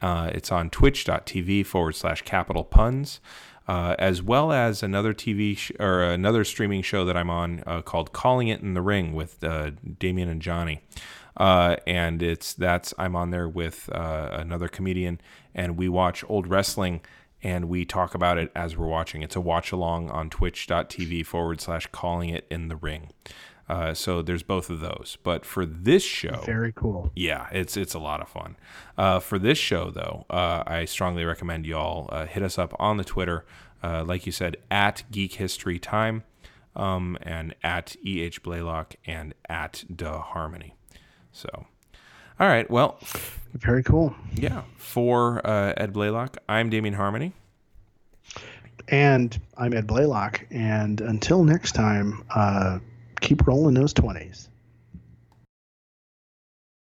Uh, 0.00 0.30
it's 0.32 0.50
on 0.50 0.70
twitch.tv 0.70 1.64
forward 1.66 1.94
slash 1.94 2.22
capital 2.22 2.64
puns, 2.64 3.20
uh, 3.70 3.94
as 4.00 4.20
well 4.20 4.50
as 4.50 4.82
another 4.82 5.14
TV 5.14 5.56
sh- 5.56 5.70
or 5.78 6.02
another 6.02 6.42
streaming 6.42 6.82
show 6.82 7.04
that 7.04 7.16
I'm 7.16 7.30
on 7.30 7.62
uh, 7.68 7.82
called 7.82 8.12
Calling 8.12 8.48
It 8.48 8.62
in 8.62 8.74
the 8.74 8.82
Ring 8.82 9.14
with 9.14 9.44
uh, 9.44 9.70
Damien 10.00 10.28
and 10.28 10.42
Johnny. 10.42 10.82
Uh, 11.36 11.76
and 11.86 12.20
it's 12.20 12.52
that's 12.52 12.92
I'm 12.98 13.14
on 13.14 13.30
there 13.30 13.48
with 13.48 13.88
uh, 13.92 14.30
another 14.32 14.66
comedian, 14.66 15.20
and 15.54 15.76
we 15.76 15.88
watch 15.88 16.24
old 16.28 16.48
wrestling 16.48 17.00
and 17.44 17.68
we 17.68 17.84
talk 17.84 18.16
about 18.16 18.38
it 18.38 18.50
as 18.56 18.76
we're 18.76 18.88
watching. 18.88 19.22
It's 19.22 19.36
a 19.36 19.40
watch 19.40 19.70
along 19.70 20.10
on 20.10 20.30
twitch.tv 20.30 21.24
forward 21.24 21.60
slash 21.60 21.86
calling 21.92 22.30
it 22.30 22.48
in 22.50 22.66
the 22.66 22.76
ring. 22.76 23.10
Uh, 23.70 23.94
so 23.94 24.20
there's 24.20 24.42
both 24.42 24.68
of 24.68 24.80
those. 24.80 25.16
But 25.22 25.46
for 25.46 25.64
this 25.64 26.02
show, 26.02 26.42
very 26.44 26.72
cool 26.72 27.12
yeah, 27.14 27.46
it's 27.52 27.76
it's 27.76 27.94
a 27.94 28.00
lot 28.00 28.20
of 28.20 28.28
fun. 28.28 28.56
Uh, 28.98 29.20
for 29.20 29.38
this 29.38 29.58
show, 29.58 29.90
though, 29.90 30.26
uh, 30.28 30.64
I 30.66 30.86
strongly 30.86 31.24
recommend 31.24 31.66
y'all 31.66 32.08
uh, 32.10 32.26
hit 32.26 32.42
us 32.42 32.58
up 32.58 32.74
on 32.80 32.96
the 32.96 33.04
Twitter, 33.04 33.44
uh, 33.80 34.02
like 34.04 34.26
you 34.26 34.32
said, 34.32 34.56
at 34.72 35.04
Geek 35.12 35.34
History 35.34 35.78
Time, 35.78 36.24
um, 36.74 37.16
and 37.22 37.54
at 37.62 37.94
Eh 38.04 38.28
Blaylock 38.42 38.96
and 39.06 39.34
at 39.48 39.84
Duh 39.94 40.18
Harmony. 40.18 40.74
So, 41.30 41.48
all 42.40 42.48
right, 42.48 42.68
well, 42.68 42.98
very 43.54 43.84
cool 43.84 44.16
yeah, 44.34 44.62
for 44.78 45.46
uh, 45.46 45.74
Ed 45.76 45.92
Blaylock, 45.92 46.38
I'm 46.48 46.70
Damien 46.70 46.94
Harmony. 46.94 47.34
And 48.88 49.40
I'm 49.56 49.72
Ed 49.72 49.86
Blaylock. 49.86 50.44
And 50.50 51.00
until 51.00 51.44
next 51.44 51.72
time, 51.72 52.24
uh, 52.34 52.80
keep 53.20 53.46
rolling 53.46 53.74
those 53.74 53.94
20s. 53.94 54.48